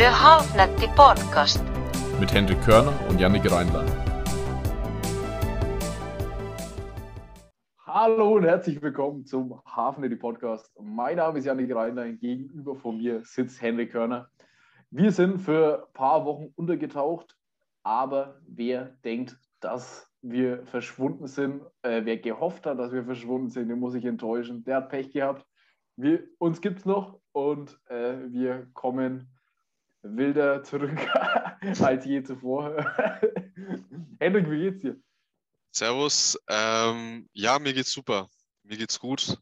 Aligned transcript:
Der 0.00 0.18
Halfnetti 0.18 0.86
Podcast. 0.96 1.62
Mit 2.18 2.32
Hendrik 2.32 2.58
Körner 2.62 2.98
und 3.10 3.20
Yannick 3.20 3.52
Reinlein. 3.52 3.86
Hallo 7.84 8.36
und 8.36 8.44
herzlich 8.44 8.80
willkommen 8.80 9.26
zum 9.26 9.62
Hafnetti 9.66 10.16
Podcast. 10.16 10.72
Mein 10.80 11.16
Name 11.16 11.38
ist 11.38 11.44
Yannick 11.44 11.74
Reinlein. 11.74 12.18
Gegenüber 12.18 12.76
von 12.76 12.96
mir 12.96 13.22
sitzt 13.26 13.60
Henrik 13.60 13.92
Körner. 13.92 14.30
Wir 14.90 15.12
sind 15.12 15.38
für 15.38 15.86
ein 15.86 15.92
paar 15.92 16.24
Wochen 16.24 16.50
untergetaucht, 16.56 17.36
aber 17.82 18.40
wer 18.48 18.96
denkt, 19.04 19.36
dass 19.60 20.10
wir 20.22 20.64
verschwunden 20.64 21.26
sind, 21.26 21.60
äh, 21.82 22.06
wer 22.06 22.16
gehofft 22.16 22.64
hat, 22.64 22.78
dass 22.78 22.90
wir 22.90 23.04
verschwunden 23.04 23.50
sind, 23.50 23.68
den 23.68 23.78
muss 23.78 23.94
ich 23.94 24.06
enttäuschen. 24.06 24.64
Der 24.64 24.76
hat 24.76 24.88
Pech 24.88 25.12
gehabt. 25.12 25.44
Wir, 25.96 26.22
uns 26.38 26.62
gibt 26.62 26.78
es 26.78 26.86
noch 26.86 27.20
und 27.32 27.78
äh, 27.90 28.14
wir 28.30 28.66
kommen 28.72 29.30
wilder 30.02 30.62
zurück 30.62 30.98
als 31.80 32.04
je 32.04 32.22
zuvor. 32.22 32.74
Hendrik, 34.18 34.50
wie 34.50 34.60
geht's 34.60 34.82
dir? 34.82 35.00
Servus. 35.70 36.38
Ähm, 36.48 37.28
ja, 37.32 37.58
mir 37.58 37.72
geht's 37.72 37.92
super. 37.92 38.28
Mir 38.64 38.76
geht's 38.76 38.98
gut. 38.98 39.38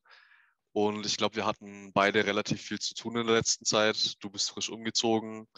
Und 0.72 1.06
ich 1.06 1.16
glaube, 1.16 1.36
wir 1.36 1.46
hatten 1.46 1.92
beide 1.92 2.26
relativ 2.26 2.60
viel 2.60 2.78
zu 2.78 2.94
tun 2.94 3.16
in 3.16 3.26
der 3.26 3.36
letzten 3.36 3.64
Zeit. 3.64 4.14
Du 4.20 4.30
bist 4.30 4.50
frisch 4.50 4.68
umgezogen. 4.68 5.48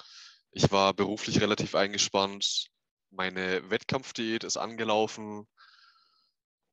Ich 0.52 0.70
war 0.73 0.95
beruflich 0.95 1.40
relativ 1.40 1.74
eingespannt. 1.74 2.68
Meine 3.10 3.68
Wettkampfdiät 3.70 4.45
ist 4.45 4.56
angelaufen. 4.56 5.46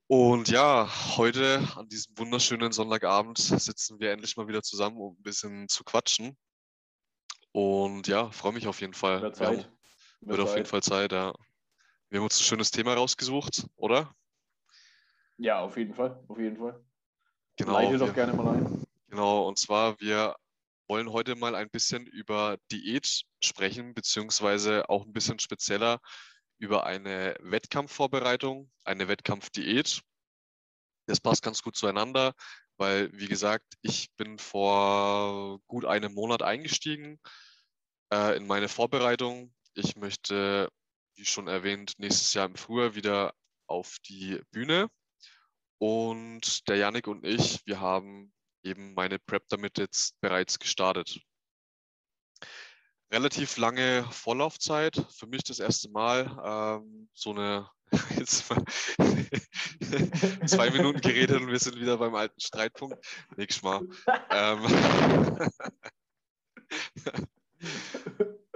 Und 0.07 0.47
ja, 0.47 0.89
heute 1.17 1.67
an 1.75 1.89
diesem 1.89 2.17
wunderschönen 2.17 2.71
Sonntagabend 2.71 3.37
sitzen 3.39 3.99
wir 3.99 4.11
endlich 4.11 4.37
mal 4.37 4.47
wieder 4.47 4.63
zusammen, 4.63 4.97
um 4.97 5.15
ein 5.15 5.21
bisschen 5.21 5.67
zu 5.67 5.83
quatschen. 5.83 6.37
Und 7.57 8.07
ja, 8.07 8.29
freue 8.29 8.53
mich 8.53 8.67
auf 8.67 8.81
jeden 8.81 8.93
Fall. 8.93 9.19
Wird 9.19 9.39
Wir 9.39 9.47
haben- 9.47 9.55
Zeit. 9.61 9.71
Wird 10.21 10.39
auf 10.41 10.53
jeden 10.53 10.67
Fall 10.67 10.83
Zeit, 10.83 11.11
ja. 11.11 11.33
Wir 12.07 12.19
haben 12.19 12.25
uns 12.25 12.39
ein 12.39 12.43
schönes 12.43 12.69
Thema 12.69 12.93
rausgesucht, 12.93 13.65
oder? 13.77 14.13
Ja, 15.37 15.61
auf 15.61 15.75
jeden 15.75 15.95
Fall. 15.95 16.23
Auf 16.27 16.37
jeden 16.37 16.57
Fall. 16.57 16.79
Genau. 17.55 17.73
Leite 17.73 17.97
doch 17.97 18.13
gerne 18.13 18.33
mal 18.33 18.57
ein. 18.57 18.85
Genau, 19.07 19.47
und 19.47 19.57
zwar, 19.57 19.99
wir 19.99 20.35
wollen 20.87 21.11
heute 21.11 21.35
mal 21.35 21.55
ein 21.55 21.71
bisschen 21.71 22.05
über 22.05 22.59
Diät 22.71 23.23
sprechen, 23.43 23.95
beziehungsweise 23.95 24.87
auch 24.87 25.07
ein 25.07 25.13
bisschen 25.13 25.39
spezieller 25.39 25.99
über 26.59 26.85
eine 26.85 27.37
Wettkampfvorbereitung, 27.39 28.69
eine 28.83 29.07
Wettkampfdiät. 29.07 30.03
Das 31.07 31.19
passt 31.19 31.41
ganz 31.41 31.63
gut 31.63 31.75
zueinander, 31.75 32.35
weil, 32.77 33.09
wie 33.13 33.27
gesagt, 33.27 33.65
ich 33.81 34.13
bin 34.15 34.37
vor 34.37 35.59
gut 35.65 35.85
einem 35.85 36.13
Monat 36.13 36.43
eingestiegen 36.43 37.19
äh, 38.11 38.37
in 38.37 38.47
meine 38.47 38.69
Vorbereitung. 38.69 39.53
Ich 39.73 39.95
möchte, 39.95 40.69
wie 41.15 41.25
schon 41.25 41.47
erwähnt, 41.47 41.93
nächstes 41.97 42.33
Jahr 42.33 42.45
im 42.45 42.55
Frühjahr 42.55 42.95
wieder 42.95 43.33
auf 43.67 43.97
die 44.07 44.41
Bühne. 44.51 44.89
Und 45.79 46.67
der 46.67 46.77
Yannick 46.77 47.07
und 47.07 47.25
ich, 47.25 47.65
wir 47.65 47.79
haben 47.79 48.33
eben 48.63 48.93
meine 48.93 49.19
Prep 49.19 49.47
damit 49.49 49.77
jetzt 49.77 50.19
bereits 50.21 50.57
gestartet. 50.59 51.19
Relativ 53.11 53.57
lange 53.57 54.05
Vorlaufzeit, 54.11 55.05
für 55.11 55.27
mich 55.27 55.43
das 55.43 55.59
erste 55.59 55.89
Mal 55.89 56.25
ähm, 56.43 57.09
so 57.13 57.29
eine, 57.31 57.69
jetzt 58.17 58.49
mal 58.49 58.63
zwei 60.47 60.69
Minuten 60.71 60.99
geredet 60.99 61.39
und 61.39 61.47
wir 61.47 61.59
sind 61.59 61.79
wieder 61.79 61.97
beim 61.97 62.15
alten 62.15 62.39
Streitpunkt. 62.39 62.97
Nächstes 63.37 63.63
Mal. 63.63 63.87
Ähm, 64.31 65.51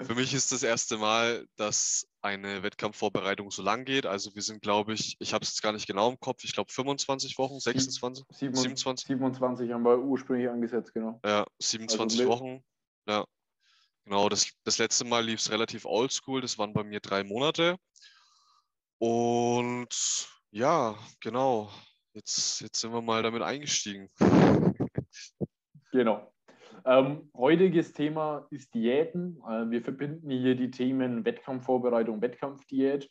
für 0.02 0.16
mich 0.16 0.34
ist 0.34 0.52
das 0.52 0.64
erste 0.64 0.98
Mal, 0.98 1.48
dass 1.56 2.08
eine 2.22 2.64
Wettkampfvorbereitung 2.64 3.52
so 3.52 3.62
lang 3.62 3.86
geht. 3.86 4.06
Also 4.06 4.34
wir 4.36 4.42
sind, 4.42 4.62
glaube 4.62 4.94
ich, 4.94 5.16
ich 5.20 5.34
habe 5.34 5.44
es 5.44 5.52
jetzt 5.52 5.62
gar 5.62 5.74
nicht 5.74 5.88
genau 5.88 6.10
im 6.10 6.20
Kopf, 6.20 6.44
ich 6.44 6.54
glaube 6.54 6.72
25 6.72 7.38
Wochen, 7.38 7.60
26, 7.60 8.26
27, 8.30 8.50
27? 8.50 9.08
27 9.08 9.72
haben 9.72 9.84
wir 9.84 9.98
ursprünglich 10.00 10.50
angesetzt, 10.50 10.94
genau. 10.94 11.20
Ja, 11.26 11.46
27 11.60 12.20
mit- 12.20 12.28
Wochen. 12.28 12.64
Ja, 13.08 13.26
genau. 14.06 14.30
Das, 14.30 14.52
das 14.64 14.78
letzte 14.78 15.06
Mal 15.06 15.26
lief 15.26 15.40
es 15.40 15.50
relativ 15.52 15.86
oldschool. 15.86 16.42
Das 16.42 16.58
waren 16.58 16.74
bei 16.74 16.84
mir 16.84 17.00
drei 17.00 17.24
Monate. 17.24 17.78
Und 19.00 20.28
ja, 20.52 20.96
genau. 21.20 21.72
Jetzt, 22.14 22.62
jetzt 22.62 22.80
sind 22.82 22.94
wir 22.94 23.02
mal 23.02 23.24
damit 23.24 23.42
eingestiegen. 23.42 24.10
Genau. 25.92 26.31
Ähm, 26.86 27.30
heutiges 27.36 27.94
Thema 27.94 28.48
ist 28.50 28.74
Diäten. 28.74 29.38
Äh, 29.48 29.70
wir 29.70 29.82
verbinden 29.84 30.30
hier 30.30 30.56
die 30.56 30.72
Themen 30.72 31.26
Wettkampfvorbereitung, 31.26 32.22
Wettkampfdiät 32.22 33.10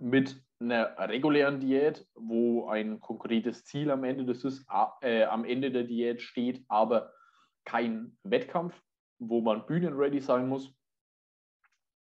mit 0.00 0.40
einer 0.60 0.96
regulären 1.08 1.60
Diät, 1.60 2.06
wo 2.14 2.68
ein 2.68 3.00
konkretes 3.00 3.64
Ziel 3.64 3.90
am 3.90 4.04
Ende 4.04 4.24
des 4.24 4.66
äh, 5.02 5.24
am 5.24 5.44
Ende 5.44 5.70
der 5.70 5.84
Diät 5.84 6.22
steht, 6.22 6.64
aber 6.68 7.12
kein 7.64 8.16
Wettkampf, 8.22 8.80
wo 9.18 9.40
man 9.40 9.66
bühnenready 9.66 10.20
sein 10.20 10.48
muss. 10.48 10.72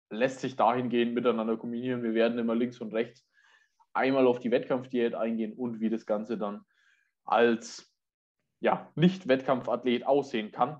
Lässt 0.09 0.39
sich 0.39 0.55
dahingehend 0.55 1.13
miteinander 1.13 1.57
kombinieren. 1.57 2.03
Wir 2.03 2.13
werden 2.13 2.37
immer 2.37 2.55
links 2.55 2.79
und 2.81 2.93
rechts 2.93 3.27
einmal 3.93 4.25
auf 4.27 4.39
die 4.39 4.51
Wettkampfdiät 4.51 5.13
eingehen 5.13 5.53
und 5.53 5.79
wie 5.79 5.89
das 5.89 6.05
Ganze 6.05 6.37
dann 6.37 6.65
als 7.25 7.92
ja, 8.63 8.89
Nicht-Wettkampfathlet 8.95 10.07
aussehen 10.07 10.51
kann. 10.51 10.79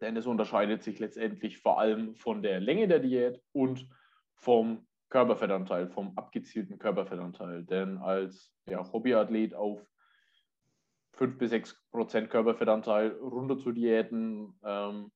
Denn 0.00 0.16
es 0.16 0.26
unterscheidet 0.26 0.84
sich 0.84 1.00
letztendlich 1.00 1.58
vor 1.58 1.80
allem 1.80 2.14
von 2.14 2.42
der 2.42 2.60
Länge 2.60 2.86
der 2.86 3.00
Diät 3.00 3.42
und 3.52 3.88
vom 4.36 4.86
Körperfettanteil, 5.08 5.88
vom 5.88 6.16
abgezielten 6.16 6.78
Körperfettanteil. 6.78 7.64
Denn 7.64 7.98
als 7.98 8.54
ja, 8.68 8.92
Hobbyathlet 8.92 9.54
auf 9.54 9.84
5 11.14 11.38
bis 11.38 11.50
6 11.50 11.76
Prozent 11.90 12.30
Körperfettanteil 12.30 13.08
runter 13.20 13.58
zu 13.58 13.72
diäten, 13.72 14.56
ähm, 14.62 15.10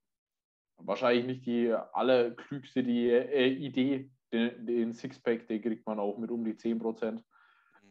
wahrscheinlich 0.79 1.27
nicht 1.27 1.47
die 1.47 1.73
allerklügste 1.93 2.83
die, 2.83 3.11
äh, 3.11 3.47
Idee. 3.47 4.11
Den, 4.33 4.67
den 4.67 4.93
Sixpack, 4.93 5.47
den 5.47 5.63
kriegt 5.63 5.87
man 5.87 6.01
auch 6.01 6.19
mit 6.19 6.33
um 6.33 6.45
die 6.45 6.57
10 6.57 6.81
Prozent. 6.81 7.23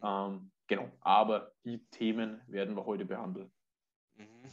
Ähm, 0.04 0.52
genau, 0.68 0.90
aber 1.00 1.54
die 1.64 1.86
Themen 1.92 2.42
werden 2.48 2.76
wir 2.76 2.86
heute 2.86 3.06
behandeln. 3.06 3.52
Mhm. 4.20 4.50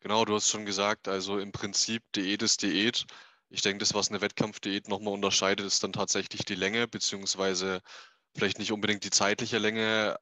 Genau, 0.00 0.24
du 0.24 0.34
hast 0.34 0.48
schon 0.48 0.64
gesagt, 0.66 1.08
also 1.08 1.38
im 1.38 1.52
Prinzip 1.52 2.02
Diät 2.14 2.42
ist 2.42 2.62
Diät. 2.62 3.06
Ich 3.48 3.62
denke, 3.62 3.78
das, 3.78 3.94
was 3.94 4.08
eine 4.08 4.20
Wettkampfdiät 4.20 4.88
nochmal 4.88 5.14
unterscheidet, 5.14 5.66
ist 5.66 5.82
dann 5.82 5.92
tatsächlich 5.92 6.44
die 6.44 6.54
Länge, 6.54 6.88
beziehungsweise 6.88 7.80
vielleicht 8.36 8.58
nicht 8.58 8.72
unbedingt 8.72 9.04
die 9.04 9.10
zeitliche 9.10 9.58
Länge, 9.58 10.16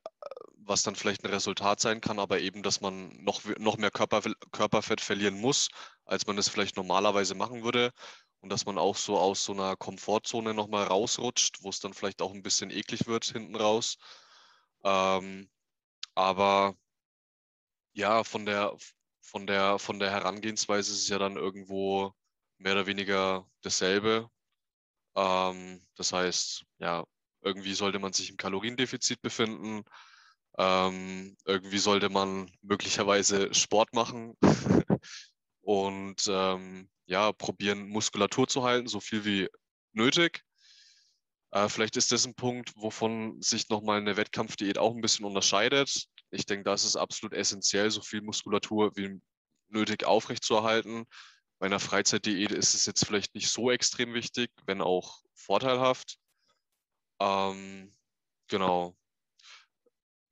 was 0.57 0.83
dann 0.83 0.97
vielleicht 0.97 1.25
ein 1.25 1.31
Resultat 1.33 1.81
sein 1.81 2.01
kann, 2.01 2.19
aber 2.19 2.41
eben, 2.41 2.63
dass 2.63 2.81
man 2.81 3.11
noch, 3.23 3.43
noch 3.59 3.77
mehr 3.79 3.91
Körper, 3.91 4.23
Körperfett 4.53 5.01
verlieren 5.01 5.41
muss, 5.41 5.69
als 6.07 6.27
man 6.27 6.39
es 6.39 6.49
vielleicht 6.49 6.77
normalerweise 6.77 7.35
machen 7.35 7.65
würde. 7.65 7.93
Und 8.41 8.51
dass 8.51 8.67
man 8.67 8.79
auch 8.79 8.97
so 8.97 9.19
aus 9.19 9.45
so 9.45 9.53
einer 9.53 9.77
Komfortzone 9.77 10.55
nochmal 10.55 10.85
rausrutscht, 10.85 11.63
wo 11.63 11.71
es 11.71 11.81
dann 11.81 11.95
vielleicht 11.95 12.23
auch 12.23 12.33
ein 12.35 12.43
bisschen 12.43 12.71
eklig 12.71 13.07
wird 13.07 13.25
hinten 13.25 13.57
raus. 13.57 13.97
Ähm, 14.85 15.49
aber 16.15 16.77
ja, 17.95 18.25
von 18.25 18.47
der, 18.47 18.77
von 19.23 19.47
der, 19.47 19.79
von 19.79 19.99
der 19.99 20.11
Herangehensweise 20.11 20.93
ist 20.93 21.03
es 21.03 21.09
ja 21.09 21.19
dann 21.19 21.37
irgendwo 21.37 22.13
mehr 22.59 22.73
oder 22.75 22.87
weniger 22.87 23.47
dasselbe. 23.63 24.29
Ähm, 25.17 25.81
das 25.97 26.13
heißt, 26.13 26.65
ja, 26.79 27.05
irgendwie 27.43 27.75
sollte 27.75 27.99
man 27.99 28.13
sich 28.13 28.31
im 28.31 28.37
Kaloriendefizit 28.37 29.23
befinden. 29.23 29.85
Ähm, 30.59 31.37
irgendwie 31.47 31.79
sollte 31.79 32.09
man 32.11 32.51
möglicherweise 32.63 33.53
Sport 33.55 33.93
machen 33.95 34.37
und 35.63 36.27
ähm, 36.29 36.89
ja, 37.07 37.33
probieren, 37.33 37.89
Muskulatur 37.89 38.49
zu 38.49 38.63
halten, 38.65 38.89
so 38.89 39.01
viel 39.01 39.25
wie 39.25 39.49
nötig. 39.93 40.43
Äh, 41.51 41.69
vielleicht 41.69 41.97
ist 41.97 42.13
das 42.13 42.27
ein 42.27 42.35
Punkt, 42.35 42.73
wovon 42.77 43.41
sich 43.43 43.69
nochmal 43.69 43.99
eine 44.01 44.17
Wettkampfdiät 44.17 44.79
auch 44.79 44.95
ein 44.95 45.01
bisschen 45.01 45.25
unterscheidet. 45.25 46.09
Ich 46.35 46.47
denke, 46.47 46.65
das 46.65 46.85
ist 46.85 46.97
absolut 46.97 47.33
essentiell, 47.33 47.91
so 47.91 48.03
viel 48.03 48.23
Muskulatur 48.23 48.97
wie 48.97 49.21
nötig 49.69 50.05
aufrechtzuerhalten. 50.05 51.07
Bei 51.59 51.67
einer 51.67 51.81
Freizeitdiät 51.81 52.53
ist 52.53 52.75
es 52.75 52.87
jetzt 52.87 53.07
vielleicht 53.07 53.35
nicht 53.35 53.49
so 53.49 53.71
extrem 53.71 54.15
wichtig, 54.15 54.51
wenn 54.67 54.81
auch 54.81 55.23
vorteilhaft. 55.35 56.19
Ähm, 57.21 57.93
genau. 58.49 58.97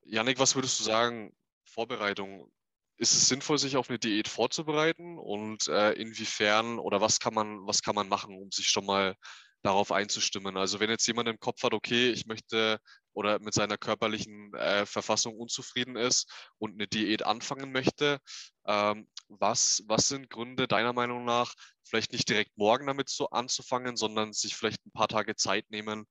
Janik, 0.04 0.38
was 0.38 0.54
würdest 0.54 0.80
du 0.80 0.84
sagen, 0.84 1.32
Vorbereitung? 1.64 2.50
Ist 2.96 3.14
es 3.14 3.28
sinnvoll, 3.28 3.58
sich 3.58 3.76
auf 3.76 3.88
eine 3.88 3.98
Diät 3.98 4.28
vorzubereiten? 4.28 5.18
Und 5.18 5.68
äh, 5.68 5.92
inwiefern 5.92 6.78
oder 6.78 7.00
was 7.00 7.18
kann 7.20 7.34
man, 7.34 7.66
was 7.66 7.82
kann 7.82 7.94
man 7.94 8.08
machen, 8.08 8.36
um 8.36 8.50
sich 8.50 8.68
schon 8.68 8.84
mal 8.84 9.16
darauf 9.62 9.92
einzustimmen? 9.92 10.56
Also 10.56 10.80
wenn 10.80 10.90
jetzt 10.90 11.06
jemand 11.06 11.28
im 11.28 11.38
Kopf 11.38 11.62
hat, 11.62 11.74
okay, 11.74 12.10
ich 12.10 12.26
möchte 12.26 12.78
oder 13.14 13.38
mit 13.40 13.54
seiner 13.54 13.76
körperlichen 13.78 14.54
äh, 14.54 14.86
Verfassung 14.86 15.36
unzufrieden 15.36 15.96
ist 15.96 16.30
und 16.58 16.74
eine 16.74 16.86
Diät 16.88 17.24
anfangen 17.24 17.72
möchte, 17.72 18.18
ähm, 18.66 19.08
was, 19.28 19.82
was 19.86 20.08
sind 20.08 20.30
Gründe 20.30 20.68
deiner 20.68 20.92
Meinung 20.92 21.24
nach, 21.24 21.54
vielleicht 21.84 22.12
nicht 22.12 22.28
direkt 22.28 22.56
morgen 22.56 22.86
damit 22.86 23.08
so 23.08 23.28
anzufangen, 23.30 23.96
sondern 23.96 24.32
sich 24.32 24.56
vielleicht 24.56 24.84
ein 24.86 24.92
paar 24.92 25.08
Tage 25.08 25.36
Zeit 25.36 25.70
nehmen 25.70 26.06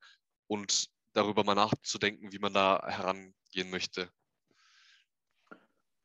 und 0.47 0.87
darüber 1.13 1.43
mal 1.43 1.55
nachzudenken, 1.55 2.31
wie 2.31 2.39
man 2.39 2.53
da 2.53 2.81
herangehen 2.87 3.69
möchte? 3.69 4.09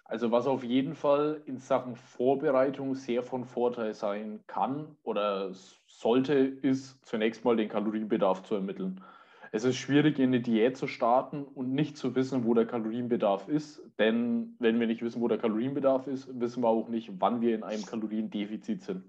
Also 0.09 0.31
was 0.31 0.47
auf 0.47 0.63
jeden 0.63 0.95
Fall 0.95 1.43
in 1.47 1.59
Sachen 1.59 1.97
Vorbereitung 1.97 2.95
sehr 2.95 3.23
von 3.23 3.45
Vorteil 3.45 3.93
sein 3.93 4.41
kann 4.47 4.97
oder 5.03 5.53
sollte, 5.87 6.35
ist 6.35 7.05
zunächst 7.05 7.45
mal 7.45 7.57
den 7.57 7.69
Kalorienbedarf 7.69 8.45
zu 8.45 8.55
ermitteln. 8.55 9.03
Es 9.51 9.65
ist 9.65 9.77
schwierig, 9.77 10.19
in 10.19 10.31
eine 10.31 10.41
Diät 10.41 10.77
zu 10.77 10.87
starten 10.87 11.45
und 11.45 11.73
nicht 11.73 11.97
zu 11.97 12.15
wissen, 12.15 12.45
wo 12.45 12.55
der 12.55 12.67
Kalorienbedarf 12.67 13.49
ist. 13.49 13.83
Denn 13.99 14.55
wenn 14.59 14.79
wir 14.79 14.87
nicht 14.87 15.03
wissen, 15.03 15.21
wo 15.23 15.29
der 15.29 15.39
Kalorienbedarf 15.39 16.07
ist, 16.07 16.29
wissen 16.41 16.63
wir 16.63 16.69
auch 16.69 16.89
nicht, 16.89 17.11
wann 17.21 17.41
wir 17.41 17.55
in 17.55 17.63
einem 17.63 17.85
Kaloriendefizit 17.85 18.83
sind. 18.83 19.05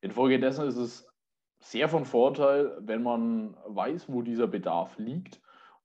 Infolgedessen 0.00 0.66
ist 0.68 0.76
es 0.76 1.08
sehr 1.60 1.88
von 1.88 2.04
Vorteil, 2.04 2.78
wenn 2.80 3.02
man 3.02 3.56
weiß, 3.66 4.06
wo 4.08 4.22
dieser 4.22 4.46
Bedarf 4.46 4.96
liegt 4.98 5.40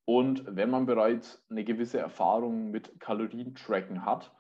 und 0.06 0.44
wenn 0.48 0.70
man 0.70 0.86
bereits 0.86 1.44
eine 1.50 1.64
gewisse 1.64 2.00
Erfahrung 2.00 2.72
mit 2.72 3.00
Kalorientracken 3.00 4.06
hat, 4.06 4.32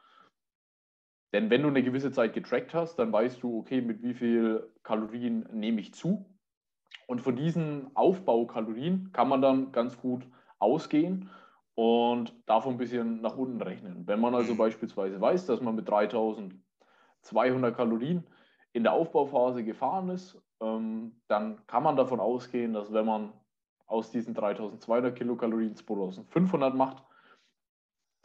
denn 1.33 1.49
wenn 1.49 1.63
du 1.63 1.69
eine 1.69 1.83
gewisse 1.83 2.11
Zeit 2.11 2.33
getrackt 2.33 2.73
hast, 2.73 2.97
dann 2.97 3.11
weißt 3.11 3.41
du, 3.41 3.59
okay, 3.59 3.81
mit 3.81 4.03
wie 4.03 4.13
viel 4.13 4.69
Kalorien 4.83 5.47
nehme 5.51 5.81
ich 5.81 5.93
zu. 5.93 6.25
Und 7.07 7.21
von 7.21 7.35
diesen 7.35 7.89
Aufbaukalorien 7.95 9.11
kann 9.13 9.29
man 9.29 9.41
dann 9.41 9.71
ganz 9.71 9.97
gut 9.97 10.27
ausgehen 10.59 11.29
und 11.75 12.35
davon 12.45 12.75
ein 12.75 12.77
bisschen 12.77 13.21
nach 13.21 13.35
unten 13.35 13.61
rechnen. 13.61 14.05
Wenn 14.05 14.19
man 14.19 14.35
also 14.35 14.53
mhm. 14.53 14.57
beispielsweise 14.57 15.19
weiß, 15.19 15.47
dass 15.47 15.59
man 15.59 15.75
mit 15.75 15.89
3200 15.89 17.75
Kalorien 17.75 18.23
in 18.73 18.83
der 18.83 18.93
Aufbauphase 18.93 19.63
gefahren 19.63 20.09
ist, 20.09 20.39
ähm, 20.61 21.19
dann 21.27 21.65
kann 21.65 21.81
man 21.83 21.95
davon 21.95 22.19
ausgehen, 22.19 22.73
dass 22.73 22.93
wenn 22.93 23.07
man 23.07 23.33
aus 23.93 24.09
diesen 24.09 24.33
3200 24.33 25.15
Kilokalorien 25.15 25.75
2500 25.75 26.73
macht. 26.75 27.03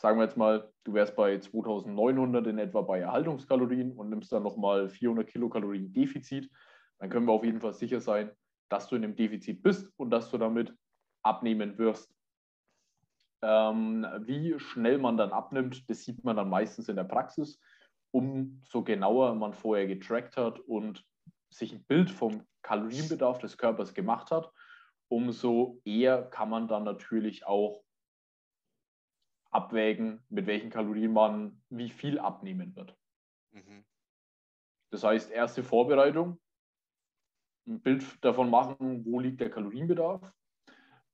Sagen 0.00 0.18
wir 0.18 0.24
jetzt 0.24 0.38
mal, 0.38 0.72
du 0.84 0.94
wärst 0.94 1.14
bei 1.14 1.38
2900 1.38 2.46
in 2.46 2.58
etwa 2.58 2.80
bei 2.80 3.00
Erhaltungskalorien 3.00 3.92
und 3.92 4.08
nimmst 4.08 4.32
dann 4.32 4.44
nochmal 4.44 4.88
400 4.88 5.26
Kilokalorien 5.26 5.92
Defizit. 5.92 6.50
Dann 6.98 7.10
können 7.10 7.26
wir 7.26 7.32
auf 7.32 7.44
jeden 7.44 7.60
Fall 7.60 7.74
sicher 7.74 8.00
sein, 8.00 8.30
dass 8.70 8.88
du 8.88 8.96
in 8.96 9.02
dem 9.02 9.14
Defizit 9.14 9.62
bist 9.62 9.92
und 9.98 10.10
dass 10.10 10.30
du 10.30 10.38
damit 10.38 10.74
abnehmen 11.22 11.76
wirst. 11.76 12.14
Ähm, 13.42 14.06
wie 14.20 14.58
schnell 14.58 14.98
man 14.98 15.18
dann 15.18 15.32
abnimmt, 15.32 15.88
das 15.90 16.02
sieht 16.02 16.24
man 16.24 16.36
dann 16.36 16.48
meistens 16.48 16.88
in 16.88 16.96
der 16.96 17.04
Praxis. 17.04 17.60
Umso 18.10 18.82
genauer 18.84 19.34
man 19.34 19.52
vorher 19.52 19.86
getrackt 19.86 20.38
hat 20.38 20.60
und 20.60 21.04
sich 21.50 21.72
ein 21.72 21.84
Bild 21.84 22.10
vom 22.10 22.46
Kalorienbedarf 22.62 23.38
des 23.38 23.58
Körpers 23.58 23.92
gemacht 23.92 24.30
hat, 24.30 24.50
umso 25.08 25.80
eher 25.84 26.22
kann 26.22 26.50
man 26.50 26.68
dann 26.68 26.84
natürlich 26.84 27.46
auch 27.46 27.82
abwägen, 29.50 30.22
mit 30.28 30.46
welchen 30.46 30.70
Kalorien 30.70 31.12
man 31.12 31.62
wie 31.70 31.88
viel 31.88 32.18
abnehmen 32.18 32.76
wird. 32.76 32.96
Mhm. 33.50 33.84
Das 34.90 35.04
heißt, 35.04 35.30
erste 35.30 35.62
Vorbereitung, 35.62 36.38
ein 37.66 37.80
Bild 37.80 38.04
davon 38.24 38.50
machen, 38.50 39.04
wo 39.04 39.20
liegt 39.20 39.40
der 39.40 39.50
Kalorienbedarf. 39.50 40.32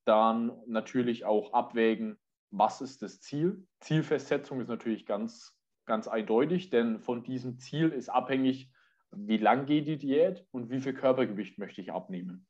Dann 0.05 0.53
natürlich 0.67 1.25
auch 1.25 1.53
abwägen, 1.53 2.19
was 2.51 2.81
ist 2.81 3.03
das 3.03 3.21
Ziel. 3.21 3.67
Zielfestsetzung 3.81 4.61
ist 4.61 4.69
natürlich 4.69 5.07
ganz, 5.07 5.57
ganz 5.87 6.07
eindeutig, 6.07 6.71
denn 6.71 7.01
von 7.01 7.25
diesem 7.25 7.59
Ziel 7.59 7.91
ist 7.91 8.09
abhängig, 8.09 8.71
wie 9.11 9.39
lang 9.39 9.67
geht 9.67 9.87
die 9.87 9.99
Diät 9.99 10.47
und 10.51 10.71
wie 10.71 10.81
viel 10.81 10.95
Körpergewicht 10.95 11.59
möchte 11.59 11.81
ich 11.81 11.93
abnehmen. 11.93 12.47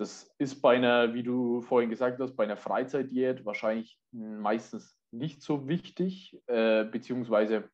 Das 0.00 0.34
ist 0.38 0.62
bei 0.62 0.76
einer, 0.76 1.12
wie 1.12 1.22
du 1.22 1.60
vorhin 1.60 1.90
gesagt 1.90 2.18
hast, 2.20 2.34
bei 2.34 2.44
einer 2.44 2.56
Freizeitdiät 2.56 3.44
wahrscheinlich 3.44 4.00
meistens 4.12 4.98
nicht 5.10 5.42
so 5.42 5.68
wichtig, 5.68 6.40
äh, 6.46 6.84
beziehungsweise 6.84 7.68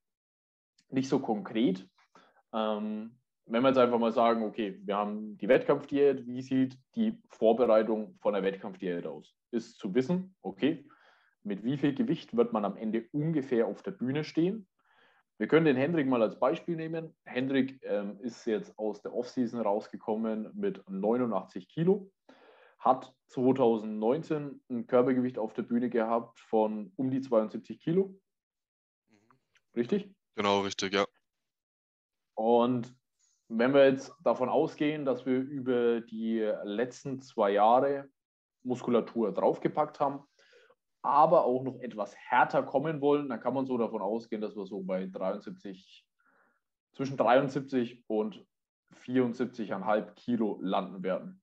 nicht 0.88 1.08
so 1.08 1.20
konkret. 1.20 1.88
Ähm, 2.52 3.16
wenn 3.44 3.62
wir 3.62 3.68
jetzt 3.68 3.78
einfach 3.78 4.00
mal 4.00 4.10
sagen, 4.10 4.42
okay, 4.42 4.80
wir 4.82 4.96
haben 4.96 5.38
die 5.38 5.46
Wettkampfdiät, 5.46 6.26
wie 6.26 6.42
sieht 6.42 6.76
die 6.96 7.16
Vorbereitung 7.28 8.18
von 8.20 8.34
der 8.34 8.42
Wettkampfdiät 8.42 9.06
aus? 9.06 9.32
Ist 9.52 9.78
zu 9.78 9.94
wissen, 9.94 10.34
okay, 10.42 10.84
mit 11.44 11.62
wie 11.62 11.76
viel 11.76 11.94
Gewicht 11.94 12.36
wird 12.36 12.52
man 12.52 12.64
am 12.64 12.76
Ende 12.76 13.06
ungefähr 13.12 13.68
auf 13.68 13.84
der 13.84 13.92
Bühne 13.92 14.24
stehen? 14.24 14.66
Wir 15.38 15.48
können 15.48 15.66
den 15.66 15.76
Hendrik 15.76 16.06
mal 16.06 16.22
als 16.22 16.38
Beispiel 16.38 16.76
nehmen. 16.76 17.14
Hendrik 17.24 17.78
ähm, 17.82 18.18
ist 18.20 18.46
jetzt 18.46 18.78
aus 18.78 19.02
der 19.02 19.14
Offseason 19.14 19.60
rausgekommen 19.60 20.50
mit 20.54 20.82
89 20.88 21.68
Kilo, 21.68 22.10
hat 22.78 23.14
2019 23.26 24.62
ein 24.70 24.86
Körpergewicht 24.86 25.38
auf 25.38 25.52
der 25.52 25.62
Bühne 25.62 25.90
gehabt 25.90 26.40
von 26.40 26.92
um 26.96 27.10
die 27.10 27.20
72 27.20 27.78
Kilo. 27.80 28.18
Richtig? 29.74 30.10
Genau, 30.36 30.60
richtig, 30.60 30.94
ja. 30.94 31.04
Und 32.34 32.94
wenn 33.48 33.74
wir 33.74 33.88
jetzt 33.90 34.14
davon 34.22 34.48
ausgehen, 34.48 35.04
dass 35.04 35.26
wir 35.26 35.38
über 35.38 36.00
die 36.00 36.40
letzten 36.64 37.20
zwei 37.20 37.50
Jahre 37.50 38.08
Muskulatur 38.62 39.32
draufgepackt 39.32 40.00
haben, 40.00 40.24
aber 41.06 41.44
auch 41.44 41.62
noch 41.62 41.78
etwas 41.80 42.14
härter 42.16 42.62
kommen 42.62 43.00
wollen, 43.00 43.28
dann 43.28 43.40
kann 43.40 43.54
man 43.54 43.66
so 43.66 43.78
davon 43.78 44.02
ausgehen, 44.02 44.42
dass 44.42 44.56
wir 44.56 44.66
so 44.66 44.82
bei 44.82 45.06
73, 45.06 46.04
zwischen 46.92 47.16
73 47.16 48.04
und 48.08 48.44
74,5 49.04 50.14
Kilo 50.14 50.58
landen 50.60 51.02
werden. 51.02 51.42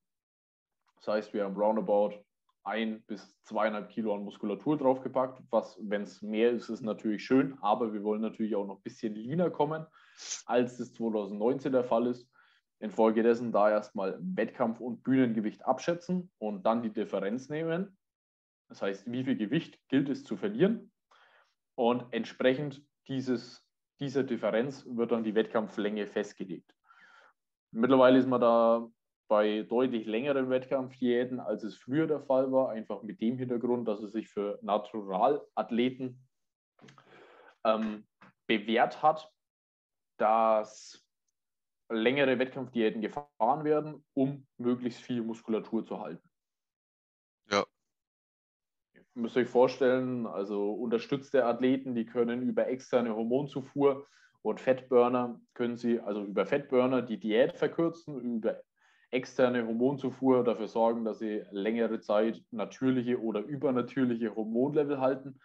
Das 0.97 1.07
heißt, 1.07 1.33
wir 1.33 1.43
haben 1.43 1.55
roundabout 1.55 2.23
ein 2.63 3.03
bis 3.03 3.37
zweieinhalb 3.43 3.89
Kilo 3.89 4.15
an 4.15 4.23
Muskulatur 4.23 4.77
draufgepackt. 4.77 5.41
Was, 5.49 5.77
wenn 5.81 6.03
es 6.03 6.21
mehr 6.21 6.51
ist, 6.51 6.69
ist 6.69 6.81
natürlich 6.81 7.25
schön, 7.25 7.57
aber 7.61 7.93
wir 7.93 8.03
wollen 8.03 8.21
natürlich 8.21 8.55
auch 8.55 8.65
noch 8.65 8.77
ein 8.77 8.83
bisschen 8.83 9.15
leaner 9.15 9.49
kommen, 9.49 9.85
als 10.45 10.77
das 10.77 10.93
2019 10.93 11.71
der 11.71 11.83
Fall 11.83 12.07
ist. 12.07 12.29
Infolgedessen 12.79 13.51
da 13.51 13.69
erstmal 13.69 14.17
Wettkampf- 14.21 14.79
und 14.79 15.03
Bühnengewicht 15.03 15.65
abschätzen 15.65 16.31
und 16.37 16.65
dann 16.65 16.83
die 16.83 16.91
Differenz 16.91 17.49
nehmen 17.49 17.97
das 18.69 18.81
heißt, 18.81 19.11
wie 19.11 19.23
viel 19.23 19.37
Gewicht 19.37 19.79
gilt 19.87 20.09
es 20.09 20.23
zu 20.23 20.37
verlieren? 20.37 20.91
Und 21.75 22.05
entsprechend 22.11 22.85
dieses, 23.07 23.67
dieser 23.99 24.23
Differenz 24.23 24.85
wird 24.85 25.11
dann 25.11 25.23
die 25.23 25.35
Wettkampflänge 25.35 26.07
festgelegt. 26.07 26.73
Mittlerweile 27.71 28.19
ist 28.19 28.27
man 28.27 28.41
da 28.41 28.87
bei 29.27 29.63
deutlich 29.63 30.05
längeren 30.05 30.49
Wettkampfdiäten, 30.49 31.39
als 31.39 31.63
es 31.63 31.75
früher 31.75 32.05
der 32.05 32.21
Fall 32.21 32.51
war, 32.51 32.69
einfach 32.69 33.01
mit 33.01 33.19
dem 33.21 33.37
Hintergrund, 33.37 33.87
dass 33.87 34.01
es 34.01 34.11
sich 34.11 34.29
für 34.29 34.59
Naturalathleten 34.61 36.21
ähm, 37.63 38.05
bewährt 38.47 39.01
hat, 39.01 39.31
dass 40.17 41.03
längere 41.89 42.37
Wettkampfdiäten 42.39 43.01
gefahren 43.01 43.63
werden, 43.63 44.05
um 44.13 44.45
möglichst 44.57 45.01
viel 45.01 45.21
Muskulatur 45.21 45.85
zu 45.85 45.99
halten. 45.99 46.29
Müsst 49.15 49.35
ihr 49.37 49.43
euch 49.43 49.49
vorstellen, 49.49 50.25
also 50.25 50.71
unterstützte 50.73 51.45
Athleten, 51.45 51.93
die 51.93 52.05
können 52.05 52.41
über 52.41 52.67
externe 52.67 53.15
Hormonzufuhr 53.15 54.07
und 54.41 54.59
Fettburner 54.59 55.39
können 55.53 55.77
sie, 55.77 55.99
also 55.99 56.23
über 56.23 56.45
Fettburner 56.45 57.01
die 57.03 57.19
Diät 57.19 57.53
verkürzen, 57.53 58.19
über 58.19 58.61
externe 59.11 59.65
Hormonzufuhr 59.67 60.43
dafür 60.43 60.67
sorgen, 60.67 61.05
dass 61.05 61.19
sie 61.19 61.43
längere 61.51 61.99
Zeit 61.99 62.43
natürliche 62.49 63.21
oder 63.21 63.41
übernatürliche 63.41 64.35
Hormonlevel 64.35 64.99
halten. 64.99 65.39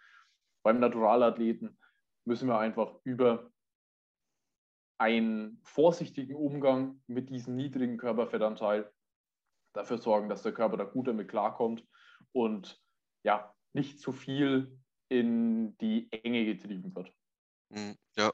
Beim 0.63 0.79
Naturalathleten 0.79 1.77
müssen 2.25 2.49
wir 2.49 2.57
einfach 2.57 2.95
über 3.03 3.51
einen 4.97 5.61
vorsichtigen 5.63 6.35
Umgang 6.35 7.01
mit 7.05 7.29
diesem 7.29 7.55
niedrigen 7.55 7.97
Körperfettanteil 7.97 8.91
dafür 9.73 9.99
sorgen, 9.99 10.27
dass 10.27 10.41
der 10.41 10.51
Körper 10.51 10.75
da 10.75 10.83
gut 10.83 11.07
damit 11.07 11.29
klarkommt 11.29 11.87
und 12.33 12.81
ja, 13.23 13.53
nicht 13.73 13.99
zu 13.99 14.11
viel 14.11 14.79
in 15.09 15.77
die 15.77 16.11
Enge 16.11 16.45
getrieben 16.45 16.93
wird. 16.95 17.11
Hm, 17.71 17.95
ja, 18.15 18.31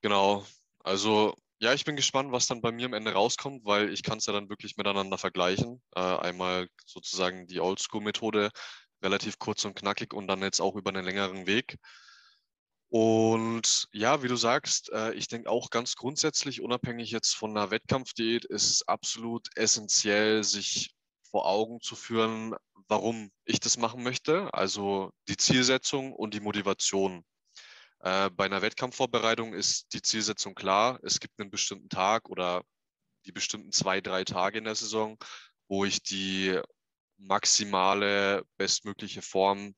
genau. 0.00 0.44
Also 0.80 1.34
ja, 1.58 1.72
ich 1.72 1.84
bin 1.84 1.96
gespannt, 1.96 2.32
was 2.32 2.46
dann 2.46 2.60
bei 2.60 2.70
mir 2.70 2.86
am 2.86 2.92
Ende 2.92 3.12
rauskommt, 3.12 3.64
weil 3.64 3.92
ich 3.92 4.02
kann 4.02 4.18
es 4.18 4.26
ja 4.26 4.32
dann 4.32 4.48
wirklich 4.48 4.76
miteinander 4.76 5.18
vergleichen. 5.18 5.82
Äh, 5.94 6.00
einmal 6.00 6.68
sozusagen 6.84 7.46
die 7.46 7.60
Oldschool-Methode, 7.60 8.50
relativ 9.02 9.38
kurz 9.38 9.64
und 9.64 9.74
knackig 9.74 10.12
und 10.12 10.28
dann 10.28 10.42
jetzt 10.42 10.60
auch 10.60 10.76
über 10.76 10.90
einen 10.90 11.04
längeren 11.04 11.46
Weg. 11.46 11.78
Und 12.88 13.88
ja, 13.92 14.22
wie 14.22 14.28
du 14.28 14.36
sagst, 14.36 14.90
äh, 14.92 15.12
ich 15.14 15.28
denke 15.28 15.50
auch 15.50 15.70
ganz 15.70 15.96
grundsätzlich, 15.96 16.60
unabhängig 16.60 17.10
jetzt 17.10 17.34
von 17.34 17.50
einer 17.50 17.70
Wettkampfdiät, 17.70 18.44
ist 18.44 18.70
es 18.70 18.88
absolut 18.88 19.48
essentiell, 19.56 20.44
sich 20.44 20.95
vor 21.30 21.46
Augen 21.46 21.80
zu 21.80 21.96
führen, 21.96 22.54
warum 22.88 23.30
ich 23.44 23.60
das 23.60 23.76
machen 23.76 24.02
möchte, 24.02 24.52
also 24.54 25.10
die 25.28 25.36
Zielsetzung 25.36 26.12
und 26.12 26.34
die 26.34 26.40
Motivation. 26.40 27.24
Äh, 28.00 28.30
bei 28.30 28.44
einer 28.44 28.62
Wettkampfvorbereitung 28.62 29.54
ist 29.54 29.92
die 29.92 30.02
Zielsetzung 30.02 30.54
klar. 30.54 31.00
Es 31.02 31.20
gibt 31.20 31.40
einen 31.40 31.50
bestimmten 31.50 31.88
Tag 31.88 32.28
oder 32.28 32.62
die 33.24 33.32
bestimmten 33.32 33.72
zwei, 33.72 34.00
drei 34.00 34.24
Tage 34.24 34.58
in 34.58 34.64
der 34.64 34.74
Saison, 34.74 35.18
wo 35.68 35.84
ich 35.84 36.02
die 36.02 36.60
maximale, 37.18 38.44
bestmögliche 38.56 39.22
Form 39.22 39.74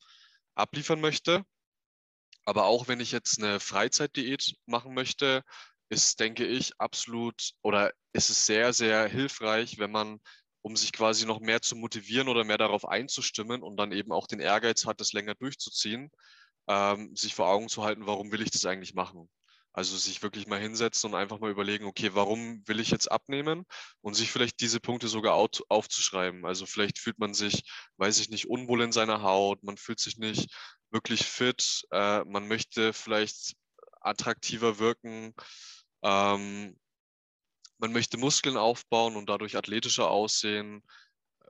abliefern 0.55 1.01
möchte. 1.01 1.45
Aber 2.45 2.65
auch 2.65 2.89
wenn 2.89 3.01
ich 3.01 3.13
jetzt 3.13 3.39
eine 3.39 3.61
Freizeitdiät 3.61 4.55
machen 4.67 4.95
möchte, 4.95 5.43
ist, 5.91 6.21
denke 6.21 6.47
ich, 6.47 6.79
absolut 6.79 7.53
oder 7.63 7.93
ist 8.13 8.31
es 8.31 8.47
sehr, 8.47 8.73
sehr 8.73 9.07
hilfreich, 9.09 9.79
wenn 9.79 9.91
man, 9.91 10.21
um 10.69 10.77
sich 10.77 10.93
quasi 10.93 11.25
noch 11.25 11.41
mehr 11.41 11.63
zu 11.63 11.77
motivieren 11.77 12.29
oder 12.29 12.45
mehr 12.45 12.59
darauf 12.59 12.87
einzustimmen 12.87 13.63
und 13.63 13.79
dann 13.79 13.91
eben 13.91 14.13
auch 14.13 14.27
den 14.27 14.39
Ehrgeiz 14.39 14.85
hat, 14.85 15.01
das 15.01 15.15
länger 15.15 15.35
durchzuziehen, 15.35 16.11
ähm, 16.69 17.17
sich 17.17 17.35
vor 17.35 17.49
Augen 17.49 17.71
zu 17.71 17.85
halten, 17.85 18.07
warum 18.07 18.31
will 18.33 18.43
ich 18.43 18.51
das 18.51 18.67
eigentlich 18.67 18.93
machen? 18.93 19.31
Also 19.73 19.97
sich 19.97 20.23
wirklich 20.23 20.47
mal 20.47 20.61
hinsetzen 20.61 21.11
und 21.11 21.17
einfach 21.19 21.39
mal 21.39 21.51
überlegen, 21.51 21.87
okay, 21.87 22.11
warum 22.13 22.63
will 22.69 22.81
ich 22.81 22.91
jetzt 22.91 23.11
abnehmen 23.11 23.65
und 24.03 24.13
sich 24.13 24.31
vielleicht 24.31 24.61
diese 24.61 24.79
Punkte 24.79 25.09
sogar 25.09 25.35
aufzuschreiben. 25.35 26.45
Also 26.45 26.67
vielleicht 26.67 26.99
fühlt 26.99 27.19
man 27.19 27.33
sich, 27.33 27.63
weiß 27.97 28.19
ich 28.21 28.29
nicht, 28.29 28.47
unwohl 28.51 28.83
in 28.83 28.93
seiner 28.93 29.23
Haut, 29.23 29.63
man 29.63 29.79
fühlt 29.79 30.01
sich 30.01 30.19
nicht 30.19 30.55
wirklich 30.91 31.25
fit, 31.25 31.87
äh, 31.93 32.25
man 32.25 32.47
möchte 32.47 32.93
vielleicht 32.93 33.55
attraktiver 34.03 34.79
wirken, 34.79 35.33
ähm, 36.03 36.77
man 37.79 37.93
möchte 37.93 38.19
Muskeln 38.19 38.57
aufbauen 38.57 39.17
und 39.17 39.29
dadurch 39.29 39.57
athletischer 39.57 40.11
aussehen. 40.11 40.83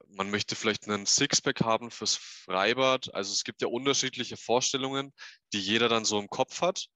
Man 0.08 0.30
möchte 0.30 0.56
vielleicht 0.56 0.88
einen 0.88 1.06
Sixpack 1.06 1.62
haben 1.62 1.90
fürs 1.90 2.16
Freibad. 2.16 3.14
Also 3.14 3.32
es 3.32 3.44
gibt 3.44 3.62
ja 3.62 3.68
unterschiedliche 3.68 4.36
Vorstellungen, 4.36 5.12
die 5.52 5.60
jeder 5.60 5.88
dann 5.88 6.04
so 6.04 6.18
im 6.18 6.28
Kopf 6.28 6.60
hat 6.60 6.86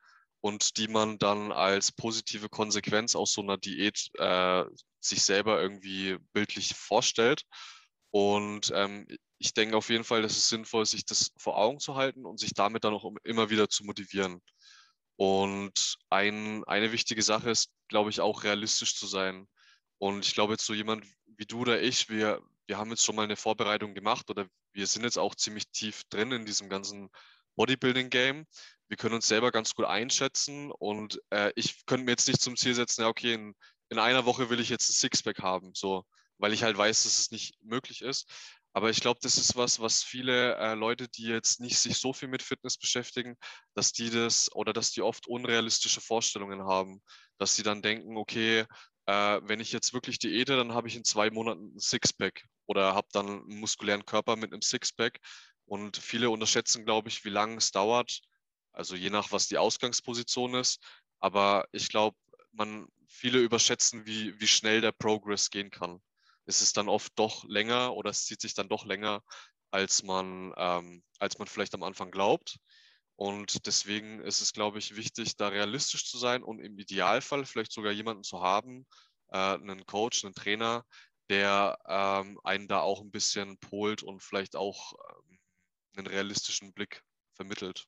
und 0.40 0.76
die 0.76 0.88
man 0.88 1.18
dann 1.18 1.52
als 1.52 1.92
positive 1.92 2.48
Konsequenz 2.48 3.14
aus 3.16 3.32
so 3.32 3.42
einer 3.42 3.58
Diät 3.58 4.08
äh, 4.18 4.64
sich 5.00 5.22
selber 5.22 5.60
irgendwie 5.60 6.18
bildlich 6.32 6.74
vorstellt. 6.74 7.44
Und 8.10 8.70
ähm, 8.74 9.06
ich 9.38 9.54
denke 9.54 9.76
auf 9.76 9.88
jeden 9.88 10.04
Fall, 10.04 10.22
dass 10.22 10.36
es 10.36 10.48
sinnvoll 10.48 10.82
ist, 10.82 10.90
sich 10.90 11.04
das 11.04 11.32
vor 11.38 11.58
Augen 11.58 11.80
zu 11.80 11.94
halten 11.96 12.26
und 12.26 12.38
sich 12.38 12.54
damit 12.54 12.84
dann 12.84 12.94
auch 12.94 13.10
immer 13.24 13.50
wieder 13.50 13.68
zu 13.68 13.84
motivieren. 13.84 14.40
Und 15.22 15.98
ein, 16.10 16.64
eine 16.64 16.90
wichtige 16.90 17.22
Sache 17.22 17.50
ist, 17.50 17.70
glaube 17.88 18.10
ich, 18.10 18.20
auch 18.20 18.42
realistisch 18.42 18.96
zu 18.96 19.06
sein. 19.06 19.46
Und 19.98 20.26
ich 20.26 20.34
glaube, 20.34 20.54
jetzt 20.54 20.66
so 20.66 20.74
jemand 20.74 21.04
wie 21.26 21.46
du 21.46 21.60
oder 21.60 21.80
ich, 21.80 22.08
wir, 22.08 22.42
wir 22.66 22.76
haben 22.76 22.90
jetzt 22.90 23.04
schon 23.04 23.14
mal 23.14 23.22
eine 23.22 23.36
Vorbereitung 23.36 23.94
gemacht 23.94 24.30
oder 24.30 24.46
wir 24.72 24.86
sind 24.86 25.04
jetzt 25.04 25.18
auch 25.18 25.34
ziemlich 25.34 25.68
tief 25.70 26.02
drin 26.10 26.32
in 26.32 26.44
diesem 26.44 26.68
ganzen 26.68 27.08
Bodybuilding-Game 27.54 28.46
wir 28.92 28.98
können 28.98 29.14
uns 29.14 29.26
selber 29.26 29.50
ganz 29.52 29.74
gut 29.74 29.86
einschätzen 29.86 30.70
und 30.70 31.18
äh, 31.30 31.50
ich 31.56 31.86
könnte 31.86 32.04
mir 32.04 32.10
jetzt 32.10 32.28
nicht 32.28 32.42
zum 32.42 32.58
Ziel 32.58 32.74
setzen, 32.74 33.00
ja, 33.00 33.08
okay, 33.08 33.32
in, 33.32 33.54
in 33.88 33.98
einer 33.98 34.26
Woche 34.26 34.50
will 34.50 34.60
ich 34.60 34.68
jetzt 34.68 34.90
ein 34.90 34.92
Sixpack 34.92 35.38
haben, 35.38 35.72
so, 35.74 36.04
weil 36.36 36.52
ich 36.52 36.62
halt 36.62 36.76
weiß, 36.76 37.04
dass 37.04 37.18
es 37.18 37.30
nicht 37.30 37.54
möglich 37.62 38.02
ist. 38.02 38.28
Aber 38.74 38.90
ich 38.90 39.00
glaube, 39.00 39.20
das 39.22 39.36
ist 39.36 39.56
was, 39.56 39.80
was 39.80 40.02
viele 40.02 40.56
äh, 40.56 40.74
Leute, 40.74 41.08
die 41.08 41.24
jetzt 41.24 41.60
nicht 41.60 41.78
sich 41.78 41.98
so 41.98 42.12
viel 42.12 42.28
mit 42.28 42.42
Fitness 42.42 42.78
beschäftigen, 42.78 43.36
dass 43.74 43.92
die 43.92 44.10
das 44.10 44.50
oder 44.54 44.72
dass 44.72 44.92
die 44.92 45.02
oft 45.02 45.26
unrealistische 45.26 46.00
Vorstellungen 46.00 46.64
haben, 46.64 47.02
dass 47.38 47.54
sie 47.54 47.62
dann 47.62 47.82
denken, 47.82 48.16
okay, 48.16 48.64
äh, 49.06 49.40
wenn 49.42 49.60
ich 49.60 49.72
jetzt 49.72 49.92
wirklich 49.92 50.18
diete, 50.18 50.56
dann 50.56 50.72
habe 50.74 50.88
ich 50.88 50.96
in 50.96 51.04
zwei 51.04 51.30
Monaten 51.30 51.74
ein 51.74 51.80
Sixpack 51.80 52.44
oder 52.66 52.94
habe 52.94 53.08
dann 53.12 53.26
einen 53.28 53.60
muskulären 53.60 54.06
Körper 54.06 54.36
mit 54.36 54.52
einem 54.52 54.62
Sixpack. 54.62 55.18
Und 55.66 55.96
viele 55.96 56.30
unterschätzen, 56.30 56.84
glaube 56.84 57.08
ich, 57.08 57.24
wie 57.24 57.30
lange 57.30 57.56
es 57.56 57.70
dauert, 57.72 58.20
also 58.72 58.94
je 58.96 59.10
nach, 59.10 59.32
was 59.32 59.48
die 59.48 59.58
Ausgangsposition 59.58 60.54
ist. 60.54 60.82
Aber 61.20 61.66
ich 61.72 61.88
glaube, 61.88 62.16
man, 62.52 62.88
viele 63.06 63.38
überschätzen, 63.38 64.06
wie, 64.06 64.38
wie 64.40 64.46
schnell 64.46 64.80
der 64.80 64.92
Progress 64.92 65.50
gehen 65.50 65.70
kann. 65.70 66.00
Es 66.52 66.60
ist 66.60 66.76
dann 66.76 66.90
oft 66.90 67.18
doch 67.18 67.44
länger 67.44 67.94
oder 67.94 68.10
es 68.10 68.26
zieht 68.26 68.42
sich 68.42 68.52
dann 68.52 68.68
doch 68.68 68.84
länger, 68.84 69.22
als 69.70 70.02
man, 70.02 70.52
ähm, 70.58 71.02
als 71.18 71.38
man 71.38 71.48
vielleicht 71.48 71.72
am 71.74 71.82
Anfang 71.82 72.10
glaubt. 72.10 72.58
Und 73.16 73.66
deswegen 73.66 74.20
ist 74.20 74.42
es, 74.42 74.52
glaube 74.52 74.78
ich, 74.78 74.94
wichtig, 74.94 75.36
da 75.38 75.48
realistisch 75.48 76.04
zu 76.04 76.18
sein 76.18 76.42
und 76.42 76.60
im 76.60 76.78
Idealfall 76.78 77.46
vielleicht 77.46 77.72
sogar 77.72 77.92
jemanden 77.92 78.22
zu 78.22 78.42
haben, 78.42 78.86
äh, 79.28 79.38
einen 79.38 79.86
Coach, 79.86 80.24
einen 80.24 80.34
Trainer, 80.34 80.84
der 81.30 81.78
ähm, 81.88 82.38
einen 82.44 82.68
da 82.68 82.80
auch 82.80 83.00
ein 83.00 83.10
bisschen 83.10 83.56
polt 83.58 84.02
und 84.02 84.22
vielleicht 84.22 84.54
auch 84.54 84.92
ähm, 84.92 85.38
einen 85.96 86.06
realistischen 86.06 86.74
Blick 86.74 87.02
vermittelt 87.34 87.86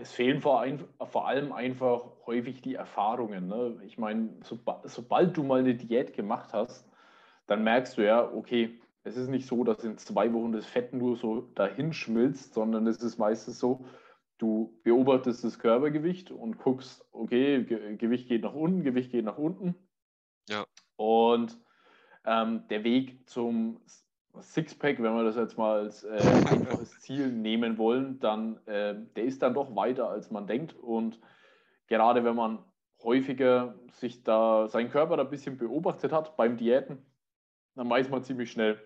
es 0.00 0.12
fehlen 0.12 0.40
vor, 0.40 0.60
ein, 0.60 0.84
vor, 1.10 1.28
allem 1.28 1.52
einfach 1.52 2.04
häufig 2.26 2.62
die 2.62 2.74
Erfahrungen. 2.74 3.48
Ne? 3.48 3.80
Ich 3.84 3.98
meine, 3.98 4.30
so, 4.42 4.58
sobald 4.84 5.36
du 5.36 5.42
mal 5.42 5.60
eine 5.60 5.74
Diät 5.74 6.14
gemacht 6.14 6.52
hast, 6.52 6.89
dann 7.46 7.64
merkst 7.64 7.98
du 7.98 8.04
ja, 8.04 8.30
okay, 8.32 8.80
es 9.02 9.16
ist 9.16 9.28
nicht 9.28 9.46
so, 9.46 9.64
dass 9.64 9.82
in 9.82 9.98
zwei 9.98 10.32
Wochen 10.32 10.52
das 10.52 10.66
Fett 10.66 10.92
nur 10.92 11.16
so 11.16 11.40
dahin 11.54 11.92
schmilzt, 11.92 12.54
sondern 12.54 12.86
es 12.86 12.98
ist 12.98 13.18
meistens 13.18 13.58
so, 13.58 13.86
du 14.38 14.78
beobachtest 14.82 15.44
das 15.44 15.58
Körpergewicht 15.58 16.30
und 16.30 16.58
guckst, 16.58 17.06
okay, 17.12 17.64
Ge 17.64 17.96
Gewicht 17.96 18.28
geht 18.28 18.42
nach 18.42 18.54
unten, 18.54 18.82
Gewicht 18.82 19.10
geht 19.10 19.24
nach 19.24 19.38
unten. 19.38 19.74
Ja. 20.48 20.64
Und 20.96 21.58
ähm, 22.24 22.64
der 22.68 22.84
Weg 22.84 23.28
zum 23.28 23.80
Sixpack, 24.38 25.02
wenn 25.02 25.14
wir 25.14 25.24
das 25.24 25.36
jetzt 25.36 25.58
mal 25.58 25.80
als 25.80 26.04
äh, 26.04 26.10
einfaches 26.50 27.00
Ziel 27.00 27.32
nehmen 27.32 27.78
wollen, 27.78 28.20
dann 28.20 28.58
äh, 28.66 28.94
der 29.16 29.24
ist 29.24 29.42
dann 29.42 29.54
doch 29.54 29.74
weiter, 29.74 30.08
als 30.08 30.30
man 30.30 30.46
denkt. 30.46 30.74
Und 30.74 31.20
gerade 31.86 32.24
wenn 32.24 32.36
man 32.36 32.64
häufiger 33.02 33.74
sich 33.92 34.22
da 34.22 34.68
seinen 34.68 34.90
Körper 34.90 35.16
da 35.16 35.24
ein 35.24 35.30
bisschen 35.30 35.56
beobachtet 35.56 36.12
hat 36.12 36.36
beim 36.36 36.56
Diäten, 36.56 36.98
dann 37.80 37.88
weiß 37.88 38.10
man 38.10 38.22
ziemlich 38.22 38.52
schnell, 38.52 38.78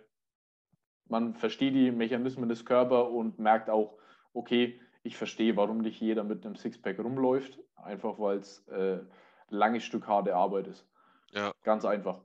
man 1.07 1.35
versteht 1.35 1.75
die 1.75 1.91
Mechanismen 1.91 2.49
des 2.49 2.65
Körpers 2.65 3.09
und 3.11 3.39
merkt 3.39 3.69
auch, 3.69 3.99
okay, 4.33 4.81
ich 5.03 5.17
verstehe, 5.17 5.57
warum 5.57 5.79
nicht 5.79 6.01
jeder 6.01 6.25
mit 6.25 6.47
einem 6.47 6.57
Sixpack 6.57 6.99
rumläuft, 6.99 7.59
einfach 7.75 8.19
weil 8.19 8.39
es 8.39 8.67
äh, 8.69 9.01
langes 9.49 9.83
Stück 9.85 10.07
harte 10.07 10.35
Arbeit 10.35 10.69
ist. 10.69 10.89
Ja. 11.33 11.53
Ganz 11.63 11.85
einfach. 11.85 12.23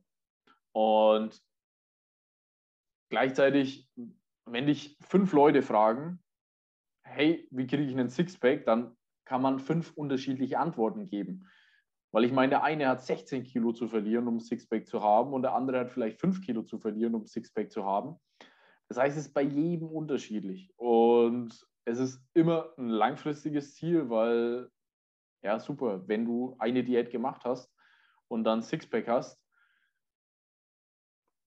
Und 0.72 1.42
Gleichzeitig, 3.10 3.90
wenn 4.46 4.68
dich 4.68 4.96
fünf 5.02 5.34
Leute 5.34 5.64
fragen, 5.64 6.20
hey, 7.02 7.48
wie 7.52 7.66
kriege 7.66 7.84
ich 7.84 7.92
einen 7.92 8.10
Sixpack, 8.10 8.66
dann 8.66 8.96
kann 9.26 9.42
man 9.42 9.60
fünf 9.60 9.92
unterschiedliche 9.96 10.60
Antworten 10.60 11.06
geben. 11.06 11.48
Weil 12.12 12.24
ich 12.24 12.32
meine, 12.32 12.50
der 12.50 12.64
eine 12.64 12.88
hat 12.88 13.04
16 13.04 13.44
Kilo 13.44 13.72
zu 13.72 13.88
verlieren, 13.88 14.28
um 14.28 14.40
Sixpack 14.40 14.88
zu 14.88 15.02
haben, 15.02 15.34
und 15.34 15.44
der 15.44 15.54
andere 15.54 15.80
hat 15.80 15.92
vielleicht 15.92 16.20
5 16.20 16.42
Kilo 16.42 16.64
zu 16.64 16.80
verlieren, 16.80 17.16
um 17.16 17.26
Sixpack 17.26 17.72
zu 17.72 17.86
haben. 17.86 18.16
Das 18.88 18.98
heißt, 18.98 19.18
es 19.18 19.28
ist 19.28 19.34
bei 19.34 19.44
jedem 19.44 19.90
unterschiedlich. 19.90 20.74
Und 20.76 21.68
es 21.86 22.00
ist 22.00 22.22
immer 22.34 22.74
ein 22.78 22.90
langfristiges 22.90 23.76
Ziel, 23.76 24.10
weil, 24.10 24.70
ja, 25.44 25.60
super, 25.60 26.08
wenn 26.08 26.26
du 26.26 26.56
eine 26.58 26.84
Diät 26.84 27.12
gemacht 27.12 27.44
hast 27.46 27.72
und 28.28 28.44
dann 28.44 28.64
Sixpack 28.64 29.08
hast, 29.08 29.40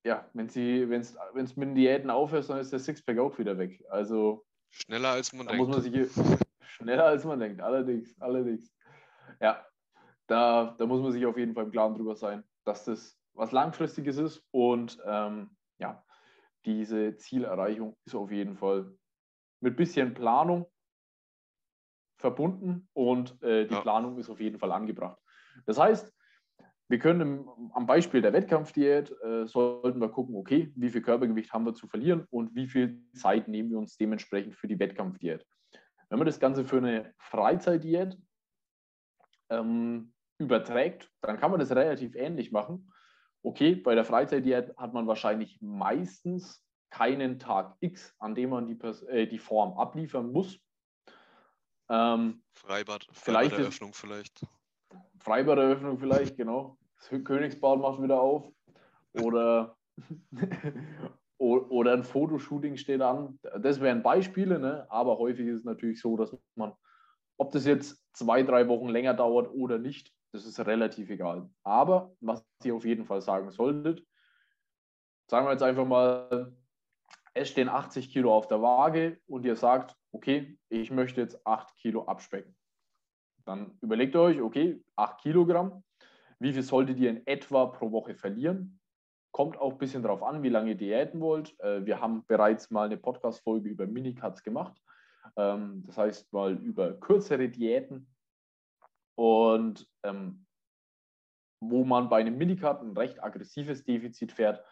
ja, 0.05 0.29
wenn 0.33 0.49
sie, 0.49 0.89
wenn 0.89 1.01
es 1.01 1.57
mit 1.57 1.69
den 1.69 1.75
Diäten 1.75 2.11
aufhört, 2.11 2.49
dann 2.49 2.59
ist 2.59 2.73
der 2.73 2.81
Sixpack 2.81 3.19
auch 3.19 3.39
wieder 3.39 3.57
weg. 3.59 3.85
Also 3.89 4.45
schneller 4.71 5.11
als 5.11 5.33
man 5.33 5.47
denkt. 5.47 5.61
Muss 5.61 5.69
man 5.69 5.81
sich, 5.83 6.11
schneller 6.63 7.05
als 7.05 7.25
man 7.25 7.39
denkt, 7.39 7.61
allerdings, 7.61 8.21
allerdings. 8.21 8.73
Ja, 9.41 9.65
da, 10.33 10.75
da 10.79 10.87
muss 10.87 11.03
man 11.03 11.13
sich 11.13 11.27
auf 11.27 11.37
jeden 11.37 11.53
Fall 11.53 11.65
im 11.65 11.71
Klaren 11.71 11.95
drüber 11.95 12.17
sein, 12.17 12.43
dass 12.65 12.87
das 12.87 13.19
was 13.35 13.53
Langfristiges 13.53 14.17
ist 14.17 14.43
und 14.51 14.99
ähm, 15.05 15.57
ja, 15.79 16.03
diese 16.65 17.17
Zielerreichung 17.17 17.97
ist 18.07 18.15
auf 18.15 18.31
jeden 18.31 18.57
Fall 18.57 18.91
mit 19.61 19.77
bisschen 19.77 20.15
Planung 20.15 20.67
verbunden 22.19 22.89
und 22.95 23.43
äh, 23.43 23.67
die 23.67 23.75
ja. 23.75 23.81
Planung 23.81 24.19
ist 24.19 24.31
auf 24.31 24.41
jeden 24.41 24.59
Fall 24.59 24.73
angebracht. 24.73 25.19
Das 25.67 25.79
heißt, 25.79 26.15
wir 26.89 26.99
können 26.99 27.49
am 27.75 27.87
Beispiel 27.87 28.23
der 28.23 28.33
Wettkampfdiät 28.33 29.15
äh, 29.23 29.47
sollten 29.47 30.01
wir 30.01 30.09
gucken, 30.09 30.35
okay, 30.37 30.73
wie 30.77 30.89
viel 30.89 31.03
Körpergewicht 31.03 31.53
haben 31.53 31.67
wir 31.67 31.75
zu 31.75 31.89
verlieren 31.89 32.27
und 32.31 32.55
wie 32.55 32.69
viel 32.69 33.03
Zeit 33.13 33.49
nehmen 33.49 33.71
wir 33.71 33.79
uns 33.79 33.97
dementsprechend 33.97 34.55
für 34.55 34.69
die 34.69 34.79
Wettkampfdiät. 34.79 35.45
Wenn 36.09 36.19
man 36.19 36.27
das 36.27 36.41
Ganze 36.41 36.65
für 36.65 36.79
eine 36.79 37.15
Freizeitdiät 37.19 38.19
ähm, 39.51 40.12
überträgt, 40.43 41.11
dann 41.21 41.39
kann 41.39 41.51
man 41.51 41.61
das 41.61 41.71
relativ 41.71 42.15
ähnlich 42.15 42.53
machen. 42.53 42.93
Okay, 43.43 43.75
bei 43.75 43.95
der 43.95 44.05
Freizeitdiät 44.05 44.77
hat 44.77 44.93
man 44.93 45.07
wahrscheinlich 45.07 45.59
meistens 45.61 46.65
keinen 46.91 47.39
Tag 47.39 47.77
X, 47.81 48.15
an 48.19 48.35
dem 48.35 48.51
man 48.51 48.67
die, 48.67 48.79
äh, 49.09 49.27
die 49.27 49.39
Form 49.39 49.79
abliefern 49.79 50.31
muss. 50.31 50.61
Ähm, 51.89 52.43
Freibad, 52.53 53.07
Freibad-Eröffnung 53.13 53.93
vielleicht. 53.93 54.47
Freibad-Eröffnung 55.19 55.99
vielleicht, 55.99 56.37
genau. 56.37 56.79
Das 56.97 57.25
Königsbad 57.25 57.81
macht 57.81 58.01
wieder 58.03 58.21
auf. 58.21 58.53
Oder, 59.15 59.77
oder 61.39 61.93
ein 61.95 62.05
Fotoshooting 62.05 62.77
steht 62.77 63.01
an. 63.01 63.39
Das 63.59 63.81
wären 63.81 64.03
Beispiele, 64.03 64.59
ne? 64.59 64.87
aber 64.89 65.19
häufig 65.19 65.47
ist 65.49 65.61
es 65.61 65.65
natürlich 65.65 66.01
so, 66.01 66.17
dass 66.17 66.37
man 66.55 66.73
Ob 67.39 67.51
das 67.53 67.67
jetzt 67.67 68.05
zwei, 68.13 68.43
drei 68.43 68.69
Wochen 68.69 68.89
länger 68.89 69.15
dauert 69.15 69.51
oder 69.53 69.79
nicht, 69.79 70.13
das 70.33 70.47
ist 70.47 70.59
relativ 70.61 71.11
egal. 71.11 71.49
Aber 71.63 72.15
was 72.21 72.45
ihr 72.65 72.75
auf 72.75 72.85
jeden 72.85 73.05
Fall 73.05 73.21
sagen 73.21 73.51
solltet, 73.51 74.05
sagen 75.31 75.47
wir 75.47 75.53
jetzt 75.53 75.63
einfach 75.63 75.87
mal, 75.87 76.55
es 77.35 77.49
stehen 77.49 77.69
80 77.69 78.11
Kilo 78.11 78.35
auf 78.35 78.49
der 78.49 78.61
Waage 78.61 79.21
und 79.27 79.45
ihr 79.45 79.57
sagt, 79.57 79.97
okay, 80.13 80.59
ich 80.69 80.91
möchte 80.91 81.21
jetzt 81.21 81.47
8 81.47 81.77
Kilo 81.77 82.05
abspecken. 82.05 82.55
Dann 83.45 83.79
überlegt 83.81 84.15
euch, 84.17 84.41
okay, 84.41 84.83
8 84.97 85.21
Kilogramm, 85.21 85.83
wie 86.39 86.53
viel 86.53 86.63
solltet 86.63 86.99
ihr 86.99 87.11
in 87.11 87.27
etwa 87.27 87.67
pro 87.67 87.91
Woche 87.93 88.15
verlieren? 88.15 88.81
Kommt 89.33 89.57
auch 89.57 89.73
ein 89.73 89.79
bisschen 89.79 90.03
darauf 90.03 90.23
an, 90.23 90.43
wie 90.43 90.51
lange 90.51 90.71
ihr 90.71 90.77
diäten 90.77 91.21
wollt. 91.21 91.59
Äh, 91.61 91.87
wir 91.87 92.01
haben 92.01 92.25
bereits 92.27 92.71
mal 92.71 92.87
eine 92.87 92.99
Podcast-Folge 92.99 93.69
über 93.69 93.87
Minicuts 93.87 94.43
gemacht. 94.43 94.77
Ähm, 95.37 95.85
das 95.87 95.97
heißt 95.97 96.33
mal 96.33 96.55
über 96.55 96.93
kürzere 96.95 97.49
Diäten. 97.49 98.12
Und 99.15 99.89
ähm, 100.05 100.47
wo 101.61 101.85
man 101.85 102.09
bei 102.09 102.21
einem 102.21 102.39
Minicut 102.39 102.81
ein 102.83 102.97
recht 102.97 103.23
aggressives 103.23 103.85
Defizit 103.85 104.33
fährt, 104.33 104.65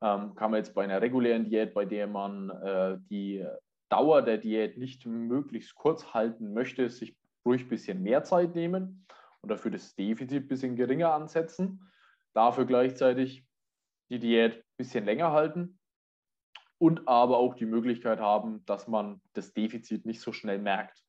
ähm, 0.00 0.34
kann 0.34 0.50
man 0.50 0.58
jetzt 0.58 0.74
bei 0.74 0.84
einer 0.84 1.02
regulären 1.02 1.44
Diät, 1.44 1.74
bei 1.74 1.84
der 1.84 2.06
man 2.06 2.50
äh, 2.50 2.98
die 3.10 3.44
Dauer 3.90 4.22
der 4.22 4.38
Diät 4.38 4.78
nicht 4.78 5.04
möglichst 5.04 5.74
kurz 5.74 6.14
halten 6.14 6.54
möchte, 6.54 6.88
sich 6.88 7.16
ruhig 7.44 7.64
ein 7.64 7.68
bisschen 7.68 8.02
mehr 8.02 8.22
Zeit 8.24 8.54
nehmen 8.54 9.06
und 9.40 9.50
dafür 9.50 9.70
das 9.70 9.94
Defizit 9.94 10.44
ein 10.44 10.48
bisschen 10.48 10.76
geringer 10.76 11.12
ansetzen. 11.12 11.90
Dafür 12.32 12.64
gleichzeitig 12.64 13.44
die 14.10 14.20
Diät 14.20 14.58
ein 14.58 14.76
bisschen 14.76 15.04
länger 15.04 15.32
halten 15.32 15.78
und 16.78 17.08
aber 17.08 17.38
auch 17.38 17.54
die 17.54 17.66
Möglichkeit 17.66 18.20
haben, 18.20 18.64
dass 18.66 18.88
man 18.88 19.20
das 19.32 19.52
Defizit 19.52 20.06
nicht 20.06 20.20
so 20.20 20.32
schnell 20.32 20.58
merkt. 20.58 21.02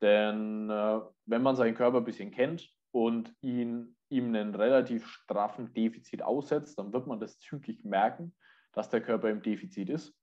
Denn 0.00 0.70
äh, 0.70 1.00
wenn 1.26 1.42
man 1.42 1.56
seinen 1.56 1.74
Körper 1.74 1.98
ein 1.98 2.04
bisschen 2.04 2.30
kennt 2.30 2.70
und 2.92 3.34
ihn, 3.40 3.96
ihm 4.08 4.26
einen 4.28 4.54
relativ 4.54 5.06
straffen 5.06 5.72
Defizit 5.74 6.22
aussetzt, 6.22 6.78
dann 6.78 6.92
wird 6.92 7.06
man 7.06 7.20
das 7.20 7.38
zügig 7.38 7.84
merken, 7.84 8.34
dass 8.72 8.88
der 8.88 9.00
Körper 9.00 9.28
im 9.28 9.42
Defizit 9.42 9.88
ist. 9.88 10.14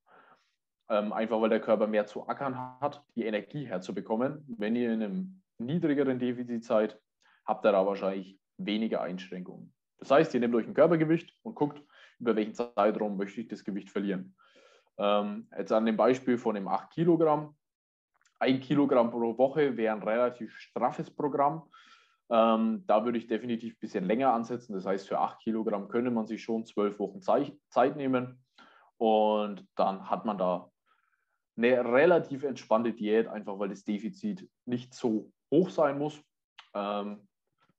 Ähm, 0.88 1.12
einfach 1.12 1.40
weil 1.40 1.50
der 1.50 1.60
Körper 1.60 1.86
mehr 1.86 2.06
zu 2.06 2.28
ackern 2.28 2.56
hat, 2.80 3.04
die 3.16 3.24
Energie 3.24 3.66
herzubekommen. 3.66 4.44
Wenn 4.56 4.76
ihr 4.76 4.92
in 4.92 5.02
einem 5.02 5.42
niedrigeren 5.58 6.18
Defizit 6.18 6.64
seid, 6.64 7.00
habt 7.44 7.64
ihr 7.66 7.72
da 7.72 7.84
wahrscheinlich 7.84 8.38
weniger 8.56 9.02
Einschränkungen. 9.02 9.74
Das 9.98 10.10
heißt, 10.10 10.34
ihr 10.34 10.40
nehmt 10.40 10.54
euch 10.54 10.66
ein 10.66 10.74
Körpergewicht 10.74 11.34
und 11.42 11.54
guckt, 11.54 11.82
über 12.18 12.36
welchen 12.36 12.54
Zeitraum 12.54 13.16
möchte 13.16 13.40
ich 13.40 13.48
das 13.48 13.64
Gewicht 13.64 13.90
verlieren. 13.90 14.36
Ähm, 14.98 15.48
jetzt 15.56 15.72
an 15.72 15.86
dem 15.86 15.96
Beispiel 15.96 16.38
von 16.38 16.54
dem 16.54 16.68
8 16.68 16.90
Kilogramm. 16.90 17.56
Ein 18.38 18.60
Kilogramm 18.60 19.10
pro 19.10 19.36
Woche 19.38 19.76
wäre 19.76 19.94
ein 19.94 20.02
relativ 20.02 20.56
straffes 20.58 21.10
Programm. 21.10 21.68
Ähm, 22.28 22.84
da 22.86 23.04
würde 23.04 23.18
ich 23.18 23.26
definitiv 23.26 23.74
ein 23.74 23.80
bisschen 23.80 24.04
länger 24.04 24.32
ansetzen. 24.32 24.74
Das 24.74 24.84
heißt, 24.84 25.08
für 25.08 25.18
8 25.18 25.40
Kilogramm 25.40 25.88
könnte 25.88 26.10
man 26.10 26.26
sich 26.26 26.42
schon 26.42 26.66
zwölf 26.66 26.98
Wochen 26.98 27.20
Zeit 27.20 27.96
nehmen. 27.96 28.44
Und 28.98 29.66
dann 29.76 30.08
hat 30.10 30.24
man 30.24 30.38
da 30.38 30.70
eine 31.56 31.84
relativ 31.84 32.42
entspannte 32.42 32.92
Diät, 32.92 33.28
einfach 33.28 33.58
weil 33.58 33.68
das 33.68 33.84
Defizit 33.84 34.48
nicht 34.64 34.94
so 34.94 35.32
hoch 35.50 35.70
sein 35.70 35.98
muss. 35.98 36.20
Ähm, 36.74 37.26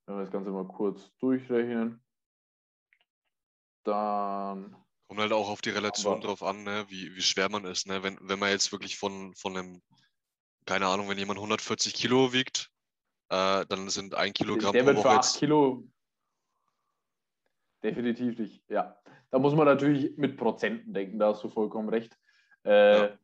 wenn 0.06 0.16
wir 0.16 0.22
das 0.22 0.30
Ganze 0.30 0.50
mal 0.50 0.66
kurz 0.66 1.14
durchrechnen, 1.18 2.02
dann. 3.84 4.76
Kommt 5.06 5.20
halt 5.20 5.32
auch 5.32 5.48
auf 5.48 5.60
die 5.60 5.70
Relation 5.70 6.20
drauf 6.20 6.42
an, 6.42 6.64
ne? 6.64 6.84
wie, 6.88 7.14
wie 7.14 7.22
schwer 7.22 7.48
man 7.48 7.64
ist. 7.64 7.86
Ne? 7.86 8.02
Wenn, 8.02 8.18
wenn 8.20 8.38
man 8.38 8.50
jetzt 8.50 8.72
wirklich 8.72 8.98
von, 8.98 9.34
von 9.34 9.56
einem, 9.56 9.82
keine 10.68 10.86
Ahnung, 10.86 11.08
wenn 11.08 11.16
jemand 11.16 11.38
140 11.38 11.94
Kilo 11.94 12.34
wiegt, 12.34 12.70
äh, 13.30 13.64
dann 13.66 13.88
sind 13.88 14.14
ein 14.14 14.34
Kilogramm 14.34 14.74
der 14.74 14.84
pro 14.84 14.96
Woche 14.96 15.02
für 15.02 15.10
8 15.10 15.38
Kilo 15.38 15.88
definitiv 17.82 18.38
nicht, 18.38 18.68
ja. 18.68 18.96
Da 19.30 19.38
muss 19.38 19.54
man 19.54 19.66
natürlich 19.66 20.16
mit 20.18 20.36
Prozenten 20.36 20.92
denken, 20.92 21.18
da 21.18 21.28
hast 21.28 21.42
du 21.42 21.48
vollkommen 21.48 21.88
recht. 21.88 22.18
Äh, 22.64 22.98
ja. 22.98 23.18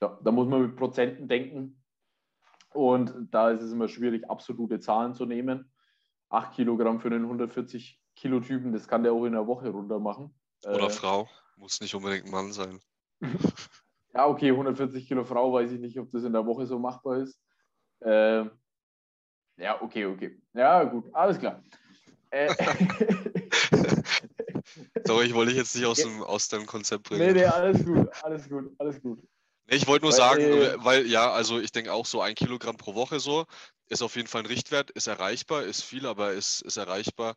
ja. 0.00 0.18
da 0.22 0.32
muss 0.32 0.48
man 0.48 0.62
mit 0.62 0.76
Prozenten 0.76 1.28
denken. 1.28 1.82
Und 2.74 3.28
da 3.30 3.50
ist 3.50 3.62
es 3.62 3.72
immer 3.72 3.88
schwierig, 3.88 4.28
absolute 4.28 4.80
Zahlen 4.80 5.14
zu 5.14 5.24
nehmen. 5.24 5.70
8 6.30 6.54
Kilogramm 6.54 7.00
für 7.00 7.08
einen 7.08 7.24
140 7.24 8.00
Kilo 8.16 8.40
Typen, 8.40 8.72
das 8.72 8.88
kann 8.88 9.04
der 9.04 9.12
auch 9.12 9.24
in 9.24 9.32
der 9.32 9.46
Woche 9.46 9.68
runter 9.68 10.00
machen. 10.00 10.34
Oder 10.64 10.86
äh, 10.86 10.90
Frau, 10.90 11.28
muss 11.56 11.80
nicht 11.80 11.94
unbedingt 11.94 12.26
ein 12.26 12.30
Mann 12.30 12.52
sein. 12.52 12.80
ja, 14.14 14.26
okay, 14.26 14.50
140 14.50 15.06
Kilo 15.06 15.24
Frau, 15.24 15.52
weiß 15.52 15.72
ich 15.72 15.80
nicht, 15.80 15.98
ob 15.98 16.10
das 16.10 16.24
in 16.24 16.32
der 16.32 16.46
Woche 16.46 16.66
so 16.66 16.78
machbar 16.78 17.18
ist. 17.18 17.38
Äh, 18.00 18.44
ja, 19.56 19.80
okay, 19.80 20.06
okay. 20.06 20.38
Ja, 20.54 20.84
gut, 20.84 21.04
alles 21.12 21.38
klar. 21.38 21.62
Äh, 22.30 22.52
Sorry, 25.04 25.26
ich 25.26 25.34
wollte 25.34 25.50
dich 25.50 25.58
jetzt 25.58 25.76
nicht 25.76 25.86
aus 25.86 25.98
dem, 25.98 26.22
aus 26.22 26.48
dem 26.48 26.66
Konzept 26.66 27.08
bringen. 27.08 27.26
Nee, 27.26 27.32
nee, 27.32 27.44
alles 27.44 27.84
gut, 27.84 28.08
alles 28.22 28.48
gut, 28.48 28.72
alles 28.78 29.00
gut. 29.02 29.18
Nee, 29.66 29.76
ich 29.76 29.86
wollte 29.86 30.04
nur 30.04 30.12
weil, 30.12 30.18
sagen, 30.18 30.42
äh, 30.42 30.74
weil 30.78 31.06
ja, 31.06 31.30
also 31.30 31.60
ich 31.60 31.72
denke 31.72 31.92
auch 31.92 32.06
so 32.06 32.20
ein 32.20 32.34
Kilogramm 32.34 32.76
pro 32.76 32.94
Woche 32.94 33.20
so 33.20 33.46
ist 33.92 34.02
auf 34.02 34.16
jeden 34.16 34.26
Fall 34.26 34.42
ein 34.42 34.46
Richtwert, 34.46 34.90
ist 34.90 35.06
erreichbar, 35.06 35.64
ist 35.64 35.82
viel, 35.82 36.06
aber 36.06 36.32
ist, 36.32 36.62
ist 36.62 36.78
erreichbar 36.78 37.36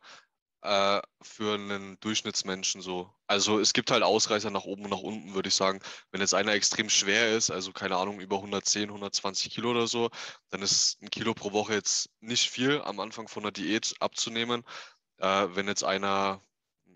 äh, 0.66 1.00
für 1.22 1.54
einen 1.54 1.98
Durchschnittsmenschen 2.00 2.80
so. 2.80 3.12
Also 3.26 3.60
es 3.60 3.72
gibt 3.72 3.90
halt 3.90 4.02
Ausreißer 4.02 4.50
nach 4.50 4.64
oben 4.64 4.84
und 4.84 4.90
nach 4.90 5.00
unten, 5.00 5.34
würde 5.34 5.48
ich 5.48 5.54
sagen. 5.54 5.80
Wenn 6.10 6.20
jetzt 6.20 6.34
einer 6.34 6.52
extrem 6.52 6.90
schwer 6.90 7.36
ist, 7.36 7.50
also 7.50 7.72
keine 7.72 7.96
Ahnung, 7.96 8.20
über 8.20 8.36
110, 8.36 8.88
120 8.90 9.52
Kilo 9.52 9.70
oder 9.70 9.86
so, 9.86 10.10
dann 10.50 10.62
ist 10.62 11.00
ein 11.02 11.10
Kilo 11.10 11.34
pro 11.34 11.52
Woche 11.52 11.74
jetzt 11.74 12.10
nicht 12.20 12.50
viel 12.50 12.82
am 12.82 13.00
Anfang 13.00 13.28
von 13.28 13.44
der 13.44 13.52
Diät 13.52 13.94
abzunehmen. 14.00 14.64
Äh, 15.18 15.48
wenn 15.54 15.68
jetzt 15.68 15.84
einer 15.84 16.42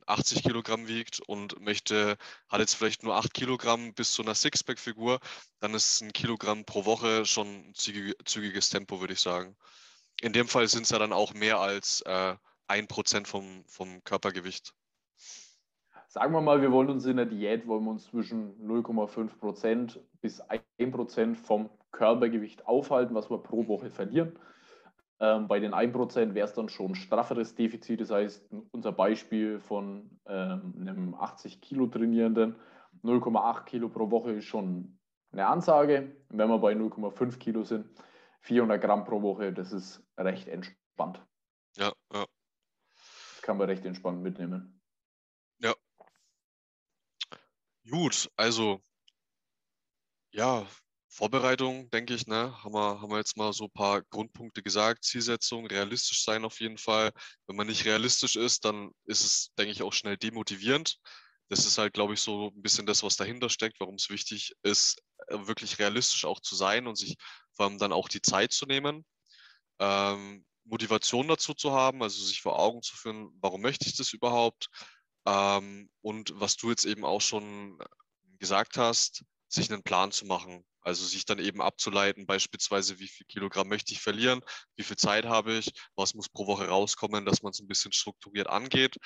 80 0.06 0.42
Kilogramm 0.42 0.88
wiegt 0.88 1.20
und 1.20 1.60
möchte, 1.60 2.16
hat 2.48 2.60
jetzt 2.60 2.74
vielleicht 2.74 3.02
nur 3.04 3.16
8 3.16 3.32
Kilogramm 3.32 3.94
bis 3.94 4.12
zu 4.12 4.22
einer 4.22 4.34
Sixpack-Figur, 4.34 5.20
dann 5.60 5.74
ist 5.74 6.00
ein 6.02 6.12
Kilogramm 6.12 6.64
pro 6.64 6.84
Woche 6.84 7.24
schon 7.26 7.70
ein 7.70 7.74
zügiges 7.74 8.68
Tempo, 8.70 9.00
würde 9.00 9.14
ich 9.14 9.20
sagen. 9.20 9.56
In 10.20 10.32
dem 10.32 10.48
Fall 10.48 10.68
sind 10.68 10.82
es 10.82 10.90
ja 10.90 10.98
dann 10.98 11.12
auch 11.12 11.32
mehr 11.34 11.60
als 11.60 12.02
äh, 12.02 12.36
1% 12.70 13.26
vom, 13.26 13.64
vom 13.66 14.02
Körpergewicht. 14.04 14.74
Sagen 16.08 16.32
wir 16.32 16.40
mal, 16.40 16.60
wir 16.60 16.72
wollen 16.72 16.90
uns 16.90 17.06
in 17.06 17.16
der 17.16 17.26
Diät, 17.26 17.66
wollen 17.66 17.84
wir 17.84 17.90
uns 17.92 18.06
zwischen 18.06 18.54
0,5% 18.66 19.98
bis 20.20 20.42
1% 20.78 21.36
vom 21.36 21.70
Körpergewicht 21.92 22.66
aufhalten, 22.66 23.14
was 23.14 23.30
wir 23.30 23.38
pro 23.38 23.68
Woche 23.68 23.90
verlieren. 23.90 24.36
Ähm, 25.20 25.48
bei 25.48 25.60
den 25.60 25.72
1% 25.72 26.34
wäre 26.34 26.46
es 26.46 26.54
dann 26.54 26.68
schon 26.68 26.92
ein 26.92 26.94
strafferes 26.94 27.54
Defizit. 27.54 28.00
Das 28.00 28.10
heißt, 28.10 28.48
unser 28.72 28.92
Beispiel 28.92 29.60
von 29.60 30.18
ähm, 30.26 30.74
einem 30.80 31.14
80 31.14 31.60
Kilo 31.60 31.86
Trainierenden, 31.86 32.56
0,8 33.04 33.64
Kilo 33.64 33.88
pro 33.88 34.10
Woche 34.10 34.32
ist 34.32 34.46
schon 34.46 34.98
eine 35.32 35.46
Ansage. 35.46 36.16
Wenn 36.28 36.48
wir 36.48 36.58
bei 36.58 36.72
0,5 36.72 37.38
Kilo 37.38 37.62
sind, 37.62 37.86
400 38.40 38.80
Gramm 38.80 39.04
pro 39.04 39.22
Woche, 39.22 39.52
das 39.52 39.72
ist 39.72 40.02
recht 40.16 40.48
entspannt. 40.48 41.20
Kann 43.50 43.58
man 43.58 43.68
recht 43.68 43.84
entspannt 43.84 44.22
mitnehmen. 44.22 44.80
Ja. 45.58 45.74
Gut, 47.90 48.30
also 48.36 48.80
ja, 50.30 50.64
Vorbereitung, 51.08 51.90
denke 51.90 52.14
ich, 52.14 52.28
ne, 52.28 52.56
haben 52.62 52.74
wir, 52.74 53.00
haben 53.00 53.10
wir 53.10 53.18
jetzt 53.18 53.36
mal 53.36 53.52
so 53.52 53.64
ein 53.64 53.72
paar 53.72 54.02
Grundpunkte 54.02 54.62
gesagt. 54.62 55.02
Zielsetzung, 55.02 55.66
realistisch 55.66 56.22
sein 56.22 56.44
auf 56.44 56.60
jeden 56.60 56.78
Fall. 56.78 57.10
Wenn 57.48 57.56
man 57.56 57.66
nicht 57.66 57.84
realistisch 57.86 58.36
ist, 58.36 58.64
dann 58.64 58.92
ist 59.06 59.24
es, 59.24 59.52
denke 59.58 59.72
ich, 59.72 59.82
auch 59.82 59.92
schnell 59.92 60.16
demotivierend. 60.16 61.00
Das 61.48 61.66
ist 61.66 61.76
halt, 61.76 61.92
glaube 61.92 62.14
ich, 62.14 62.20
so 62.20 62.52
ein 62.54 62.62
bisschen 62.62 62.86
das, 62.86 63.02
was 63.02 63.16
dahinter 63.16 63.48
steckt, 63.48 63.80
warum 63.80 63.96
es 63.96 64.10
wichtig 64.10 64.54
ist, 64.62 65.02
äh, 65.26 65.48
wirklich 65.48 65.80
realistisch 65.80 66.24
auch 66.24 66.38
zu 66.38 66.54
sein 66.54 66.86
und 66.86 66.94
sich 66.94 67.16
vor 67.56 67.66
allem 67.66 67.78
dann 67.78 67.92
auch 67.92 68.08
die 68.08 68.22
Zeit 68.22 68.52
zu 68.52 68.66
nehmen. 68.66 69.04
Ähm, 69.80 70.44
Motivation 70.70 71.28
dazu 71.28 71.52
zu 71.54 71.72
haben, 71.72 72.02
also 72.02 72.24
sich 72.24 72.40
vor 72.40 72.58
Augen 72.58 72.82
zu 72.82 72.96
führen, 72.96 73.30
warum 73.40 73.60
möchte 73.60 73.86
ich 73.86 73.96
das 73.96 74.12
überhaupt? 74.12 74.68
Ähm, 75.26 75.90
und 76.00 76.32
was 76.36 76.56
du 76.56 76.70
jetzt 76.70 76.84
eben 76.86 77.04
auch 77.04 77.20
schon 77.20 77.78
gesagt 78.38 78.78
hast, 78.78 79.24
sich 79.48 79.70
einen 79.70 79.82
Plan 79.82 80.12
zu 80.12 80.26
machen. 80.26 80.64
Also 80.82 81.04
sich 81.04 81.26
dann 81.26 81.38
eben 81.38 81.60
abzuleiten, 81.60 82.26
beispielsweise, 82.26 82.98
wie 83.00 83.08
viel 83.08 83.26
Kilogramm 83.26 83.68
möchte 83.68 83.92
ich 83.92 84.00
verlieren, 84.00 84.40
wie 84.76 84.82
viel 84.82 84.96
Zeit 84.96 85.26
habe 85.26 85.58
ich, 85.58 85.72
was 85.94 86.14
muss 86.14 86.30
pro 86.30 86.46
Woche 86.46 86.68
rauskommen, 86.68 87.26
dass 87.26 87.42
man 87.42 87.50
es 87.50 87.60
ein 87.60 87.68
bisschen 87.68 87.92
strukturiert 87.92 88.46
angeht, 88.46 88.96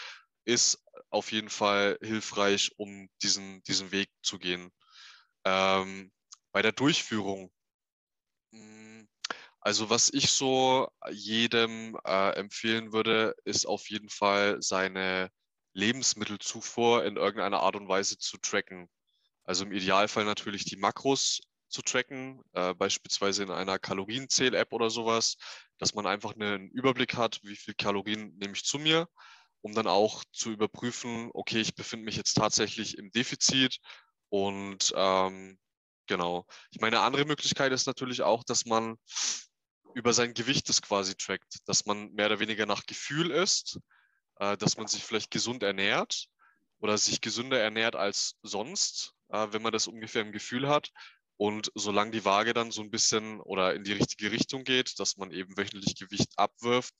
ist 0.44 0.84
auf 1.10 1.32
jeden 1.32 1.50
Fall 1.50 1.98
hilfreich, 2.00 2.72
um 2.76 3.08
diesen, 3.22 3.62
diesen 3.64 3.90
Weg 3.90 4.08
zu 4.22 4.38
gehen. 4.38 4.70
Ähm, 5.44 6.12
bei 6.52 6.62
der 6.62 6.72
Durchführung, 6.72 7.50
also 9.64 9.88
was 9.88 10.10
ich 10.12 10.30
so 10.30 10.88
jedem 11.10 11.98
äh, 12.04 12.36
empfehlen 12.36 12.92
würde, 12.92 13.34
ist 13.44 13.66
auf 13.66 13.88
jeden 13.88 14.10
Fall 14.10 14.60
seine 14.60 15.30
Lebensmittelzufuhr 15.72 17.04
in 17.06 17.16
irgendeiner 17.16 17.60
Art 17.60 17.74
und 17.74 17.88
Weise 17.88 18.18
zu 18.18 18.36
tracken. 18.36 18.90
Also 19.44 19.64
im 19.64 19.72
Idealfall 19.72 20.26
natürlich 20.26 20.66
die 20.66 20.76
Makros 20.76 21.40
zu 21.68 21.80
tracken, 21.80 22.42
äh, 22.52 22.74
beispielsweise 22.74 23.42
in 23.42 23.50
einer 23.50 23.78
Kalorienzähl-App 23.78 24.70
oder 24.74 24.90
sowas, 24.90 25.36
dass 25.78 25.94
man 25.94 26.06
einfach 26.06 26.34
einen 26.34 26.68
Überblick 26.70 27.16
hat, 27.16 27.40
wie 27.42 27.56
viel 27.56 27.74
Kalorien 27.74 28.36
nehme 28.36 28.52
ich 28.52 28.64
zu 28.64 28.78
mir, 28.78 29.08
um 29.62 29.74
dann 29.74 29.86
auch 29.86 30.24
zu 30.30 30.50
überprüfen, 30.50 31.30
okay, 31.32 31.60
ich 31.62 31.74
befinde 31.74 32.04
mich 32.04 32.16
jetzt 32.16 32.34
tatsächlich 32.34 32.98
im 32.98 33.10
Defizit 33.12 33.78
und 34.28 34.92
ähm, 34.94 35.58
genau. 36.06 36.46
Ich 36.70 36.80
meine, 36.80 36.98
eine 36.98 37.06
andere 37.06 37.24
Möglichkeit 37.24 37.72
ist 37.72 37.86
natürlich 37.86 38.20
auch, 38.20 38.44
dass 38.44 38.66
man 38.66 38.98
über 39.94 40.12
sein 40.12 40.34
Gewicht 40.34 40.68
das 40.68 40.82
quasi 40.82 41.14
trackt, 41.14 41.58
dass 41.66 41.86
man 41.86 42.12
mehr 42.12 42.26
oder 42.26 42.40
weniger 42.40 42.66
nach 42.66 42.84
Gefühl 42.86 43.30
ist, 43.30 43.78
äh, 44.40 44.56
dass 44.56 44.76
man 44.76 44.86
sich 44.86 45.04
vielleicht 45.04 45.30
gesund 45.30 45.62
ernährt 45.62 46.26
oder 46.80 46.98
sich 46.98 47.20
gesünder 47.20 47.60
ernährt 47.60 47.96
als 47.96 48.34
sonst, 48.42 49.14
äh, 49.28 49.46
wenn 49.50 49.62
man 49.62 49.72
das 49.72 49.86
ungefähr 49.86 50.22
im 50.22 50.32
Gefühl 50.32 50.68
hat. 50.68 50.90
Und 51.36 51.70
solange 51.74 52.10
die 52.10 52.24
Waage 52.24 52.54
dann 52.54 52.70
so 52.70 52.82
ein 52.82 52.90
bisschen 52.90 53.40
oder 53.40 53.74
in 53.74 53.84
die 53.84 53.92
richtige 53.92 54.30
Richtung 54.30 54.64
geht, 54.64 54.98
dass 55.00 55.16
man 55.16 55.30
eben 55.30 55.56
wöchentlich 55.56 55.96
Gewicht 55.96 56.32
abwirft, 56.36 56.94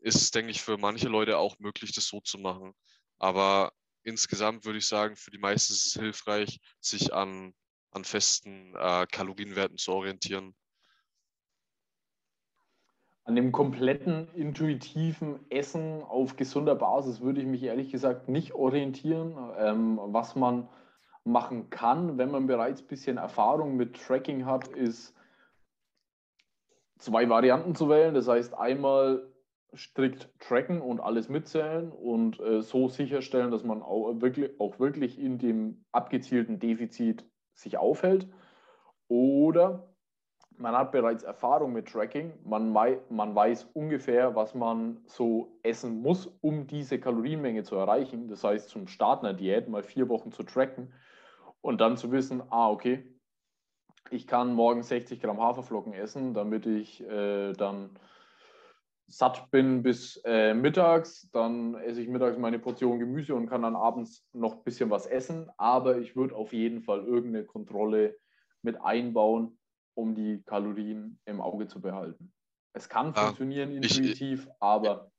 ist 0.00 0.16
es, 0.16 0.30
denke 0.30 0.50
ich, 0.50 0.62
für 0.62 0.76
manche 0.78 1.08
Leute 1.08 1.38
auch 1.38 1.58
möglich, 1.58 1.92
das 1.92 2.06
so 2.06 2.20
zu 2.20 2.38
machen. 2.38 2.72
Aber 3.18 3.72
insgesamt 4.04 4.64
würde 4.64 4.78
ich 4.78 4.86
sagen, 4.86 5.16
für 5.16 5.30
die 5.30 5.38
meisten 5.38 5.72
ist 5.72 5.86
es 5.86 5.92
hilfreich, 5.94 6.60
sich 6.80 7.12
an, 7.12 7.52
an 7.90 8.04
festen 8.04 8.74
äh, 8.76 9.06
Kalorienwerten 9.10 9.76
zu 9.76 9.92
orientieren 9.92 10.54
an 13.28 13.36
dem 13.36 13.52
kompletten 13.52 14.26
intuitiven 14.32 15.38
Essen 15.50 16.02
auf 16.02 16.36
gesunder 16.36 16.74
Basis 16.74 17.20
würde 17.20 17.42
ich 17.42 17.46
mich 17.46 17.62
ehrlich 17.62 17.90
gesagt 17.90 18.30
nicht 18.30 18.54
orientieren. 18.54 19.36
Ähm, 19.58 20.00
was 20.02 20.34
man 20.34 20.66
machen 21.24 21.68
kann, 21.68 22.16
wenn 22.16 22.30
man 22.30 22.46
bereits 22.46 22.80
ein 22.80 22.86
bisschen 22.86 23.18
Erfahrung 23.18 23.76
mit 23.76 24.02
Tracking 24.02 24.46
hat, 24.46 24.68
ist 24.68 25.14
zwei 26.96 27.28
Varianten 27.28 27.74
zu 27.74 27.90
wählen. 27.90 28.14
Das 28.14 28.28
heißt, 28.28 28.54
einmal 28.54 29.30
strikt 29.74 30.30
tracken 30.40 30.80
und 30.80 30.98
alles 30.98 31.28
mitzählen 31.28 31.92
und 31.92 32.40
äh, 32.40 32.62
so 32.62 32.88
sicherstellen, 32.88 33.50
dass 33.50 33.62
man 33.62 33.82
auch 33.82 34.22
wirklich, 34.22 34.58
auch 34.58 34.80
wirklich 34.80 35.18
in 35.18 35.36
dem 35.36 35.84
abgezielten 35.92 36.60
Defizit 36.60 37.26
sich 37.52 37.76
aufhält. 37.76 38.26
Oder 39.06 39.87
man 40.58 40.76
hat 40.76 40.92
bereits 40.92 41.22
Erfahrung 41.22 41.72
mit 41.72 41.88
Tracking, 41.88 42.32
man, 42.44 42.72
man 42.72 43.34
weiß 43.34 43.70
ungefähr, 43.74 44.34
was 44.34 44.54
man 44.54 45.00
so 45.06 45.58
essen 45.62 46.02
muss, 46.02 46.26
um 46.40 46.66
diese 46.66 46.98
Kalorienmenge 46.98 47.62
zu 47.62 47.76
erreichen. 47.76 48.28
Das 48.28 48.44
heißt, 48.44 48.68
zum 48.68 48.88
Start 48.88 49.24
einer 49.24 49.34
Diät 49.34 49.68
mal 49.68 49.82
vier 49.82 50.08
Wochen 50.08 50.32
zu 50.32 50.42
tracken 50.42 50.92
und 51.60 51.80
dann 51.80 51.96
zu 51.96 52.10
wissen, 52.10 52.42
ah, 52.50 52.70
okay, 52.70 53.04
ich 54.10 54.26
kann 54.26 54.54
morgen 54.54 54.82
60 54.82 55.20
Gramm 55.20 55.40
Haferflocken 55.40 55.92
essen, 55.92 56.34
damit 56.34 56.66
ich 56.66 57.02
äh, 57.06 57.52
dann 57.52 57.98
satt 59.06 59.50
bin 59.50 59.82
bis 59.82 60.20
äh, 60.24 60.54
mittags. 60.54 61.30
Dann 61.32 61.74
esse 61.74 62.00
ich 62.00 62.08
mittags 62.08 62.38
meine 62.38 62.58
Portion 62.58 62.98
Gemüse 62.98 63.34
und 63.34 63.48
kann 63.48 63.62
dann 63.62 63.76
abends 63.76 64.26
noch 64.32 64.56
ein 64.56 64.64
bisschen 64.64 64.90
was 64.90 65.06
essen. 65.06 65.50
Aber 65.56 65.98
ich 65.98 66.16
würde 66.16 66.34
auf 66.34 66.52
jeden 66.52 66.80
Fall 66.80 67.04
irgendeine 67.04 67.44
Kontrolle 67.44 68.16
mit 68.62 68.80
einbauen, 68.80 69.57
um 69.98 70.14
die 70.14 70.40
Kalorien 70.46 71.18
im 71.24 71.40
Auge 71.40 71.66
zu 71.66 71.80
behalten. 71.80 72.32
Es 72.72 72.88
kann 72.88 73.12
ja, 73.14 73.24
funktionieren 73.26 73.72
intuitiv, 73.72 74.46
ich, 74.46 74.52
aber. 74.60 75.10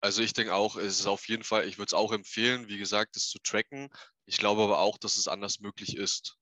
Also 0.00 0.22
ich 0.22 0.32
denke 0.34 0.54
auch, 0.54 0.76
es 0.76 1.00
ist 1.00 1.06
auf 1.06 1.26
jeden 1.28 1.42
Fall, 1.42 1.66
ich 1.66 1.78
würde 1.78 1.88
es 1.88 1.94
auch 1.94 2.12
empfehlen, 2.12 2.68
wie 2.68 2.78
gesagt, 2.78 3.16
das 3.16 3.28
zu 3.28 3.40
tracken. 3.40 3.90
Ich 4.26 4.38
glaube 4.38 4.62
aber 4.62 4.78
auch, 4.78 4.98
dass 4.98 5.16
es 5.16 5.26
anders 5.26 5.58
möglich 5.58 5.96
ist. 5.96 6.38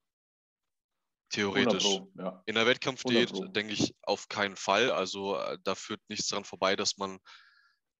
Theoretisch. 1.29 1.83
Pro, 1.83 2.11
ja. 2.15 2.43
In 2.45 2.55
der 2.55 2.67
Wettkampfdiät 2.67 3.31
denke 3.55 3.73
ich 3.73 3.95
auf 4.03 4.29
keinen 4.29 4.55
Fall. 4.55 4.91
Also 4.91 5.35
äh, 5.37 5.57
da 5.63 5.73
führt 5.73 6.01
nichts 6.09 6.27
daran 6.27 6.45
vorbei, 6.45 6.75
dass 6.75 6.97
man 6.97 7.17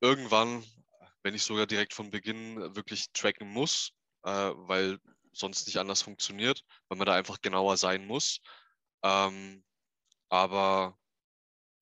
irgendwann, 0.01 0.63
wenn 1.23 1.33
nicht 1.33 1.45
sogar 1.45 1.65
direkt 1.65 1.95
von 1.95 2.11
Beginn, 2.11 2.75
wirklich 2.75 3.11
tracken 3.13 3.49
muss, 3.49 3.91
äh, 4.23 4.51
weil 4.55 4.99
sonst 5.33 5.65
nicht 5.65 5.77
anders 5.77 6.03
funktioniert, 6.03 6.61
weil 6.89 6.99
man 6.99 7.07
da 7.07 7.15
einfach 7.15 7.41
genauer 7.41 7.75
sein 7.75 8.05
muss. 8.05 8.39
Ähm, 9.03 9.63
aber 10.29 10.97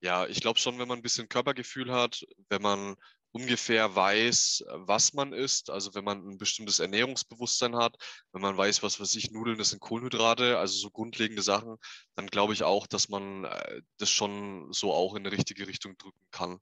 ja, 0.02 0.28
ich 0.28 0.42
glaube 0.42 0.60
schon, 0.60 0.80
wenn 0.80 0.88
man 0.88 1.00
ein 1.00 1.04
bisschen 1.04 1.30
Körpergefühl 1.30 1.92
hat, 1.92 2.26
wenn 2.50 2.62
man 2.62 2.96
ungefähr 3.32 3.96
weiß, 3.96 4.64
was 4.70 5.14
man 5.14 5.34
isst, 5.34 5.70
also 5.70 5.94
wenn 5.96 6.04
man 6.04 6.28
ein 6.28 6.38
bestimmtes 6.38 6.80
Ernährungsbewusstsein 6.80 7.76
hat, 7.76 7.96
wenn 8.32 8.42
man 8.42 8.58
weiß, 8.58 8.84
was 8.84 9.00
weiß 9.00 9.16
ich, 9.16 9.32
Nudeln, 9.32 9.58
das 9.58 9.70
sind 9.72 9.80
Kohlenhydrate, 9.80 10.58
also 10.60 10.78
so 10.78 10.90
grundlegende 10.92 11.42
Sachen, 11.44 11.78
dann 12.16 12.28
glaube 12.28 12.54
ich 12.54 12.64
auch, 12.64 12.88
dass 12.88 13.10
man 13.10 13.46
äh, 13.46 13.82
das 13.98 14.10
schon 14.10 14.72
so 14.72 14.94
auch 14.94 15.16
in 15.16 15.24
die 15.24 15.30
richtige 15.30 15.68
Richtung 15.68 15.98
drücken 15.98 16.26
kann. 16.32 16.60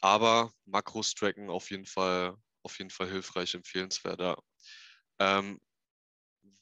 Aber 0.00 0.52
Makros 0.66 1.14
tracken 1.14 1.50
auf 1.50 1.70
jeden 1.70 1.86
Fall, 1.86 2.36
auf 2.62 2.78
jeden 2.78 2.90
Fall 2.90 3.08
hilfreich, 3.10 3.54
empfehlenswert. 3.54 4.20
Ja. 4.20 4.36
Ähm, 5.18 5.60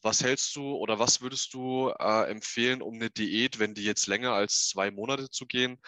was 0.07 0.23
hältst 0.23 0.55
du 0.55 0.77
oder 0.77 0.99
was 1.01 1.21
würdest 1.21 1.53
du 1.53 1.91
äh, 1.99 2.31
empfehlen, 2.31 2.81
um 2.81 2.95
eine 2.95 3.11
Diät, 3.11 3.59
wenn 3.59 3.75
die 3.75 3.83
jetzt 3.83 4.07
länger 4.07 4.33
als 4.33 4.69
zwei 4.69 4.91
Monate 4.93 5.29
zu 5.29 5.47
gehen, 5.47 5.79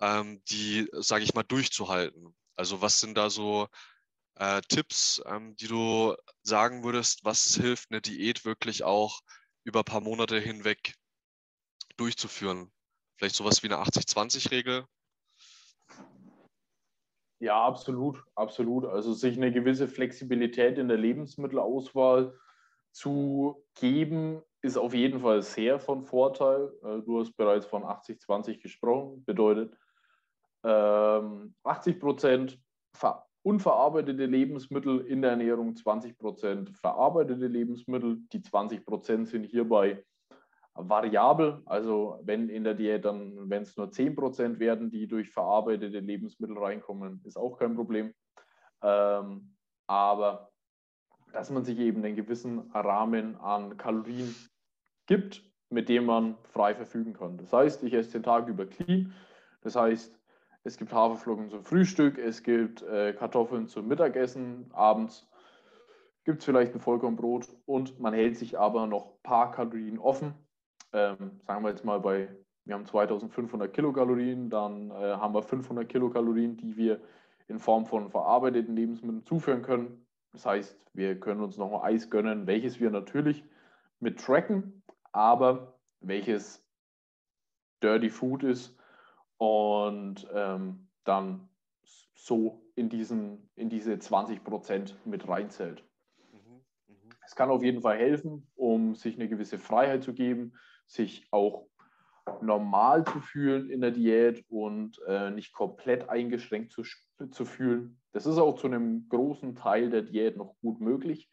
ähm, 0.00 0.42
die, 0.48 0.88
sage 0.92 1.24
ich 1.24 1.34
mal, 1.34 1.42
durchzuhalten? 1.42 2.36
Also 2.56 2.80
was 2.80 3.00
sind 3.00 3.18
da 3.18 3.30
so 3.30 3.66
äh, 4.36 4.62
Tipps, 4.68 5.20
ähm, 5.26 5.56
die 5.56 5.66
du 5.66 6.14
sagen 6.42 6.84
würdest, 6.84 7.24
was 7.24 7.56
hilft, 7.56 7.90
eine 7.90 8.00
Diät 8.00 8.44
wirklich 8.44 8.84
auch 8.84 9.20
über 9.64 9.80
ein 9.80 9.84
paar 9.84 10.00
Monate 10.00 10.38
hinweg 10.38 10.94
durchzuführen? 11.96 12.72
Vielleicht 13.16 13.34
sowas 13.34 13.64
wie 13.64 13.66
eine 13.66 13.78
80-20-Regel? 13.78 14.86
Ja, 17.40 17.60
absolut, 17.64 18.22
absolut. 18.36 18.84
Also 18.84 19.12
sich 19.14 19.36
eine 19.36 19.52
gewisse 19.52 19.88
Flexibilität 19.88 20.78
in 20.78 20.86
der 20.86 20.96
Lebensmittelauswahl 20.96 22.38
zu 22.94 23.64
geben, 23.74 24.40
ist 24.62 24.78
auf 24.78 24.94
jeden 24.94 25.20
Fall 25.20 25.42
sehr 25.42 25.78
von 25.78 26.04
Vorteil. 26.04 26.72
Äh, 26.82 27.02
du 27.02 27.20
hast 27.20 27.36
bereits 27.36 27.66
von 27.66 27.82
80-20 27.82 28.62
gesprochen, 28.62 29.24
bedeutet 29.24 29.76
80 30.62 30.64
ähm, 30.64 32.00
Prozent 32.00 32.58
unverarbeitete 33.42 34.24
Lebensmittel 34.24 35.00
in 35.00 35.20
der 35.20 35.32
Ernährung, 35.32 35.76
20 35.76 36.16
Prozent 36.16 36.70
verarbeitete 36.70 37.46
Lebensmittel. 37.46 38.22
Die 38.32 38.40
20 38.40 38.86
Prozent 38.86 39.28
sind 39.28 39.44
hierbei 39.44 40.02
variabel. 40.72 41.62
Also 41.66 42.18
wenn 42.22 42.48
in 42.48 42.64
der 42.64 42.74
Diät 42.74 43.04
dann, 43.04 43.50
wenn 43.50 43.62
es 43.64 43.76
nur 43.76 43.90
10 43.90 44.14
Prozent 44.14 44.58
werden, 44.60 44.90
die 44.90 45.06
durch 45.06 45.30
verarbeitete 45.30 45.98
Lebensmittel 45.98 46.56
reinkommen, 46.56 47.20
ist 47.24 47.36
auch 47.36 47.58
kein 47.58 47.74
Problem. 47.74 48.14
Ähm, 48.82 49.54
aber 49.86 50.50
dass 51.34 51.50
man 51.50 51.64
sich 51.64 51.78
eben 51.78 52.04
einen 52.04 52.16
gewissen 52.16 52.70
Rahmen 52.72 53.36
an 53.40 53.76
Kalorien 53.76 54.34
gibt, 55.06 55.42
mit 55.68 55.88
dem 55.88 56.06
man 56.06 56.36
frei 56.44 56.74
verfügen 56.74 57.12
kann. 57.12 57.36
Das 57.36 57.52
heißt, 57.52 57.82
ich 57.82 57.92
esse 57.92 58.12
den 58.12 58.22
Tag 58.22 58.48
über 58.48 58.66
clean. 58.66 59.12
Das 59.62 59.76
heißt, 59.76 60.18
es 60.62 60.78
gibt 60.78 60.92
Haferflocken 60.92 61.50
zum 61.50 61.64
Frühstück, 61.64 62.18
es 62.18 62.42
gibt 62.42 62.82
äh, 62.82 63.12
Kartoffeln 63.12 63.66
zum 63.66 63.88
Mittagessen, 63.88 64.70
abends 64.72 65.28
gibt 66.24 66.38
es 66.38 66.44
vielleicht 66.44 66.74
ein 66.74 66.80
Vollkornbrot 66.80 67.48
und 67.66 68.00
man 68.00 68.14
hält 68.14 68.36
sich 68.36 68.58
aber 68.58 68.86
noch 68.86 69.06
ein 69.06 69.22
paar 69.22 69.50
Kalorien 69.50 69.98
offen. 69.98 70.32
Ähm, 70.92 71.40
sagen 71.46 71.62
wir 71.64 71.70
jetzt 71.70 71.84
mal 71.84 72.00
bei, 72.00 72.28
wir 72.64 72.74
haben 72.74 72.86
2500 72.86 73.72
Kilokalorien, 73.74 74.48
dann 74.48 74.90
äh, 74.90 74.94
haben 74.94 75.34
wir 75.34 75.42
500 75.42 75.86
Kilokalorien, 75.86 76.56
die 76.56 76.76
wir 76.76 77.00
in 77.48 77.58
Form 77.58 77.84
von 77.84 78.08
verarbeiteten 78.08 78.74
Lebensmitteln 78.74 79.26
zuführen 79.26 79.60
können. 79.60 80.03
Das 80.34 80.44
heißt, 80.46 80.76
wir 80.94 81.18
können 81.18 81.40
uns 81.40 81.56
noch 81.56 81.72
ein 81.72 81.94
Eis 81.94 82.10
gönnen, 82.10 82.48
welches 82.48 82.80
wir 82.80 82.90
natürlich 82.90 83.44
mit 84.00 84.18
tracken, 84.18 84.82
aber 85.12 85.78
welches 86.00 86.66
Dirty 87.80 88.10
Food 88.10 88.42
ist 88.42 88.76
und 89.38 90.26
ähm, 90.34 90.88
dann 91.04 91.48
so 92.14 92.66
in, 92.74 92.88
diesen, 92.88 93.48
in 93.54 93.70
diese 93.70 93.92
20% 93.92 94.94
mit 95.04 95.28
reinzählt. 95.28 95.84
Mhm, 96.32 96.64
mhm. 96.88 97.10
Es 97.24 97.36
kann 97.36 97.50
auf 97.50 97.62
jeden 97.62 97.82
Fall 97.82 97.96
helfen, 97.96 98.48
um 98.56 98.96
sich 98.96 99.14
eine 99.14 99.28
gewisse 99.28 99.60
Freiheit 99.60 100.02
zu 100.02 100.14
geben, 100.14 100.54
sich 100.86 101.28
auch 101.30 101.68
normal 102.40 103.04
zu 103.04 103.20
fühlen 103.20 103.70
in 103.70 103.80
der 103.80 103.92
Diät 103.92 104.44
und 104.48 105.00
äh, 105.06 105.30
nicht 105.30 105.52
komplett 105.52 106.08
eingeschränkt 106.08 106.72
zu, 106.72 106.82
zu 107.30 107.44
fühlen. 107.44 108.00
Das 108.12 108.26
ist 108.26 108.38
auch 108.38 108.56
zu 108.56 108.66
einem 108.66 109.08
großen 109.08 109.54
Teil 109.54 109.90
der 109.90 110.02
Diät 110.02 110.36
noch 110.36 110.56
gut 110.60 110.80
möglich. 110.80 111.30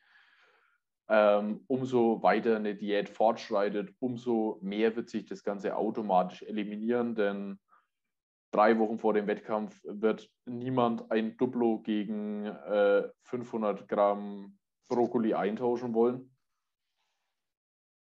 Ähm, 1.10 1.64
umso 1.68 2.24
weiter 2.24 2.56
eine 2.56 2.76
Diät 2.76 3.10
fortschreitet, 3.10 3.94
umso 4.00 4.60
mehr 4.62 4.96
wird 4.96 5.10
sich 5.10 5.26
das 5.26 5.44
Ganze 5.44 5.76
automatisch 5.76 6.42
eliminieren, 6.44 7.16
denn 7.16 7.60
drei 8.52 8.78
Wochen 8.80 8.98
vor 8.98 9.14
dem 9.14 9.28
Wettkampf 9.28 9.82
wird 9.84 10.30
niemand 10.46 11.12
ein 11.12 11.36
Duplo 11.38 11.80
gegen 11.80 12.46
äh, 12.46 13.10
500 13.24 13.88
Gramm 13.88 14.58
Brokkoli 14.88 15.34
eintauschen 15.34 15.94
wollen. 15.94 16.36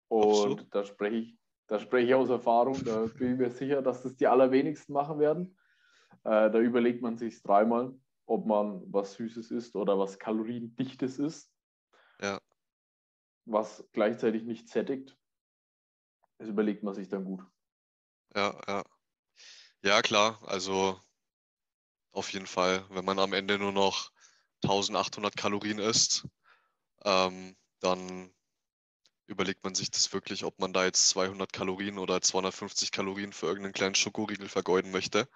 Und 0.10 0.74
da 0.76 0.84
spreche 0.84 1.16
ich, 1.16 1.38
Da 1.68 1.80
spreche 1.80 2.08
ich 2.08 2.16
aus 2.16 2.30
Erfahrung. 2.30 2.84
Da 2.84 3.06
bin 3.18 3.34
ich 3.34 3.40
mir 3.40 3.50
sicher, 3.50 3.82
dass 3.82 4.04
das 4.04 4.16
die 4.16 4.28
allerwenigsten 4.28 4.94
machen 4.94 5.20
werden. 5.20 5.58
Äh, 6.24 6.52
da 6.52 6.60
überlegt 6.60 7.02
man 7.02 7.18
sich 7.18 7.42
dreimal, 7.42 7.94
ob 8.26 8.46
man 8.46 8.82
was 8.92 9.14
Süßes 9.14 9.52
isst 9.52 9.76
oder 9.76 9.98
was 9.98 10.20
Kaloriendichtes 10.20 11.20
isst. 11.20 11.52
Ja. 12.22 12.40
Was 13.46 13.88
gleichzeitig 13.92 14.44
nicht 14.44 14.70
sättigt. 14.70 15.18
Das 16.38 16.48
überlegt 16.48 16.84
man 16.84 16.94
sich 16.94 17.10
dann 17.10 17.26
gut. 17.26 17.44
Ja, 18.36 18.60
ja. 18.68 18.84
Ja, 19.84 20.02
klar. 20.02 20.40
Also 20.48 21.00
auf 22.12 22.32
jeden 22.32 22.48
Fall, 22.48 22.86
wenn 22.90 23.06
man 23.06 23.20
am 23.20 23.34
Ende 23.34 23.58
nur 23.58 23.72
noch 23.72 24.12
1800 24.64 25.36
Kalorien 25.36 25.80
isst, 25.80 26.28
ähm, 27.04 27.58
dann 27.80 28.32
überlegt 29.26 29.64
man 29.64 29.74
sich 29.74 29.90
das 29.90 30.14
wirklich, 30.14 30.44
ob 30.44 30.60
man 30.60 30.74
da 30.74 30.86
jetzt 30.86 31.10
200 31.10 31.52
Kalorien 31.52 31.98
oder 31.98 32.22
250 32.22 32.92
Kalorien 32.92 33.34
für 33.34 33.48
irgendeinen 33.48 33.74
kleinen 33.74 33.96
Schokoriegel 33.96 34.50
vergeuden 34.50 34.92
möchte 34.92 35.28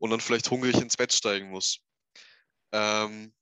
und 0.00 0.10
dann 0.10 0.20
vielleicht 0.20 0.50
hungrig 0.50 0.76
ins 0.76 0.96
Bett 0.96 1.12
steigen 1.12 1.50
muss. 1.50 1.78
Ähm, 2.72 3.32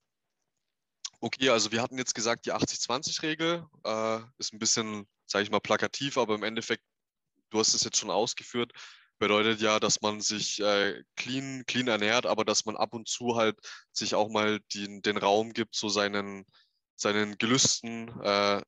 okay, 1.21 1.49
also 1.51 1.73
wir 1.73 1.81
hatten 1.81 1.97
jetzt 1.99 2.15
gesagt, 2.15 2.47
die 2.47 2.53
80-20-Regel 2.53 3.65
äh, 3.85 4.21
ist 4.39 4.53
ein 4.53 4.59
bisschen, 4.59 5.09
sage 5.27 5.45
ich 5.45 5.51
mal, 5.51 5.61
plakativ, 5.61 6.19
aber 6.19 6.35
im 6.35 6.43
Endeffekt, 6.43 6.83
du 7.51 7.61
hast 7.61 7.75
es 7.75 7.85
jetzt 7.85 7.97
schon 7.97 8.11
ausgeführt, 8.11 8.73
bedeutet 9.19 9.61
ja, 9.61 9.79
dass 9.81 10.01
man 10.01 10.21
sich 10.21 10.61
äh, 10.61 11.03
clean, 11.17 11.65
clean 11.67 11.89
ernährt, 11.89 12.27
aber 12.27 12.45
dass 12.45 12.65
man 12.65 12.77
ab 12.77 12.93
und 12.93 13.09
zu 13.09 13.37
halt 13.37 13.57
sich 13.93 14.15
auch 14.15 14.29
mal 14.29 14.61
den, 14.75 15.01
den 15.03 15.17
Raum 15.17 15.53
gibt, 15.53 15.77
so 15.77 15.89
seinen, 15.89 16.45
seinen 16.97 17.39
Gelüsten 17.39 18.09
äh, 18.23 18.61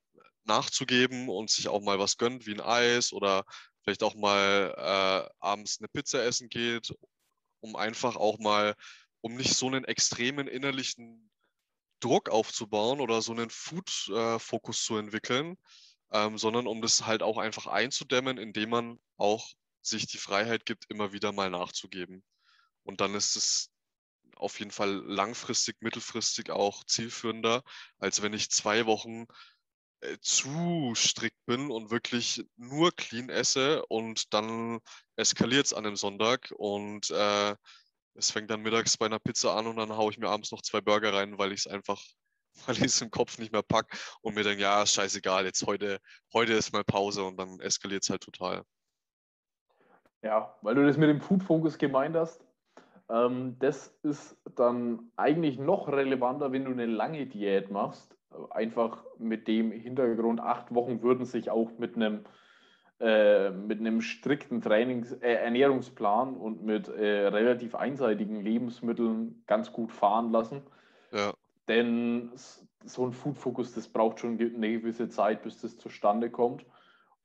nachzugeben 0.44 1.29
und 1.29 1.50
sich 1.50 1.68
auch 1.68 1.81
mal 1.83 1.98
was 1.98 2.18
gönnt, 2.18 2.46
wie 2.46 2.55
ein 2.55 2.61
Eis 2.61 3.12
oder 3.12 3.44
vielleicht 3.83 4.03
auch 4.05 4.14
mal 4.14 4.74
äh, 4.76 5.31
abends 5.40 5.79
eine 5.81 5.88
Pizza 5.88 6.24
essen 6.24 6.48
geht, 6.48 6.92
um 7.61 7.77
einfach 7.77 8.16
auch 8.16 8.38
mal, 8.38 8.75
um 9.20 9.37
nicht 9.37 9.55
so 9.55 9.66
einen 9.66 9.85
extremen 9.85 10.49
innerlichen 10.49 11.31
Druck 12.01 12.31
aufzubauen 12.31 13.01
oder 13.01 13.23
so 13.23 13.33
einen 13.33 13.51
Food-Fokus 13.51 14.81
äh, 14.81 14.85
zu 14.85 14.96
entwickeln, 14.96 15.57
ähm, 16.12 16.38
sondern 16.38 16.66
um 16.66 16.83
das 16.83 17.07
halt 17.07 17.23
auch 17.23 17.38
einfach 17.38 17.66
einzudämmen, 17.66 18.38
indem 18.38 18.70
man 18.70 19.01
auch 19.16 19.53
sich 19.83 20.07
die 20.07 20.18
Freiheit 20.18 20.66
gibt, 20.66 20.87
immer 20.90 21.12
wieder 21.12 21.33
mal 21.33 21.51
nachzugeben. 21.51 22.23
Und 22.83 23.01
dann 23.01 23.14
ist 23.14 23.37
es 23.37 23.70
auf 24.37 24.59
jeden 24.59 24.70
Fall 24.70 24.90
langfristig, 24.90 25.77
mittelfristig 25.81 26.51
auch 26.51 26.85
zielführender, 26.85 27.62
als 27.99 28.23
wenn 28.23 28.33
ich 28.33 28.51
zwei 28.51 28.87
Wochen 28.87 29.27
äh, 30.01 30.17
zu 30.21 30.95
strikt 30.95 31.45
bin 31.47 31.71
und 31.71 31.91
wirklich 31.91 32.45
nur 32.57 32.93
clean 32.93 33.29
esse 33.29 33.85
und 33.87 34.33
dann 34.33 34.81
eskaliert 35.17 35.67
es 35.67 35.75
an 35.75 35.87
einem 35.87 35.97
Sonntag 35.97 36.53
und 36.57 37.11
äh, 37.11 37.55
es 38.15 38.31
fängt 38.31 38.51
dann 38.51 38.63
mittags 38.63 38.97
bei 38.97 39.07
einer 39.07 39.19
Pizza 39.19 39.57
an 39.57 39.67
und 39.67 39.77
dann 39.77 39.97
haue 39.97 40.11
ich 40.11 40.19
mir 40.19 40.29
abends 40.29 40.53
noch 40.53 40.63
zwei 40.63 40.81
Burger 40.81 41.13
rein, 41.13 41.39
weil 41.39 41.53
ich 41.53 41.61
es 41.61 41.67
einfach, 41.67 42.03
weil 42.67 42.77
ich 42.77 42.85
es 42.85 43.01
im 43.01 43.11
Kopf 43.11 43.39
nicht 43.39 43.53
mehr 43.53 43.63
packe 43.63 43.97
und 44.23 44.35
mir 44.35 44.45
denke, 44.45 44.63
ja, 44.63 44.85
scheißegal, 44.85 45.45
jetzt 45.45 45.67
heute, 45.67 45.99
heute 46.33 46.53
ist 46.55 46.73
mal 46.73 46.85
Pause 46.85 47.25
und 47.25 47.37
dann 47.37 47.61
eskaliert 47.61 48.03
es 48.03 48.11
halt 48.11 48.23
total. 48.23 48.63
Ja, 50.23 50.55
weil 50.63 50.75
du 50.75 50.87
das 50.87 50.99
mit 50.99 51.09
dem 51.09 51.21
Food 51.21 51.43
Focus 51.43 51.79
gemeint 51.79 52.15
hast, 52.15 52.45
ähm, 53.09 53.59
das 53.59 53.89
ist 54.03 54.37
dann 54.57 55.11
eigentlich 55.17 55.59
noch 55.59 55.89
relevanter, 55.89 56.53
wenn 56.53 56.65
du 56.65 56.71
eine 56.71 56.87
lange 56.87 57.27
Diät 57.27 57.71
machst. 57.71 58.17
Einfach 58.51 59.05
mit 59.19 59.49
dem 59.49 59.73
Hintergrund, 59.73 60.40
acht 60.40 60.75
Wochen 60.75 61.03
würden 61.03 61.25
sich 61.25 61.51
auch 61.51 61.71
mit 61.79 61.97
einem, 61.97 62.25
äh, 63.01 63.51
mit 63.51 63.81
einem 63.81 64.01
strikten 64.01 64.61
Trainings 64.61 65.12
äh, 65.12 65.35
Ernährungsplan 65.35 66.37
und 66.37 66.62
mit 66.62 66.88
äh, 66.88 67.27
relativ 67.29 67.75
einseitigen 67.75 68.40
Lebensmitteln 68.40 69.43
ganz 69.47 69.73
gut 69.73 69.90
fahren 69.93 70.31
lassen. 70.31 70.62
Ja. 71.12 71.33
Denn 71.69 72.31
so 72.85 73.07
ein 73.07 73.12
Food 73.12 73.37
Focus, 73.37 73.75
das 73.75 73.88
braucht 73.88 74.21
schon 74.21 74.38
eine 74.38 74.73
gewisse 74.73 75.09
Zeit, 75.09 75.43
bis 75.43 75.61
das 75.61 75.77
zustande 75.77 76.31
kommt. 76.31 76.64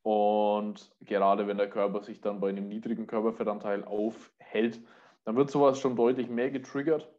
Und 0.01 0.91
gerade 1.01 1.47
wenn 1.47 1.57
der 1.57 1.69
Körper 1.69 2.01
sich 2.01 2.21
dann 2.21 2.39
bei 2.39 2.49
einem 2.49 2.67
niedrigen 2.67 3.07
Körperfettanteil 3.07 3.83
aufhält, 3.83 4.79
dann 5.23 5.35
wird 5.35 5.49
sowas 5.49 5.79
schon 5.79 5.95
deutlich 5.95 6.29
mehr 6.29 6.51
getriggert. 6.51 7.11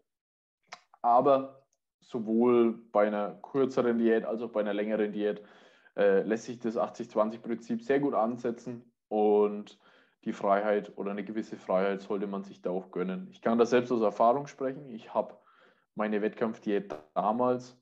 Aber 1.02 1.65
sowohl 2.06 2.78
bei 2.92 3.06
einer 3.06 3.38
kürzeren 3.42 3.98
Diät 3.98 4.24
als 4.24 4.42
auch 4.42 4.50
bei 4.50 4.60
einer 4.60 4.74
längeren 4.74 5.12
Diät 5.12 5.42
äh, 5.96 6.22
lässt 6.22 6.44
sich 6.44 6.58
das 6.58 6.76
80-20-Prinzip 6.76 7.82
sehr 7.82 8.00
gut 8.00 8.14
ansetzen 8.14 8.90
und 9.08 9.78
die 10.24 10.32
Freiheit 10.32 10.96
oder 10.96 11.12
eine 11.12 11.24
gewisse 11.24 11.56
Freiheit 11.56 12.00
sollte 12.00 12.26
man 12.26 12.42
sich 12.42 12.62
da 12.62 12.70
auch 12.70 12.90
gönnen. 12.90 13.28
Ich 13.30 13.42
kann 13.42 13.58
das 13.58 13.70
selbst 13.70 13.92
aus 13.92 14.02
Erfahrung 14.02 14.46
sprechen. 14.46 14.90
Ich 14.90 15.14
habe 15.14 15.36
meine 15.94 16.22
Wettkampfdiät 16.22 16.96
damals 17.14 17.78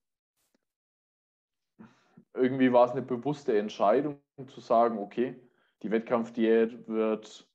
irgendwie 2.34 2.72
war 2.72 2.86
es 2.86 2.92
eine 2.92 3.02
bewusste 3.02 3.56
Entscheidung 3.56 4.20
zu 4.48 4.60
sagen, 4.60 4.98
okay, 4.98 5.40
die 5.82 5.90
Wettkampfdiät 5.90 6.86
wird, 6.88 7.48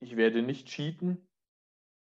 ich 0.00 0.16
werde 0.16 0.42
nicht 0.42 0.68
cheaten 0.68 1.26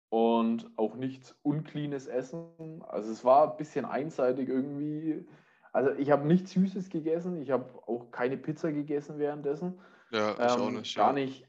und 0.08 0.70
auch 0.76 0.94
nichts 0.96 1.38
Uncleanes 1.42 2.06
essen. 2.06 2.82
Also 2.88 3.10
es 3.10 3.24
war 3.24 3.50
ein 3.50 3.56
bisschen 3.56 3.84
einseitig 3.84 4.48
irgendwie. 4.48 5.26
Also 5.72 5.90
ich 5.92 6.10
habe 6.10 6.26
nichts 6.26 6.52
Süßes 6.52 6.88
gegessen, 6.88 7.40
ich 7.40 7.50
habe 7.50 7.70
auch 7.86 8.10
keine 8.10 8.36
Pizza 8.36 8.72
gegessen 8.72 9.18
währenddessen. 9.18 9.78
Ja, 10.10 10.32
ich 10.32 10.38
ähm, 10.38 10.60
auch 10.60 10.70
nicht. 10.70 10.96
Gar 10.96 11.16
ja. 11.16 11.24
nicht, 11.24 11.46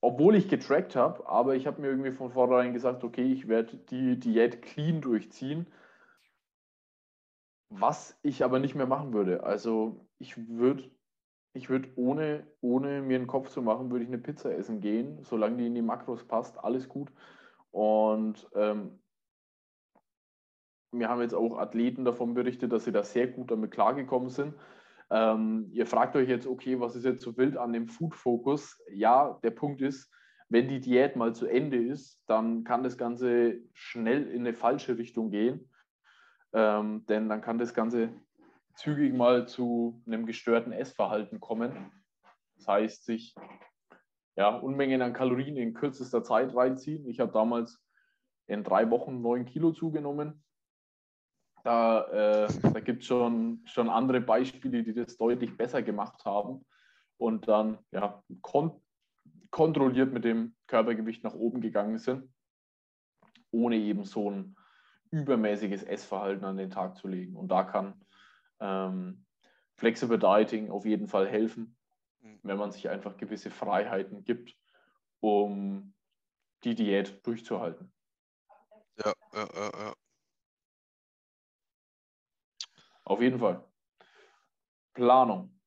obwohl 0.00 0.34
ich 0.34 0.48
getrackt 0.48 0.96
habe, 0.96 1.26
aber 1.28 1.54
ich 1.54 1.66
habe 1.66 1.80
mir 1.80 1.88
irgendwie 1.88 2.12
von 2.12 2.30
vornherein 2.30 2.74
gesagt, 2.74 3.04
okay, 3.04 3.32
ich 3.32 3.48
werde 3.48 3.76
die 3.76 4.18
Diät 4.20 4.62
clean 4.62 5.00
durchziehen 5.00 5.66
was 7.80 8.16
ich 8.22 8.44
aber 8.44 8.58
nicht 8.58 8.74
mehr 8.74 8.86
machen 8.86 9.12
würde. 9.12 9.42
Also 9.42 10.06
ich 10.18 10.48
würde 10.48 10.90
ich 11.56 11.70
würde 11.70 11.88
ohne, 11.94 12.46
ohne 12.60 13.00
mir 13.00 13.16
einen 13.16 13.28
Kopf 13.28 13.48
zu 13.48 13.62
machen, 13.62 13.90
würde 13.90 14.02
ich 14.02 14.08
eine 14.08 14.18
Pizza 14.18 14.52
essen 14.52 14.80
gehen, 14.80 15.22
solange 15.22 15.58
die 15.58 15.66
in 15.66 15.74
die 15.76 15.82
Makros 15.82 16.24
passt, 16.24 16.58
alles 16.58 16.88
gut. 16.88 17.12
Und 17.74 18.48
ähm, 18.54 19.02
mir 20.92 21.08
haben 21.08 21.22
jetzt 21.22 21.34
auch 21.34 21.58
Athleten 21.58 22.04
davon 22.04 22.34
berichtet, 22.34 22.72
dass 22.72 22.84
sie 22.84 22.92
da 22.92 23.02
sehr 23.02 23.26
gut 23.26 23.50
damit 23.50 23.72
klargekommen 23.72 24.30
sind. 24.30 24.54
Ähm, 25.10 25.68
ihr 25.72 25.86
fragt 25.86 26.16
euch 26.16 26.28
jetzt, 26.28 26.46
okay, 26.46 26.80
was 26.80 26.96
ist 26.96 27.04
jetzt 27.04 27.22
so 27.22 27.36
wild 27.36 27.56
an 27.56 27.72
dem 27.72 27.88
Food-Fokus? 27.88 28.80
Ja, 28.92 29.38
der 29.42 29.50
Punkt 29.50 29.80
ist, 29.80 30.10
wenn 30.48 30.68
die 30.68 30.80
Diät 30.80 31.16
mal 31.16 31.34
zu 31.34 31.46
Ende 31.46 31.82
ist, 31.82 32.22
dann 32.26 32.64
kann 32.64 32.84
das 32.84 32.96
Ganze 32.96 33.60
schnell 33.72 34.28
in 34.28 34.40
eine 34.40 34.54
falsche 34.54 34.96
Richtung 34.96 35.30
gehen 35.30 35.68
ähm, 36.54 37.04
denn 37.06 37.28
dann 37.28 37.42
kann 37.42 37.58
das 37.58 37.74
Ganze 37.74 38.10
zügig 38.76 39.12
mal 39.12 39.46
zu 39.46 40.02
einem 40.06 40.24
gestörten 40.24 40.72
Essverhalten 40.72 41.40
kommen. 41.40 41.90
Das 42.56 42.68
heißt, 42.68 43.04
sich 43.04 43.34
ja, 44.36 44.56
Unmengen 44.56 45.02
an 45.02 45.12
Kalorien 45.12 45.56
in 45.56 45.74
kürzester 45.74 46.22
Zeit 46.22 46.54
reinziehen. 46.54 47.06
Ich 47.08 47.20
habe 47.20 47.32
damals 47.32 47.80
in 48.46 48.64
drei 48.64 48.90
Wochen 48.90 49.22
neun 49.22 49.44
Kilo 49.44 49.72
zugenommen. 49.72 50.42
Da, 51.62 52.44
äh, 52.44 52.48
da 52.62 52.80
gibt 52.80 53.02
es 53.02 53.06
schon, 53.08 53.62
schon 53.64 53.88
andere 53.88 54.20
Beispiele, 54.20 54.82
die 54.82 54.92
das 54.92 55.16
deutlich 55.16 55.56
besser 55.56 55.82
gemacht 55.82 56.24
haben 56.24 56.64
und 57.16 57.48
dann 57.48 57.78
ja, 57.90 58.22
kon 58.42 58.80
kontrolliert 59.50 60.12
mit 60.12 60.24
dem 60.24 60.56
Körpergewicht 60.66 61.22
nach 61.22 61.34
oben 61.34 61.60
gegangen 61.60 61.98
sind, 61.98 62.28
ohne 63.52 63.76
eben 63.76 64.02
so 64.02 64.28
ein 64.28 64.56
übermäßiges 65.12 65.84
Essverhalten 65.84 66.44
an 66.44 66.56
den 66.56 66.70
Tag 66.70 66.96
zu 66.96 67.06
legen. 67.06 67.36
Und 67.36 67.52
da 67.52 67.62
kann 67.62 67.94
ähm, 68.58 69.24
Flexible 69.76 70.18
Dieting 70.18 70.70
auf 70.70 70.84
jeden 70.84 71.06
Fall 71.06 71.28
helfen. 71.28 71.76
Wenn 72.42 72.58
man 72.58 72.72
sich 72.72 72.88
einfach 72.88 73.16
gewisse 73.16 73.50
Freiheiten 73.50 74.24
gibt, 74.24 74.56
um 75.20 75.94
die 76.64 76.74
Diät 76.74 77.26
durchzuhalten. 77.26 77.92
Ja, 79.04 79.12
ja, 79.32 79.48
ja, 79.54 79.70
ja. 79.78 79.94
Auf 83.04 83.20
jeden 83.20 83.38
Fall. 83.38 83.64
Planung. 84.94 85.60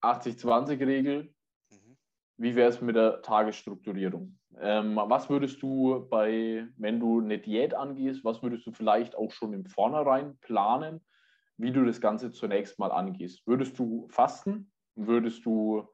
80-20-Regel. 0.00 1.34
Mhm. 1.70 1.96
Wie 2.36 2.54
wäre 2.54 2.68
es 2.68 2.80
mit 2.80 2.96
der 2.96 3.22
Tagesstrukturierung? 3.22 4.38
Ähm, 4.58 4.96
was 4.96 5.30
würdest 5.30 5.62
du 5.62 6.06
bei, 6.08 6.68
wenn 6.76 7.00
du 7.00 7.20
eine 7.20 7.38
Diät 7.38 7.74
angehst, 7.74 8.24
was 8.24 8.42
würdest 8.42 8.66
du 8.66 8.72
vielleicht 8.72 9.16
auch 9.16 9.32
schon 9.32 9.52
im 9.54 9.64
Vornherein 9.64 10.38
planen, 10.38 11.04
wie 11.56 11.72
du 11.72 11.84
das 11.84 12.00
Ganze 12.00 12.30
zunächst 12.30 12.78
mal 12.78 12.92
angehst? 12.92 13.46
Würdest 13.46 13.78
du 13.78 14.08
fasten? 14.08 14.71
Würdest 14.94 15.44
du 15.44 15.88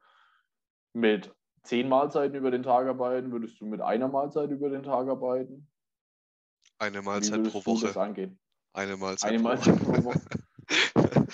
mit 0.93 1.33
zehn 1.63 1.87
Mahlzeiten 1.87 2.35
über 2.35 2.51
den 2.51 2.63
Tag 2.63 2.87
arbeiten? 2.87 3.31
Würdest 3.31 3.59
du 3.59 3.65
mit 3.65 3.81
einer 3.81 4.07
Mahlzeit 4.07 4.49
über 4.49 4.69
den 4.69 4.83
Tag 4.83 5.07
arbeiten? 5.07 5.67
Eine 6.77 7.01
Mahlzeit 7.01 7.43
pro 7.43 7.65
Woche. 7.65 7.87
Das 7.87 7.97
angehen? 7.97 8.39
Eine 8.73 8.97
Mahlzeit, 8.97 9.31
Eine 9.31 9.39
Mahlzeit 9.39 9.79
pro 9.79 10.03
Woche. 10.03 10.21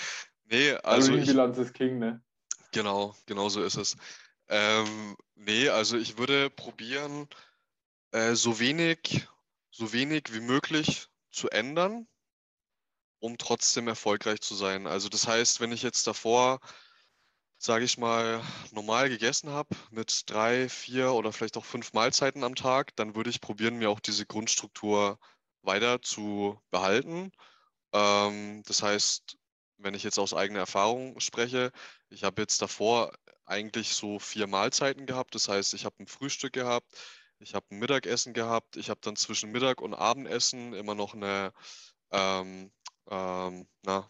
nee, 0.45 0.71
also. 0.71 1.07
Kalorienbilanz 1.07 1.57
ist 1.57 1.73
King, 1.73 1.99
ne? 1.99 2.23
Genau, 2.71 3.15
genau 3.25 3.49
so 3.49 3.63
ist 3.63 3.77
es. 3.77 3.95
Ähm, 4.47 5.15
nee, 5.35 5.69
also 5.69 5.97
ich 5.97 6.17
würde 6.17 6.49
probieren, 6.49 7.27
äh, 8.11 8.33
so 8.35 8.59
wenig, 8.59 9.27
so 9.71 9.93
wenig 9.93 10.33
wie 10.33 10.41
möglich 10.41 11.07
zu 11.31 11.49
ändern, 11.49 12.07
um 13.19 13.37
trotzdem 13.37 13.87
erfolgreich 13.87 14.41
zu 14.41 14.55
sein. 14.55 14.87
Also 14.87 15.09
das 15.09 15.27
heißt, 15.27 15.59
wenn 15.61 15.71
ich 15.71 15.83
jetzt 15.83 16.07
davor, 16.07 16.59
sage 17.57 17.85
ich 17.85 17.97
mal, 17.97 18.41
normal 18.71 19.09
gegessen 19.09 19.49
habe 19.49 19.75
mit 19.91 20.23
drei, 20.29 20.69
vier 20.69 21.13
oder 21.13 21.33
vielleicht 21.33 21.57
auch 21.57 21.65
fünf 21.65 21.93
Mahlzeiten 21.93 22.43
am 22.43 22.55
Tag, 22.55 22.95
dann 22.95 23.15
würde 23.15 23.29
ich 23.29 23.41
probieren, 23.41 23.77
mir 23.77 23.89
auch 23.89 23.99
diese 23.99 24.25
Grundstruktur 24.25 25.19
weiter 25.63 26.01
zu 26.01 26.59
behalten. 26.71 27.31
Ähm, 27.93 28.63
das 28.65 28.83
heißt, 28.83 29.37
wenn 29.77 29.93
ich 29.95 30.03
jetzt 30.03 30.19
aus 30.19 30.33
eigener 30.33 30.59
Erfahrung 30.59 31.19
spreche, 31.19 31.71
ich 32.09 32.23
habe 32.23 32.41
jetzt 32.41 32.61
davor 32.61 33.13
eigentlich 33.45 33.93
so 33.95 34.19
vier 34.19 34.47
Mahlzeiten 34.47 35.05
gehabt. 35.05 35.35
Das 35.35 35.47
heißt, 35.49 35.73
ich 35.73 35.85
habe 35.85 35.95
ein 35.99 36.07
Frühstück 36.07 36.53
gehabt, 36.53 36.87
ich 37.39 37.55
habe 37.55 37.65
ein 37.71 37.79
Mittagessen 37.79 38.33
gehabt, 38.33 38.77
ich 38.77 38.89
habe 38.89 39.01
dann 39.03 39.15
zwischen 39.15 39.51
Mittag 39.51 39.81
und 39.81 39.93
Abendessen 39.93 40.73
immer 40.73 40.95
noch 40.95 41.13
eine 41.13 41.53
ähm, 42.11 42.71
ähm, 43.09 43.67
na, 43.83 44.09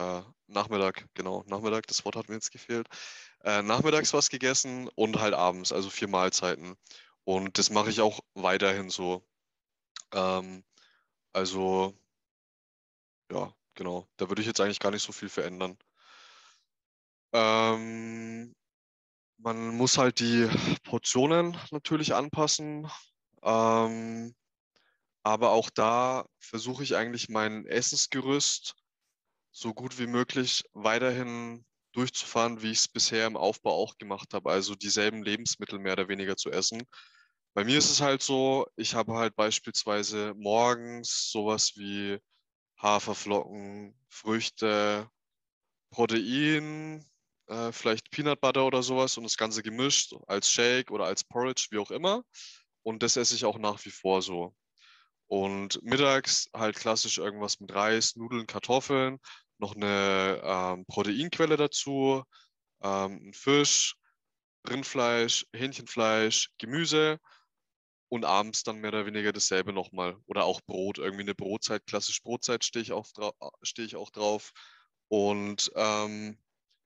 äh, 0.00 0.22
Nachmittag, 0.46 1.06
genau, 1.14 1.44
Nachmittag, 1.46 1.86
das 1.86 2.04
Wort 2.04 2.16
hat 2.16 2.28
mir 2.28 2.36
jetzt 2.36 2.50
gefehlt. 2.52 2.88
Äh, 3.44 3.62
nachmittags 3.62 4.12
was 4.14 4.30
gegessen 4.30 4.88
und 4.96 5.20
halt 5.20 5.34
abends, 5.34 5.72
also 5.72 5.90
vier 5.90 6.08
Mahlzeiten. 6.08 6.76
Und 7.24 7.58
das 7.58 7.70
mache 7.70 7.90
ich 7.90 8.00
auch 8.00 8.20
weiterhin 8.34 8.90
so. 8.90 9.24
Ähm, 10.12 10.64
also, 11.32 11.94
ja, 13.32 13.54
genau. 13.74 14.08
Da 14.16 14.28
würde 14.28 14.42
ich 14.42 14.48
jetzt 14.48 14.60
eigentlich 14.60 14.80
gar 14.80 14.90
nicht 14.90 15.02
so 15.02 15.12
viel 15.12 15.28
verändern. 15.28 15.78
Ähm, 17.32 18.54
man 19.38 19.76
muss 19.76 19.98
halt 19.98 20.20
die 20.20 20.48
Portionen 20.84 21.56
natürlich 21.70 22.14
anpassen. 22.14 22.90
Ähm, 23.42 24.34
aber 25.22 25.50
auch 25.50 25.70
da 25.70 26.26
versuche 26.38 26.82
ich 26.82 26.96
eigentlich 26.96 27.28
mein 27.28 27.66
Essensgerüst 27.66 28.79
so 29.50 29.74
gut 29.74 29.98
wie 29.98 30.06
möglich 30.06 30.64
weiterhin 30.72 31.64
durchzufahren, 31.92 32.62
wie 32.62 32.70
ich 32.70 32.78
es 32.78 32.88
bisher 32.88 33.26
im 33.26 33.36
Aufbau 33.36 33.72
auch 33.72 33.98
gemacht 33.98 34.32
habe. 34.34 34.50
Also 34.50 34.74
dieselben 34.74 35.22
Lebensmittel 35.22 35.78
mehr 35.78 35.94
oder 35.94 36.08
weniger 36.08 36.36
zu 36.36 36.50
essen. 36.50 36.82
Bei 37.54 37.64
mir 37.64 37.78
ist 37.78 37.90
es 37.90 38.00
halt 38.00 38.22
so, 38.22 38.66
ich 38.76 38.94
habe 38.94 39.14
halt 39.14 39.34
beispielsweise 39.34 40.34
morgens 40.36 41.30
sowas 41.32 41.72
wie 41.76 42.18
Haferflocken, 42.80 43.94
Früchte, 44.08 45.10
Protein, 45.90 47.04
äh, 47.48 47.72
vielleicht 47.72 48.10
Peanut 48.10 48.40
Butter 48.40 48.64
oder 48.66 48.82
sowas 48.82 49.16
und 49.16 49.24
das 49.24 49.36
Ganze 49.36 49.62
gemischt 49.62 50.14
als 50.28 50.50
Shake 50.50 50.90
oder 50.92 51.06
als 51.06 51.24
Porridge, 51.24 51.68
wie 51.70 51.78
auch 51.78 51.90
immer. 51.90 52.22
Und 52.82 53.02
das 53.02 53.16
esse 53.16 53.34
ich 53.34 53.44
auch 53.44 53.58
nach 53.58 53.84
wie 53.84 53.90
vor 53.90 54.22
so. 54.22 54.54
Und 55.30 55.80
mittags 55.84 56.50
halt 56.52 56.74
klassisch 56.74 57.18
irgendwas 57.18 57.60
mit 57.60 57.72
Reis, 57.72 58.16
Nudeln, 58.16 58.48
Kartoffeln, 58.48 59.20
noch 59.58 59.76
eine 59.76 60.40
ähm, 60.42 60.84
Proteinquelle 60.86 61.56
dazu, 61.56 62.24
ähm, 62.82 63.28
ein 63.28 63.32
Fisch, 63.32 63.94
Rindfleisch, 64.68 65.46
Hähnchenfleisch, 65.54 66.50
Gemüse 66.58 67.20
und 68.08 68.24
abends 68.24 68.64
dann 68.64 68.78
mehr 68.80 68.88
oder 68.88 69.06
weniger 69.06 69.32
dasselbe 69.32 69.72
nochmal. 69.72 70.16
Oder 70.26 70.46
auch 70.46 70.62
Brot, 70.62 70.98
irgendwie 70.98 71.22
eine 71.22 71.36
Brotzeit, 71.36 71.86
klassisch 71.86 72.22
Brotzeit 72.24 72.64
stehe 72.64 72.82
ich, 72.82 72.92
steh 73.62 73.84
ich 73.84 73.94
auch 73.94 74.10
drauf. 74.10 74.50
Und 75.06 75.70
ähm, 75.76 76.38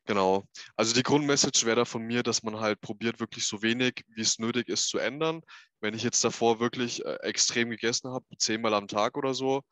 genau, 0.04 0.46
also 0.76 0.94
die 0.94 1.02
Grundmessage 1.02 1.64
wäre 1.66 1.76
da 1.76 1.84
von 1.84 2.02
mir, 2.02 2.22
dass 2.22 2.42
man 2.42 2.60
halt 2.60 2.80
probiert, 2.80 3.20
wirklich 3.20 3.46
so 3.46 3.62
wenig, 3.62 4.04
wie 4.08 4.22
es 4.22 4.38
nötig 4.38 4.68
ist, 4.68 4.88
zu 4.88 4.98
ändern. 4.98 5.42
Wenn 5.80 5.94
ich 5.94 6.02
jetzt 6.02 6.24
davor 6.24 6.60
wirklich 6.60 7.04
äh, 7.04 7.16
extrem 7.22 7.70
gegessen 7.70 8.10
habe, 8.10 8.24
zehnmal 8.38 8.74
am 8.74 8.88
Tag 8.88 9.16
oder 9.16 9.34
so, 9.34 9.62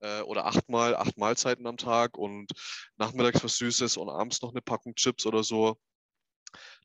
äh, 0.00 0.22
oder 0.22 0.46
achtmal, 0.46 0.96
acht 0.96 1.18
Mahlzeiten 1.18 1.66
am 1.66 1.76
Tag 1.76 2.16
und 2.18 2.50
nachmittags 2.96 3.44
was 3.44 3.56
Süßes 3.56 3.96
und 3.96 4.08
abends 4.08 4.42
noch 4.42 4.50
eine 4.50 4.62
Packung 4.62 4.94
Chips 4.94 5.26
oder 5.26 5.42
so, 5.44 5.76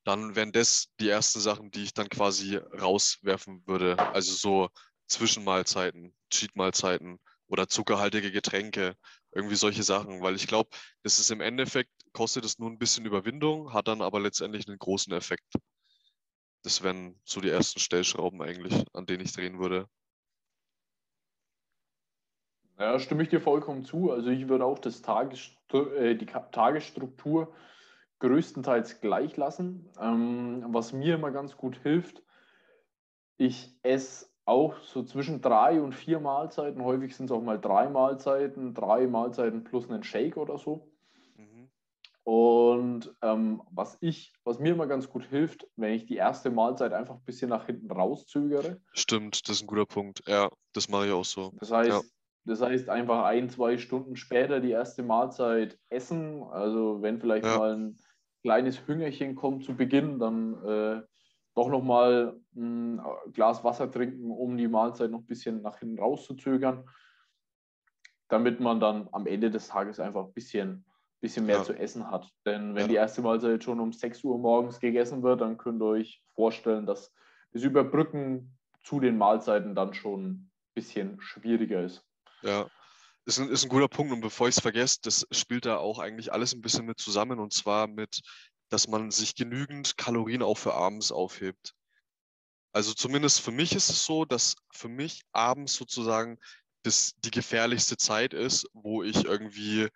dann 0.04 0.36
wären 0.36 0.52
das 0.52 0.88
die 1.00 1.10
ersten 1.10 1.40
Sachen, 1.40 1.72
die 1.72 1.84
ich 1.84 1.94
dann 1.94 2.10
quasi 2.10 2.58
rauswerfen 2.58 3.64
würde. 3.66 3.98
Also 4.14 4.34
so 4.34 4.70
Zwischenmahlzeiten, 5.08 6.16
Cheatmahlzeiten 6.30 7.20
oder 7.48 7.68
zuckerhaltige 7.68 8.32
Getränke, 8.32 8.96
irgendwie 9.32 9.56
solche 9.56 9.84
Sachen, 9.84 10.22
weil 10.22 10.36
ich 10.36 10.48
glaube, 10.48 10.70
das 11.04 11.20
ist 11.20 11.32
im 11.32 11.42
Endeffekt, 11.42 11.92
kostet 12.14 12.46
es 12.46 12.60
nur 12.60 12.70
ein 12.70 12.80
bisschen 12.80 13.06
Überwindung, 13.06 13.74
hat 13.74 13.88
dann 13.88 14.02
aber 14.02 14.20
letztendlich 14.20 14.68
einen 14.68 14.80
großen 14.80 15.14
Effekt. 15.14 15.54
Das 16.64 16.82
wären 16.82 17.20
so 17.24 17.42
die 17.42 17.50
ersten 17.50 17.80
Stellschrauben 17.80 18.42
eigentlich, 18.42 18.86
an 18.94 19.06
denen 19.06 19.24
ich 19.24 19.34
drehen 19.34 19.60
würde. 19.60 19.88
Ja, 22.78 23.00
stimme 23.00 23.24
ich 23.24 23.30
dir 23.30 23.40
vollkommen 23.40 23.86
zu. 23.86 24.12
Also 24.12 24.30
ich 24.30 24.50
würde 24.50 24.66
auch 24.66 24.80
das 24.80 25.02
Tages, 25.02 25.52
äh, 25.72 26.16
die 26.16 26.26
Tagesstruktur 26.26 27.54
größtenteils 28.20 29.02
gleich 29.02 29.38
lassen. 29.38 29.90
Ähm, 30.00 30.66
was 30.70 30.92
mir 30.92 31.16
immer 31.16 31.32
ganz 31.32 31.56
gut 31.56 31.78
hilft, 31.84 32.22
ich 33.38 33.78
esse 33.84 34.28
auch 34.46 34.80
so 34.82 35.04
zwischen 35.04 35.42
drei 35.42 35.82
und 35.82 35.94
vier 35.94 36.20
Mahlzeiten. 36.20 36.84
Häufig 36.84 37.16
sind 37.16 37.26
es 37.26 37.32
auch 37.32 37.42
mal 37.42 37.60
drei 37.60 37.90
Mahlzeiten, 37.90 38.74
drei 38.74 39.08
Mahlzeiten 39.08 39.64
plus 39.64 39.90
einen 39.90 40.04
Shake 40.04 40.38
oder 40.38 40.58
so. 40.58 40.92
Mhm. 41.36 41.70
Und 42.24 43.16
ähm, 43.22 43.64
was 43.72 43.98
ich, 44.02 44.34
was 44.44 44.60
mir 44.60 44.74
immer 44.74 44.88
ganz 44.88 45.10
gut 45.10 45.26
hilft, 45.26 45.68
wenn 45.76 45.94
ich 45.94 46.06
die 46.06 46.16
erste 46.16 46.52
Mahlzeit 46.52 46.94
einfach 46.94 47.16
ein 47.16 47.26
bisschen 47.26 47.50
nach 47.50 47.66
hinten 47.66 47.92
rauszögere. 47.92 48.82
Stimmt, 48.94 49.48
das 49.50 49.58
ist 49.58 49.64
ein 49.64 49.68
guter 49.68 49.88
Punkt. 49.88 50.22
Ja, 50.28 50.50
das 50.74 50.90
mache 50.90 51.08
ich 51.08 51.12
auch 51.12 51.26
so. 51.26 51.52
Das 51.60 51.72
heißt, 51.72 51.90
ja. 51.90 52.02
Das 52.48 52.62
heißt, 52.62 52.90
einfach 52.90 53.26
ein, 53.26 53.50
zwei 53.50 53.78
Stunden 53.80 54.16
später 54.16 54.60
die 54.60 54.70
erste 54.70 55.02
Mahlzeit 55.02 55.80
essen. 55.90 56.44
Also 56.44 57.02
wenn 57.02 57.20
vielleicht 57.20 57.46
ja. 57.46 57.58
mal 57.58 57.76
ein 57.76 57.98
kleines 58.44 58.88
Hüngerchen 58.88 59.34
kommt 59.34 59.64
zu 59.64 59.76
Beginn, 59.76 60.20
dann 60.20 60.64
äh, 60.64 61.02
doch 61.56 61.70
nochmal 61.70 62.40
ein 62.56 63.02
Glas 63.34 63.64
Wasser 63.64 63.90
trinken, 63.90 64.30
um 64.30 64.58
die 64.58 64.68
Mahlzeit 64.68 65.10
noch 65.10 65.20
ein 65.20 65.26
bisschen 65.26 65.62
nach 65.62 65.80
hinten 65.80 66.00
rauszuzögern, 66.00 66.88
damit 68.28 68.60
man 68.60 68.80
dann 68.80 69.08
am 69.14 69.26
Ende 69.26 69.50
des 69.50 69.70
Tages 69.70 70.00
einfach 70.00 70.26
ein 70.26 70.34
bisschen, 70.34 70.86
bisschen 71.22 71.46
mehr 71.46 71.58
ja. 71.58 71.64
zu 71.64 71.74
essen 71.74 72.12
hat. 72.12 72.30
Denn 72.46 72.76
wenn 72.76 72.84
ja. 72.84 72.88
die 72.88 72.96
erste 72.96 73.22
Mahlzeit 73.22 73.64
schon 73.64 73.80
um 73.80 73.94
6 73.94 74.24
Uhr 74.26 74.38
morgens 74.38 74.80
gegessen 74.80 75.24
wird, 75.24 75.42
dann 75.42 75.58
könnt 75.58 75.82
ihr 75.82 75.88
euch 75.88 76.22
vorstellen, 76.34 76.86
dass 76.86 77.14
das 77.54 77.64
Überbrücken 77.64 78.58
zu 78.84 79.00
den 79.00 79.18
Mahlzeiten 79.18 79.76
dann 79.76 79.94
schon 79.94 80.26
ein 80.26 80.52
bisschen 80.74 81.22
schwieriger 81.22 81.84
ist. 81.84 82.06
Ja, 82.42 82.68
ist 83.26 83.40
ein, 83.40 83.50
ist 83.50 83.64
ein 83.64 83.70
guter 83.70 83.88
Punkt. 83.88 84.12
Und 84.14 84.22
bevor 84.22 84.50
ich 84.50 84.56
es 84.56 84.62
vergesse, 84.62 85.00
das 85.04 85.26
spielt 85.32 85.66
da 85.66 85.78
auch 85.78 86.00
eigentlich 86.00 86.32
alles 86.34 86.54
ein 86.54 86.62
bisschen 86.62 86.86
mit 86.86 87.00
zusammen. 87.00 87.40
Und 87.40 87.54
zwar 87.54 87.88
mit, 87.88 88.22
dass 88.70 88.88
man 88.88 89.12
sich 89.12 89.36
genügend 89.36 89.98
Kalorien 89.98 90.42
auch 90.42 90.58
für 90.58 90.74
abends 90.74 91.12
aufhebt. 91.12 91.74
Also 92.72 92.94
zumindest 92.94 93.42
für 93.42 93.52
mich 93.52 93.74
ist 93.74 93.90
es 93.90 94.06
so, 94.06 94.26
dass 94.26 94.56
für 94.72 94.90
mich 94.90 95.22
abends 95.32 95.76
sozusagen 95.76 96.38
das 96.84 97.14
die 97.20 97.32
gefährlichste 97.32 97.98
Zeit 97.98 98.34
ist, 98.34 98.68
wo 98.74 99.02
ich 99.02 99.26
irgendwie 99.26 99.88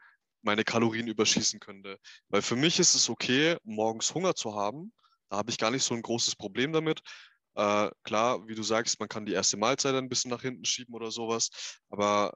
meine 0.41 0.63
Kalorien 0.63 1.07
überschießen 1.07 1.59
könnte. 1.59 1.99
Weil 2.29 2.41
für 2.41 2.55
mich 2.55 2.79
ist 2.79 2.95
es 2.95 3.09
okay, 3.09 3.57
morgens 3.63 4.13
Hunger 4.13 4.33
zu 4.33 4.55
haben. 4.55 4.93
Da 5.29 5.37
habe 5.37 5.51
ich 5.51 5.57
gar 5.57 5.71
nicht 5.71 5.83
so 5.83 5.93
ein 5.93 6.01
großes 6.01 6.35
Problem 6.35 6.71
damit. 6.71 7.01
Äh, 7.55 7.89
klar, 8.03 8.47
wie 8.47 8.55
du 8.55 8.63
sagst, 8.63 8.99
man 8.99 9.09
kann 9.09 9.25
die 9.25 9.33
erste 9.33 9.57
Mahlzeit 9.57 9.93
ein 9.95 10.09
bisschen 10.09 10.31
nach 10.31 10.41
hinten 10.41 10.65
schieben 10.65 10.95
oder 10.95 11.11
sowas, 11.11 11.49
aber 11.89 12.33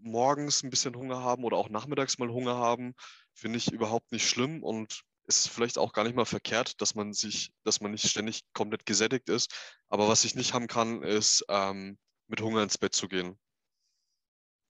morgens 0.00 0.62
ein 0.62 0.70
bisschen 0.70 0.96
Hunger 0.96 1.22
haben 1.22 1.44
oder 1.44 1.56
auch 1.56 1.68
nachmittags 1.68 2.18
mal 2.18 2.30
Hunger 2.30 2.56
haben, 2.56 2.94
finde 3.32 3.58
ich 3.58 3.72
überhaupt 3.72 4.10
nicht 4.12 4.28
schlimm 4.28 4.62
und 4.62 5.02
ist 5.26 5.48
vielleicht 5.48 5.78
auch 5.78 5.92
gar 5.92 6.04
nicht 6.04 6.16
mal 6.16 6.24
verkehrt, 6.24 6.80
dass 6.80 6.94
man 6.94 7.12
sich, 7.12 7.52
dass 7.64 7.80
man 7.80 7.92
nicht 7.92 8.08
ständig 8.08 8.42
komplett 8.52 8.86
gesättigt 8.86 9.28
ist. 9.28 9.54
Aber 9.88 10.08
was 10.08 10.24
ich 10.24 10.34
nicht 10.34 10.54
haben 10.54 10.66
kann, 10.66 11.02
ist 11.02 11.44
ähm, 11.48 11.98
mit 12.28 12.40
Hunger 12.40 12.62
ins 12.62 12.78
Bett 12.78 12.94
zu 12.94 13.08
gehen. 13.08 13.38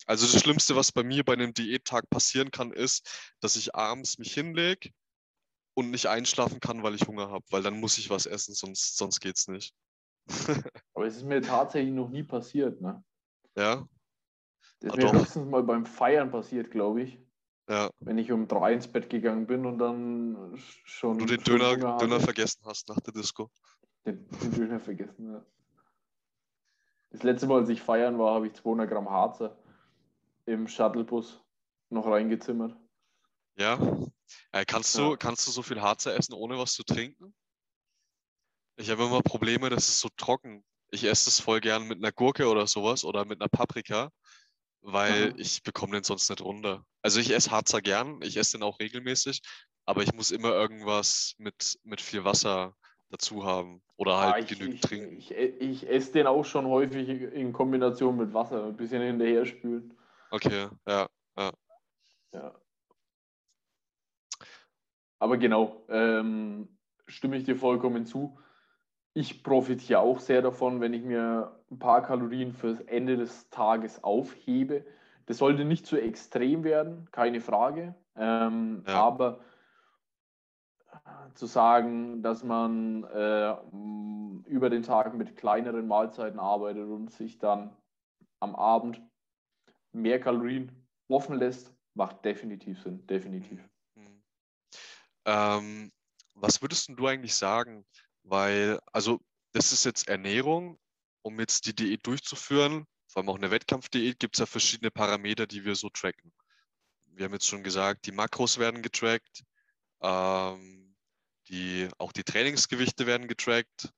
Also 0.07 0.27
das 0.31 0.41
Schlimmste, 0.41 0.77
was 0.77 0.93
bei 0.93 1.03
mir 1.03 1.25
bei 1.25 1.33
einem 1.33 1.55
Diättag 1.55 2.09
passieren 2.11 2.51
kann, 2.51 2.73
ist, 2.73 3.35
dass 3.41 3.57
ich 3.57 3.75
abends 3.75 4.19
mich 4.19 4.35
hinlege 4.35 4.91
und 5.75 5.91
nicht 5.91 6.07
einschlafen 6.07 6.61
kann, 6.61 6.83
weil 6.83 6.95
ich 6.95 7.07
Hunger 7.07 7.31
habe, 7.31 7.45
weil 7.51 7.63
dann 7.63 7.81
muss 7.81 7.99
ich 7.99 8.11
was 8.11 8.27
essen, 8.27 8.55
sonst, 8.55 8.97
sonst 8.97 9.25
es 9.25 9.49
nicht. 9.49 9.75
Aber 10.95 11.07
es 11.07 11.17
ist 11.17 11.25
mir 11.25 11.41
tatsächlich 11.41 11.93
noch 11.93 12.11
nie 12.11 12.23
passiert, 12.23 12.81
ne? 12.81 13.03
Ja. 13.57 13.87
Das 14.81 14.95
ist 14.95 15.05
ah, 15.05 15.13
mir 15.13 15.21
höchstens 15.21 15.49
mal 15.49 15.63
beim 15.63 15.87
Feiern 15.87 16.31
passiert, 16.31 16.71
glaube 16.71 17.03
ich. 17.03 17.24
Ja. 17.69 17.91
Wenn 18.01 18.19
ich 18.19 18.31
um 18.31 18.47
drei 18.47 18.75
ins 18.75 18.89
Bett 18.89 19.09
gegangen 19.09 19.47
bin 19.47 19.65
und 19.65 19.79
dann 19.79 20.55
schon. 20.85 21.19
Du 21.19 21.25
den 21.25 21.43
Döner, 21.43 21.97
Döner 21.97 22.21
vergessen 22.21 22.63
hast 22.65 22.89
nach 22.89 23.01
der 23.01 23.15
Disco. 23.15 23.51
Den, 24.05 24.29
den 24.29 24.53
Döner 24.53 24.81
vergessen, 24.81 25.33
ja. 25.33 25.47
Das 27.11 27.23
letzte 27.23 27.47
Mal, 27.47 27.61
als 27.61 27.69
ich 27.69 27.81
feiern 27.81 28.19
war, 28.19 28.35
habe 28.35 28.49
ich 28.49 28.55
200 28.55 28.91
Gramm 28.91 29.09
Harzer 29.09 29.57
im 30.47 30.67
Shuttlebus 30.69 31.41
noch 31.89 32.07
reingezimmert. 32.07 32.77
Ja. 33.57 33.79
Äh, 34.53 34.65
kannst, 34.65 34.97
ja. 34.97 35.11
Du, 35.11 35.17
kannst 35.17 35.47
du 35.47 35.51
so 35.51 35.63
viel 35.63 35.81
Harzer 35.81 36.15
essen, 36.17 36.35
ohne 36.35 36.59
was 36.59 36.73
zu 36.73 36.83
trinken? 36.83 37.35
Ich 38.77 38.91
habe 38.91 39.05
immer 39.05 39.23
Probleme, 39.23 39.71
das 39.71 39.89
ist 39.89 40.01
so 40.01 40.09
trocken. 40.17 40.65
Ich 40.91 41.05
esse 41.05 41.27
das 41.27 41.41
voll 41.41 41.61
gern 41.61 41.87
mit 41.87 41.99
einer 41.99 42.13
Gurke 42.13 42.49
oder 42.49 42.67
sowas 42.67 43.05
oder 43.05 43.25
mit 43.25 43.41
einer 43.41 43.49
Paprika, 43.49 44.11
weil 44.85 45.31
Aha. 45.31 45.35
ich 45.39 45.63
bekomme 45.63 45.93
den 45.93 46.05
sonst 46.05 46.29
nicht 46.29 46.43
runter. 46.43 46.85
Also 47.03 47.19
ich 47.19 47.31
esse 47.31 47.51
Harzer 47.51 47.81
gern, 47.81 48.21
ich 48.23 48.37
esse 48.37 48.59
den 48.59 48.63
auch 48.63 48.79
regelmäßig, 48.79 49.41
aber 49.87 50.03
ich 50.03 50.13
muss 50.13 50.31
immer 50.31 50.51
irgendwas 50.51 51.35
mit, 51.39 51.79
mit 51.83 52.01
viel 52.01 52.25
Wasser 52.25 52.77
dazu 53.11 53.45
haben 53.45 53.83
oder 53.97 54.19
halt 54.19 54.35
Ah, 54.35 54.39
ich, 54.39 54.47
genügend 54.47 54.75
ich, 54.77 54.81
trinken. 54.81 55.17
ich, 55.17 55.31
ich 55.33 55.89
esse 55.89 56.13
den 56.13 56.27
auch 56.27 56.45
schon 56.45 56.67
häufig 56.67 57.09
in 57.09 57.53
Kombination 57.53 58.17
mit 58.17 58.33
Wasser, 58.35 58.67
ein 58.67 58.77
bisschen 58.77 59.03
hinterher 59.03 59.47
spülen. 59.47 59.97
Okay, 60.31 60.69
ja. 60.87 61.09
Ja. 62.33 62.55
Aber 65.19 65.39
genau, 65.39 65.87
ähm, 65.89 66.69
stimme 67.07 67.37
ich 67.37 67.45
dir 67.45 67.57
vollkommen 67.57 68.05
zu. 68.07 68.39
Ich 69.15 69.45
profitiere 69.45 70.01
auch 70.01 70.19
sehr 70.19 70.43
davon, 70.43 70.81
wenn 70.81 70.93
ich 70.93 71.03
mir 71.03 71.64
ein 71.75 71.79
paar 71.79 72.03
Kalorien 72.03 72.53
fürs 72.53 72.81
Ende 72.81 73.17
des 73.17 73.49
Tages 73.51 74.03
aufhebe. 74.03 74.85
Das 75.27 75.39
sollte 75.39 75.65
nicht 75.65 75.87
zu 75.87 75.97
extrem 75.97 76.65
werden, 76.65 77.09
keine 77.11 77.41
Frage. 77.41 77.95
Ähm, 78.17 78.85
Ja. 78.87 79.03
Aber 79.03 79.41
zu 81.35 81.47
sagen, 81.47 82.23
dass 82.23 82.45
man 82.45 83.05
äh, 83.05 83.57
über 84.49 84.71
den 84.71 84.83
Tag 84.83 85.15
mit 85.15 85.37
kleineren 85.37 85.89
Mahlzeiten 85.89 86.39
arbeitet 86.39 86.89
und 86.89 87.11
sich 87.11 87.39
dann 87.39 87.77
am 88.41 88.55
Abend 88.55 89.01
mehr 89.93 90.21
Kalorien 90.21 90.71
offen 91.09 91.37
lässt, 91.37 91.75
macht 91.95 92.25
definitiv 92.25 92.81
Sinn, 92.83 93.05
definitiv. 93.07 93.61
Mhm. 93.97 94.23
Ähm, 95.25 95.93
was 96.35 96.63
würdest 96.63 96.89
du 96.89 97.07
eigentlich 97.07 97.35
sagen? 97.35 97.85
Weil, 98.23 98.79
also, 98.93 99.21
das 99.53 99.73
ist 99.73 99.85
jetzt 99.85 100.09
Ernährung, 100.09 100.79
um 101.25 101.41
jetzt 101.41 101.67
die 101.67 101.75
Diät 101.75 102.07
durchzuführen, 102.07 102.87
vor 103.09 103.23
allem 103.23 103.31
auch 103.31 103.37
eine 103.37 103.51
Wettkampfdiät, 103.51 104.19
gibt 104.19 104.37
es 104.37 104.41
ja 104.41 104.47
verschiedene 104.47 104.91
Parameter, 104.91 105.47
die 105.47 105.65
wir 105.65 105.75
so 105.75 105.89
tracken. 105.89 106.33
Wir 107.07 107.25
haben 107.25 107.33
jetzt 107.33 107.47
schon 107.47 107.65
gesagt, 107.65 108.07
die 108.07 108.13
Makros 108.13 108.59
werden 108.59 108.83
getrackt, 108.83 109.43
ähm, 110.03 110.95
die, 111.49 111.89
auch 111.99 112.13
die 112.13 112.25
Trainingsgewichte 112.25 113.07
werden 113.07 113.27
getrackt 113.27 113.89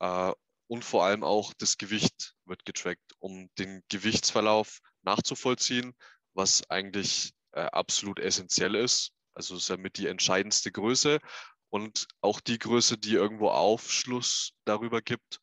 äh, 0.00 0.32
und 0.68 0.84
vor 0.84 1.04
allem 1.04 1.24
auch 1.24 1.52
das 1.58 1.76
Gewicht 1.76 2.34
wird 2.46 2.64
getrackt, 2.64 3.12
um 3.18 3.50
den 3.58 3.82
Gewichtsverlauf 3.88 4.80
nachzuvollziehen, 5.02 5.94
was 6.32 6.68
eigentlich 6.70 7.32
äh, 7.52 7.60
absolut 7.60 8.18
essentiell 8.18 8.74
ist. 8.76 9.12
Also 9.34 9.56
ist 9.56 9.68
damit 9.68 9.98
die 9.98 10.06
entscheidendste 10.06 10.72
Größe 10.72 11.20
und 11.68 12.06
auch 12.22 12.40
die 12.40 12.58
Größe, 12.58 12.96
die 12.96 13.12
irgendwo 13.12 13.50
Aufschluss 13.50 14.52
darüber 14.64 15.02
gibt, 15.02 15.40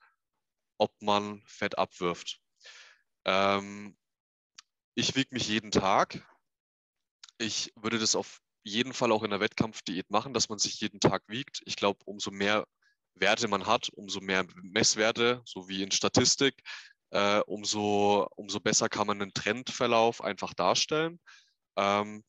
ob 0.83 1.01
man 1.01 1.41
Fett 1.45 1.77
abwirft. 1.77 2.41
Ähm, 3.23 3.97
ich 4.95 5.15
wiege 5.15 5.29
mich 5.31 5.47
jeden 5.47 5.71
Tag. 5.71 6.21
Ich 7.37 7.71
würde 7.77 7.99
das 7.99 8.15
auf 8.15 8.41
jeden 8.63 8.93
Fall 8.93 9.13
auch 9.13 9.23
in 9.23 9.29
der 9.29 9.39
Wettkampfdiät 9.39 10.09
machen, 10.11 10.33
dass 10.33 10.49
man 10.49 10.59
sich 10.59 10.81
jeden 10.81 10.99
Tag 10.99 11.23
wiegt. 11.27 11.61
Ich 11.65 11.77
glaube, 11.77 12.01
umso 12.03 12.31
mehr 12.31 12.67
Werte 13.15 13.47
man 13.47 13.65
hat, 13.65 13.87
umso 13.93 14.19
mehr 14.19 14.45
Messwerte, 14.61 15.41
so 15.45 15.69
wie 15.69 15.83
in 15.83 15.91
Statistik, 15.91 16.61
äh, 17.11 17.39
umso, 17.45 18.27
umso 18.35 18.59
besser 18.59 18.89
kann 18.89 19.07
man 19.07 19.21
einen 19.21 19.33
Trendverlauf 19.33 20.21
einfach 20.21 20.53
darstellen. 20.53 21.21
Ähm, 21.77 22.25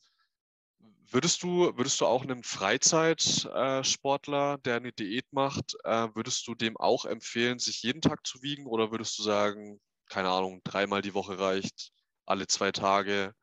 würdest, 1.11 1.43
du, 1.43 1.77
würdest 1.77 2.01
du 2.01 2.07
auch 2.07 2.23
einem 2.23 2.43
Freizeitsportler, 2.43 4.59
der 4.59 4.77
eine 4.77 4.93
Diät 4.93 5.27
macht, 5.33 5.77
äh, 5.85 6.09
würdest 6.15 6.47
du 6.47 6.55
dem 6.55 6.77
auch 6.77 7.05
empfehlen, 7.05 7.59
sich 7.59 7.83
jeden 7.83 8.01
Tag 8.01 8.27
zu 8.27 8.43
wiegen 8.43 8.67
oder 8.67 8.91
würdest 8.91 9.19
du 9.19 9.23
sagen, 9.23 9.81
keine 10.09 10.31
Ahnung, 10.31 10.61
dreimal 10.65 11.03
die 11.03 11.15
Woche 11.15 11.39
reicht, 11.39 11.93
alle 12.27 12.47
zwei 12.47 12.73
Tage? 12.73 13.35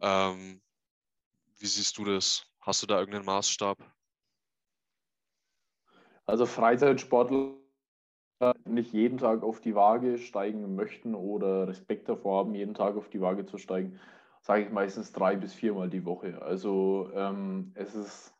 Ähm, 0.00 0.60
wie 1.58 1.66
siehst 1.66 1.98
du 1.98 2.04
das? 2.04 2.46
Hast 2.60 2.82
du 2.82 2.86
da 2.86 2.98
irgendeinen 2.98 3.26
Maßstab? 3.26 3.78
Also 6.26 6.46
Freizeitsportler 6.46 7.54
nicht 8.66 8.92
jeden 8.92 9.18
Tag 9.18 9.42
auf 9.42 9.60
die 9.60 9.74
Waage 9.74 10.18
steigen 10.18 10.76
möchten 10.76 11.14
oder 11.14 11.66
Respekt 11.66 12.08
davor 12.08 12.40
haben, 12.40 12.54
jeden 12.54 12.74
Tag 12.74 12.96
auf 12.96 13.08
die 13.08 13.20
Waage 13.20 13.46
zu 13.46 13.58
steigen, 13.58 13.98
sage 14.40 14.62
ich 14.62 14.70
meistens 14.70 15.12
drei 15.12 15.36
bis 15.36 15.54
viermal 15.54 15.90
die 15.90 16.04
Woche. 16.04 16.40
Also 16.42 17.10
ähm, 17.14 17.72
es 17.74 17.94
ist 17.94 18.34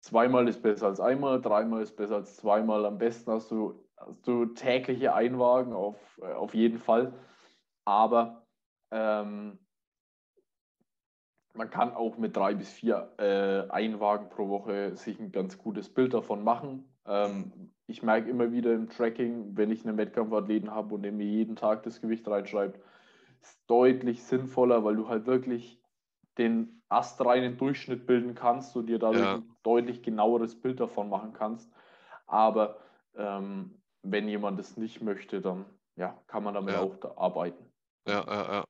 zweimal 0.00 0.48
ist 0.48 0.62
besser 0.62 0.86
als 0.86 1.00
einmal, 1.00 1.40
dreimal 1.40 1.82
ist 1.82 1.96
besser 1.96 2.16
als 2.16 2.36
zweimal. 2.36 2.84
Am 2.86 2.98
besten 2.98 3.30
hast 3.32 3.50
du, 3.50 3.84
hast 3.96 4.26
du 4.26 4.46
tägliche 4.46 5.14
Einwagen 5.14 5.72
auf, 5.72 5.96
äh, 6.22 6.32
auf 6.32 6.54
jeden 6.54 6.78
Fall. 6.78 7.12
Aber 7.84 8.46
ähm, 8.90 9.58
man 11.54 11.70
kann 11.70 11.92
auch 11.92 12.16
mit 12.18 12.36
drei 12.36 12.54
bis 12.54 12.70
vier 12.70 13.12
äh, 13.18 13.70
Einwagen 13.70 14.28
pro 14.28 14.48
Woche 14.48 14.96
sich 14.96 15.18
ein 15.18 15.32
ganz 15.32 15.58
gutes 15.58 15.92
Bild 15.92 16.14
davon 16.14 16.44
machen. 16.44 16.84
Ähm, 17.04 17.72
ich 17.86 18.02
merke 18.02 18.30
immer 18.30 18.52
wieder 18.52 18.72
im 18.74 18.88
Tracking, 18.88 19.56
wenn 19.56 19.70
ich 19.70 19.86
einen 19.86 19.96
Wettkampfathleten 19.96 20.70
habe 20.70 20.94
und 20.94 21.02
der 21.02 21.12
mir 21.12 21.26
jeden 21.26 21.56
Tag 21.56 21.82
das 21.82 22.00
Gewicht 22.00 22.28
reinschreibt, 22.28 22.80
ist 23.42 23.60
deutlich 23.66 24.22
sinnvoller, 24.24 24.84
weil 24.84 24.96
du 24.96 25.08
halt 25.08 25.26
wirklich 25.26 25.80
den 26.38 26.82
astreinen 26.88 27.58
Durchschnitt 27.58 28.06
bilden 28.06 28.34
kannst 28.34 28.76
und 28.76 28.86
dir 28.86 28.98
dadurch 28.98 29.20
Ja. 29.20 29.34
ein 29.34 29.56
deutlich 29.62 30.02
genaueres 30.02 30.60
Bild 30.60 30.80
davon 30.80 31.08
machen 31.08 31.32
kannst. 31.32 31.70
Aber 32.26 32.78
ähm, 33.16 33.82
wenn 34.02 34.28
jemand 34.28 34.58
das 34.58 34.76
nicht 34.76 35.02
möchte, 35.02 35.40
dann 35.40 35.66
ja, 35.96 36.22
kann 36.26 36.44
man 36.44 36.54
damit 36.54 36.74
Ja. 36.74 36.82
auch 36.82 36.96
da 36.96 37.16
arbeiten. 37.16 37.72
Ja, 38.06 38.24
ja, 38.26 38.52
ja. 38.52 38.64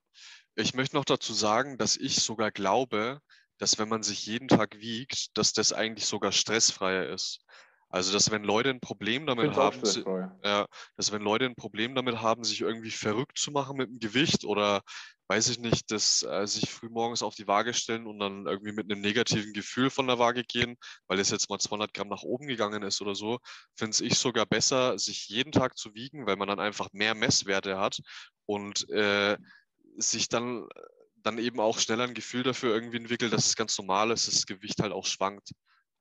Ich 0.57 0.75
möchte 0.75 0.97
noch 0.97 1.05
dazu 1.05 1.33
sagen, 1.33 1.79
dass 1.79 1.97
ich 1.97 2.17
sogar 2.17 2.51
glaube, 2.51 3.21
dass 3.59 3.79
wenn 3.79 3.89
man 3.89 4.03
sich 4.03 4.27
jeden 4.27 4.49
Tag 4.49 4.79
wiegt, 4.79 5.37
dass 5.37 5.53
das 5.53 5.73
eigentlich 5.73 6.07
sogar 6.07 6.33
stressfreier 6.33 7.07
ist. 7.07 7.41
Also, 7.89 8.13
dass 8.13 8.31
wenn 8.31 8.45
Leute 8.45 8.71
ein 8.71 8.81
Problem 8.81 9.27
damit 9.27 9.55
haben, 9.55 9.85
si- 9.85 10.05
stressfrei. 10.05 10.31
ja, 10.45 10.67
dass 10.97 11.11
wenn 11.13 11.23
Leute 11.23 11.47
ein 11.47 11.57
Problem 11.57 11.95
damit 11.95 12.21
haben, 12.21 12.45
sich 12.45 12.61
irgendwie 12.61 12.91
verrückt 12.91 13.39
zu 13.39 13.51
machen 13.51 13.77
mit 13.77 13.89
dem 13.91 13.99
Gewicht 13.99 14.45
oder 14.45 14.83
weiß 15.29 15.49
ich 15.51 15.59
nicht, 15.59 15.91
dass 15.91 16.23
äh, 16.23 16.47
sich 16.47 16.71
frühmorgens 16.71 17.23
auf 17.23 17.35
die 17.35 17.47
Waage 17.47 17.75
stellen 17.75 18.07
und 18.07 18.19
dann 18.19 18.47
irgendwie 18.47 18.73
mit 18.73 18.91
einem 18.91 19.01
negativen 19.01 19.53
Gefühl 19.53 19.91
von 19.91 20.07
der 20.07 20.19
Waage 20.19 20.45
gehen, 20.45 20.77
weil 21.07 21.19
es 21.19 21.31
jetzt 21.31 21.51
mal 21.51 21.59
200 21.59 21.93
Gramm 21.93 22.09
nach 22.09 22.23
oben 22.23 22.47
gegangen 22.47 22.83
ist 22.83 23.01
oder 23.03 23.15
so, 23.15 23.39
finde 23.77 24.05
ich 24.05 24.19
sogar 24.19 24.47
besser, 24.47 24.99
sich 24.99 25.29
jeden 25.29 25.53
Tag 25.53 25.77
zu 25.77 25.95
wiegen, 25.95 26.27
weil 26.27 26.37
man 26.37 26.49
dann 26.49 26.61
einfach 26.61 26.89
mehr 26.93 27.15
Messwerte 27.15 27.79
hat 27.79 27.99
und 28.47 28.89
äh, 28.91 29.37
sich 29.99 30.29
dann, 30.29 30.67
dann 31.17 31.39
eben 31.39 31.61
auch 31.61 31.79
schneller 31.79 32.05
ein 32.05 32.15
Gefühl 32.15 32.43
dafür 32.43 32.73
irgendwie 32.75 32.99
entwickelt, 32.99 33.33
dass 33.33 33.47
es 33.47 33.57
ganz 33.57 33.77
normal 33.79 34.11
ist, 34.13 34.27
dass 34.29 34.35
das 34.35 34.47
Gewicht 34.47 34.81
halt 34.81 34.93
auch 34.93 35.07
schwankt. 35.07 35.51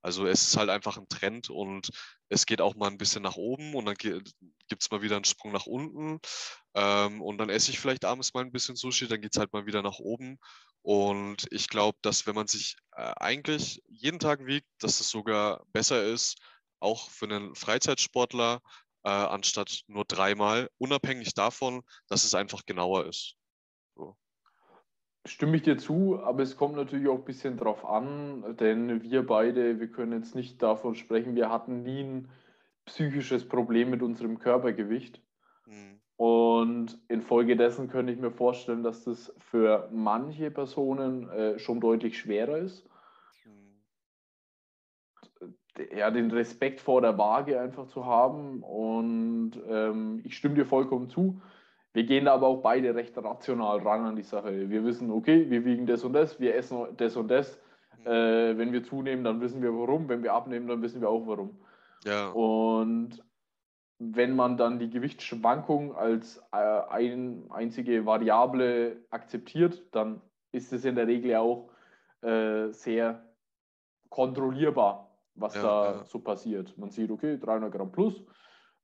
Also 0.02 0.26
es 0.26 0.42
ist 0.48 0.56
halt 0.56 0.70
einfach 0.70 0.96
ein 0.96 1.08
Trend 1.08 1.50
und 1.50 1.90
es 2.28 2.46
geht 2.46 2.60
auch 2.60 2.74
mal 2.74 2.88
ein 2.88 2.98
bisschen 2.98 3.22
nach 3.22 3.36
oben 3.36 3.74
und 3.74 3.86
dann 3.86 3.96
gibt 3.96 4.82
es 4.82 4.90
mal 4.90 5.02
wieder 5.02 5.16
einen 5.16 5.24
Sprung 5.24 5.52
nach 5.52 5.66
unten. 5.66 6.20
Ähm, 6.74 7.22
und 7.22 7.38
dann 7.38 7.50
esse 7.50 7.70
ich 7.70 7.78
vielleicht 7.80 8.04
abends 8.04 8.34
mal 8.34 8.44
ein 8.44 8.52
bisschen 8.52 8.76
Sushi, 8.76 9.08
dann 9.08 9.20
geht 9.20 9.34
es 9.34 9.40
halt 9.40 9.52
mal 9.52 9.66
wieder 9.66 9.82
nach 9.82 9.98
oben. 9.98 10.38
Und 10.82 11.46
ich 11.50 11.68
glaube, 11.68 11.98
dass 12.02 12.26
wenn 12.26 12.34
man 12.34 12.46
sich 12.46 12.76
äh, 12.92 13.12
eigentlich 13.16 13.82
jeden 13.88 14.18
Tag 14.18 14.46
wiegt, 14.46 14.66
dass 14.78 15.00
es 15.00 15.08
sogar 15.10 15.64
besser 15.72 16.04
ist, 16.04 16.36
auch 16.80 17.10
für 17.10 17.26
einen 17.26 17.54
Freizeitsportler, 17.54 18.60
äh, 19.04 19.10
anstatt 19.10 19.82
nur 19.86 20.04
dreimal, 20.04 20.70
unabhängig 20.78 21.34
davon, 21.34 21.82
dass 22.08 22.24
es 22.24 22.34
einfach 22.34 22.64
genauer 22.66 23.06
ist. 23.06 23.34
Stimme 25.28 25.56
ich 25.56 25.62
dir 25.62 25.76
zu, 25.78 26.18
aber 26.22 26.42
es 26.42 26.56
kommt 26.56 26.74
natürlich 26.76 27.06
auch 27.08 27.18
ein 27.18 27.24
bisschen 27.24 27.56
drauf 27.56 27.84
an, 27.84 28.56
denn 28.56 29.02
wir 29.02 29.24
beide, 29.26 29.78
wir 29.78 29.88
können 29.92 30.12
jetzt 30.12 30.34
nicht 30.34 30.62
davon 30.62 30.94
sprechen, 30.96 31.36
wir 31.36 31.50
hatten 31.50 31.82
nie 31.82 32.02
ein 32.02 32.30
psychisches 32.86 33.46
Problem 33.48 33.90
mit 33.90 34.02
unserem 34.02 34.38
Körpergewicht. 34.38 35.22
Hm, 35.66 35.98
Und 36.16 37.00
infolgedessen 37.08 37.88
könnte 37.88 38.12
ich 38.12 38.20
mir 38.20 38.32
vorstellen, 38.32 38.82
dass 38.84 39.04
das 39.04 39.34
für 39.38 39.88
manche 39.92 40.50
Personen 40.50 41.28
äh, 41.30 41.58
schon 41.58 41.80
deutlich 41.80 42.18
schwerer 42.18 42.58
ist. 42.58 42.88
hm, 43.44 43.78
Ja, 45.96 46.10
den 46.10 46.30
Respekt 46.32 46.80
vor 46.80 47.00
der 47.00 47.18
Waage 47.18 47.60
einfach 47.60 47.86
zu 47.86 48.04
haben. 48.04 48.62
Und 48.64 49.52
ähm, 49.68 50.22
ich 50.24 50.36
stimme 50.36 50.56
dir 50.56 50.66
vollkommen 50.66 51.08
zu. 51.08 51.40
Wir 51.92 52.04
gehen 52.04 52.26
da 52.26 52.34
aber 52.34 52.46
auch 52.48 52.62
beide 52.62 52.94
recht 52.94 53.16
rational 53.18 53.78
ran 53.80 54.04
an 54.06 54.16
die 54.16 54.22
Sache. 54.22 54.68
Wir 54.70 54.84
wissen, 54.84 55.10
okay, 55.10 55.50
wir 55.50 55.64
wiegen 55.64 55.86
das 55.86 56.04
und 56.04 56.12
das, 56.12 56.38
wir 56.40 56.54
essen 56.54 56.96
das 56.96 57.16
und 57.16 57.28
das. 57.28 57.60
hm. 57.90 58.06
Äh, 58.06 58.58
wenn 58.58 58.72
wir 58.72 58.82
zunehmen, 58.84 59.24
dann 59.24 59.40
wissen 59.40 59.62
wir 59.62 59.72
warum. 59.74 60.08
Wenn 60.08 60.22
wir 60.22 60.32
abnehmen, 60.34 60.68
dann 60.68 60.82
wissen 60.82 61.00
wir 61.00 61.08
auch 61.10 61.26
warum. 61.26 61.60
Ja, 62.04 62.28
Und 62.30 63.24
wenn 63.98 64.36
man 64.36 64.56
dann 64.56 64.78
die 64.78 64.90
Gewichtsschwankung 64.90 65.94
als 65.96 66.38
äh, 66.52 66.56
ein, 66.56 67.50
einzige 67.50 68.06
Variable 68.06 69.04
akzeptiert, 69.10 69.84
dann 69.94 70.22
ist 70.52 70.72
es 70.72 70.84
in 70.84 70.94
der 70.96 71.06
Regel 71.08 71.36
auch 71.36 71.70
äh, 72.22 72.70
sehr 72.72 73.34
kontrollierbar, 74.10 75.18
was 75.34 75.54
Ja, 75.54 75.62
da 75.62 75.94
ja. 75.98 76.04
so 76.04 76.20
passiert. 76.20 76.76
Man 76.78 76.90
sieht, 76.90 77.10
okay, 77.10 77.38
300 77.38 77.72
Gramm 77.72 77.92
plus, 77.92 78.24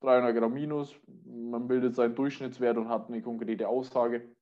300 0.04 0.36
Gramm 0.36 0.54
minus. 0.54 0.94
Man 1.24 1.66
bildet 1.66 1.94
seinen 1.94 2.14
Durchschnittswert 2.14 2.76
und 2.76 2.88
hat 2.88 3.08
eine 3.08 3.22
konkrete 3.22 3.68
Aussage. 3.68 4.34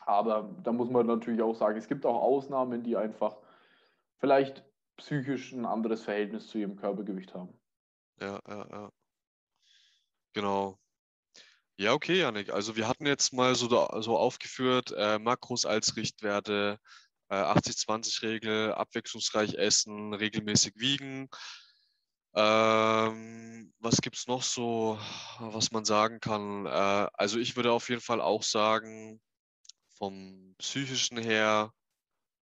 Aber 0.00 0.56
da 0.62 0.72
muss 0.72 0.88
man 0.90 1.06
natürlich 1.06 1.42
auch 1.42 1.54
sagen, 1.54 1.78
es 1.78 1.88
gibt 1.88 2.06
auch 2.06 2.22
Ausnahmen, 2.22 2.82
die 2.82 2.96
einfach 2.96 3.36
vielleicht 4.18 4.64
psychisch 4.96 5.52
ein 5.52 5.66
anderes 5.66 6.02
Verhältnis 6.02 6.48
zu 6.48 6.58
ihrem 6.58 6.76
Körpergewicht 6.76 7.34
haben. 7.34 7.52
Ja, 8.20 8.40
ja, 8.48 8.66
ja. 8.70 8.92
Genau. 10.32 10.78
Ja, 11.78 11.92
okay, 11.92 12.20
Janik. 12.20 12.50
Also 12.52 12.76
wir 12.76 12.88
hatten 12.88 13.06
jetzt 13.06 13.32
mal 13.34 13.54
so, 13.54 13.68
so 14.00 14.16
aufgeführt, 14.16 14.92
äh, 14.96 15.18
Makros 15.18 15.66
als 15.66 15.96
Richtwerte, 15.96 16.78
äh, 17.28 17.34
80-20-Regel, 17.34 18.72
abwechslungsreich 18.72 19.54
essen, 19.54 20.14
regelmäßig 20.14 20.74
wiegen. 20.76 21.28
Ähm, 22.36 23.72
was 23.80 24.00
gibt 24.02 24.16
es 24.16 24.26
noch 24.26 24.42
so, 24.42 24.98
was 25.38 25.70
man 25.72 25.84
sagen 25.84 26.20
kann? 26.20 26.66
Äh, 26.66 27.08
also 27.14 27.38
ich 27.38 27.56
würde 27.56 27.72
auf 27.72 27.88
jeden 27.88 28.02
Fall 28.02 28.20
auch 28.20 28.42
sagen, 28.42 29.20
vom 29.98 30.54
psychischen 30.58 31.18
her, 31.18 31.72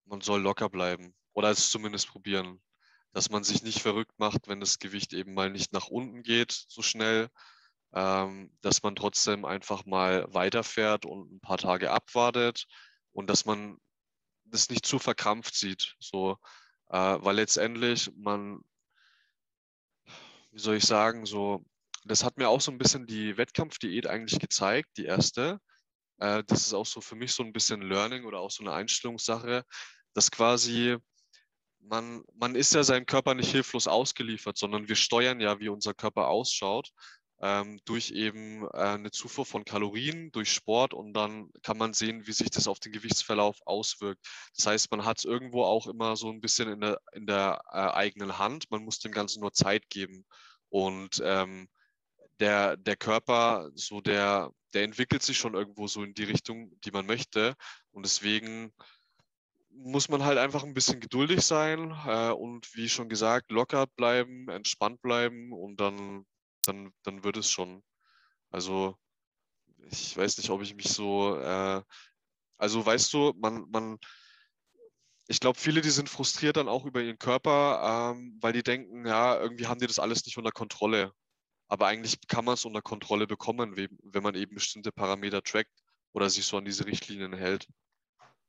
man 0.07 0.21
soll 0.23 0.41
locker 0.43 0.71
bleiben 0.71 1.15
oder 1.35 1.51
es 1.51 1.71
zumindest 1.71 2.09
probieren, 2.09 2.63
dass 3.13 3.31
man 3.31 3.45
sich 3.45 3.63
nicht 3.63 3.83
verrückt 3.83 4.19
macht, 4.19 4.49
wenn 4.49 4.61
das 4.61 4.79
Gewicht 4.79 5.13
eben 5.13 5.35
mal 5.35 5.51
nicht 5.51 5.73
nach 5.73 5.89
unten 5.89 6.23
geht 6.23 6.53
so 6.69 6.83
schnell, 6.83 7.29
ähm, 7.95 8.57
dass 8.63 8.83
man 8.83 8.97
trotzdem 8.97 9.45
einfach 9.45 9.85
mal 9.87 10.27
weiterfährt 10.33 11.05
und 11.07 11.33
ein 11.33 11.41
paar 11.41 11.59
Tage 11.59 11.91
abwartet 11.91 12.67
und 13.13 13.29
dass 13.29 13.45
man 13.45 13.79
das 14.45 14.71
nicht 14.71 14.87
zu 14.87 14.99
verkrampft 14.99 15.55
sieht, 15.55 15.97
so, 15.99 16.39
äh, 16.89 16.97
weil 17.21 17.37
letztendlich 17.37 18.11
man, 18.17 18.61
wie 20.53 20.61
soll 20.61 20.77
ich 20.77 20.85
sagen, 20.85 21.27
so, 21.27 21.65
das 22.05 22.25
hat 22.25 22.37
mir 22.37 22.49
auch 22.49 22.61
so 22.61 22.71
ein 22.71 22.79
bisschen 22.79 23.07
die 23.07 23.37
Wettkampfdiät 23.37 24.07
eigentlich 24.07 24.39
gezeigt, 24.39 24.91
die 24.97 25.07
erste. 25.07 25.59
Äh, 26.19 26.45
das 26.47 26.67
ist 26.67 26.75
auch 26.75 26.87
so 26.87 27.01
für 27.01 27.17
mich 27.17 27.33
so 27.33 27.43
ein 27.43 27.53
bisschen 27.53 27.83
Learning 27.83 28.25
oder 28.25 28.41
auch 28.41 28.51
so 28.51 28.63
eine 28.63 28.73
Einstellungssache, 28.73 29.65
dass 30.15 30.31
quasi 30.31 30.97
man, 31.81 32.23
man 32.35 32.55
ist 32.55 32.75
ja 32.75 32.85
seinem 32.85 33.07
Körper 33.07 33.35
nicht 33.35 33.51
hilflos 33.51 33.89
ausgeliefert, 33.89 34.57
sondern 34.57 34.89
wir 34.89 34.95
steuern 34.95 35.41
ja, 35.41 35.59
wie 35.59 35.69
unser 35.69 35.95
Körper 35.95 36.29
ausschaut, 36.29 36.91
ähm, 37.43 37.81
durch 37.85 38.13
eben 38.13 38.65
äh, 38.69 38.69
eine 38.77 39.11
Zufuhr 39.11 39.45
von 39.45 39.65
Kalorien, 39.65 40.31
durch 40.33 40.53
Sport 40.53 40.95
und 40.95 41.13
dann 41.13 41.51
kann 41.63 41.77
man 41.77 41.93
sehen, 41.93 42.27
wie 42.27 42.33
sich 42.33 42.51
das 42.51 42.69
auf 42.69 42.79
den 42.79 42.93
Gewichtsverlauf 42.93 43.59
auswirkt. 43.67 44.25
Das 44.57 44.67
heißt, 44.67 44.91
man 44.93 45.05
hat 45.05 45.19
es 45.19 45.25
irgendwo 45.25 45.65
auch 45.65 45.87
immer 45.89 46.17
so 46.17 46.31
ein 46.31 46.41
bisschen 46.41 46.69
in 46.69 46.81
der, 46.81 47.01
in 47.13 47.27
der 47.27 47.61
äh, 47.73 47.79
eigenen 47.79 48.39
Hand. 48.39 48.71
Man 48.71 48.85
muss 48.85 49.01
dem 49.01 49.13
Ganzen 49.13 49.41
nur 49.41 49.53
Zeit 49.53 49.91
geben. 49.91 50.25
Und 50.69 51.21
ähm, 51.25 51.69
der, 52.41 52.77
der 52.77 52.97
Körper, 52.97 53.71
so 53.75 54.01
der, 54.01 54.51
der 54.73 54.85
entwickelt 54.85 55.23
sich 55.23 55.37
schon 55.37 55.55
irgendwo 55.55 55.87
so 55.89 56.03
in 56.03 56.15
die 56.15 56.25
Richtung, 56.25 56.73
die 56.85 56.91
man 56.93 57.07
möchte. 57.07 57.55
Und 57.91 58.05
deswegen 58.07 58.73
muss 59.75 60.09
man 60.09 60.25
halt 60.25 60.39
einfach 60.39 60.65
ein 60.65 60.75
bisschen 60.75 61.01
geduldig 61.01 61.43
sein 61.43 61.97
äh, 62.07 62.31
und 62.31 62.75
wie 62.75 62.89
schon 62.89 63.09
gesagt, 63.09 63.51
locker 63.51 63.87
bleiben, 63.87 64.49
entspannt 64.49 65.01
bleiben 65.03 65.53
und 65.53 65.81
dann, 65.81 66.27
dann, 66.63 66.93
dann 67.03 67.25
wird 67.25 67.37
es 67.37 67.51
schon. 67.51 67.83
Also 68.51 68.97
ich 69.91 70.17
weiß 70.17 70.39
nicht, 70.39 70.51
ob 70.51 70.63
ich 70.63 70.75
mich 70.75 70.89
so, 70.89 71.37
äh, 71.39 71.83
also 72.59 72.85
weißt 72.85 73.13
du, 73.13 73.33
man, 73.37 73.69
man, 73.71 73.99
ich 75.29 75.41
glaube, 75.41 75.59
viele, 75.59 75.81
die 75.81 75.91
sind 75.91 76.09
frustriert 76.09 76.57
dann 76.57 76.69
auch 76.69 76.85
über 76.85 77.01
ihren 77.01 77.19
Körper, 77.19 78.15
ähm, 78.15 78.39
weil 78.41 78.53
die 78.53 78.63
denken, 78.63 79.07
ja, 79.07 79.39
irgendwie 79.41 79.67
haben 79.67 79.81
die 79.81 79.87
das 79.87 79.99
alles 79.99 80.25
nicht 80.25 80.39
unter 80.39 80.53
Kontrolle. 80.53 81.13
Aber 81.69 81.87
eigentlich 81.87 82.19
kann 82.29 82.45
man 82.45 82.55
es 82.55 82.65
unter 82.65 82.83
Kontrolle 82.83 83.27
bekommen, 83.27 83.75
wenn 83.77 84.23
man 84.23 84.35
eben 84.35 84.55
bestimmte 84.55 84.93
Parameter 84.93 85.43
trackt 85.43 85.73
oder 86.13 86.29
sich 86.29 86.45
so 86.45 86.59
an 86.59 86.65
diese 86.65 86.85
Richtlinien 86.87 87.33
hält. 87.33 87.67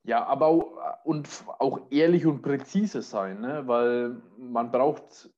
Ja, 0.03 0.26
aber 0.26 0.47
auch, 0.47 1.05
und 1.05 1.30
auch 1.59 1.88
ehrlich 1.89 2.26
und 2.26 2.41
präzise 2.41 3.01
sein, 3.01 3.39
ne? 3.39 3.66
weil 3.66 4.22
man 4.38 4.70
braucht, 4.70 5.30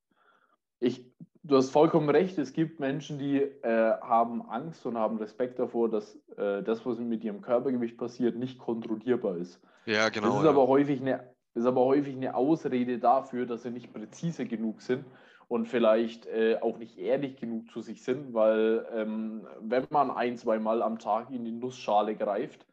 ich, 0.79 1.05
du 1.47 1.57
hast 1.57 1.69
vollkommen 1.69 2.09
recht, 2.09 2.37
es 2.37 2.53
gibt 2.53 2.79
Menschen, 2.79 3.19
die 3.19 3.37
äh, 3.37 3.91
haben 4.01 4.41
Angst 4.49 4.85
und 4.85 4.97
haben 4.97 5.17
Respekt 5.17 5.59
davor, 5.59 5.89
dass 5.89 6.15
äh, 6.37 6.63
das, 6.63 6.85
was 6.85 6.99
mit 6.99 7.23
ihrem 7.23 7.41
Körpergewicht 7.41 7.97
passiert, 7.97 8.35
nicht 8.35 8.57
kontrollierbar 8.57 9.37
ist. 9.37 9.61
Ja, 9.85 10.09
genau. 10.09 10.27
Das 10.27 10.37
ist, 10.37 10.43
ja. 10.43 10.49
aber, 10.49 10.67
häufig 10.67 11.01
eine, 11.01 11.29
ist 11.53 11.65
aber 11.65 11.85
häufig 11.85 12.15
eine 12.15 12.35
Ausrede 12.35 12.99
dafür, 12.99 13.45
dass 13.45 13.63
sie 13.63 13.71
nicht 13.71 13.93
präzise 13.93 14.45
genug 14.45 14.81
sind 14.81 15.05
und 15.47 15.67
vielleicht 15.67 16.25
äh, 16.25 16.57
auch 16.61 16.77
nicht 16.77 16.97
ehrlich 16.97 17.37
genug 17.37 17.69
zu 17.69 17.81
sich 17.81 18.03
sind, 18.03 18.33
weil 18.33 18.85
ähm, 18.93 19.47
wenn 19.61 19.85
man 19.91 20.09
ein, 20.09 20.37
zwei 20.37 20.57
Mal 20.57 20.81
am 20.81 20.97
Tag 20.97 21.29
in 21.29 21.45
die 21.45 21.51
Nussschale 21.51 22.15
greift, 22.15 22.65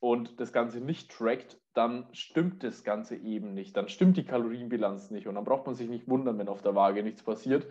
und 0.00 0.38
das 0.40 0.52
Ganze 0.52 0.80
nicht 0.80 1.10
trackt, 1.10 1.58
dann 1.78 2.08
stimmt 2.12 2.64
das 2.64 2.82
Ganze 2.82 3.14
eben 3.14 3.54
nicht. 3.54 3.76
Dann 3.76 3.88
stimmt 3.88 4.16
die 4.16 4.24
Kalorienbilanz 4.24 5.12
nicht. 5.12 5.28
Und 5.28 5.36
dann 5.36 5.44
braucht 5.44 5.64
man 5.64 5.76
sich 5.76 5.88
nicht 5.88 6.08
wundern, 6.08 6.36
wenn 6.38 6.48
auf 6.48 6.60
der 6.60 6.74
Waage 6.74 7.04
nichts 7.04 7.22
passiert. 7.22 7.68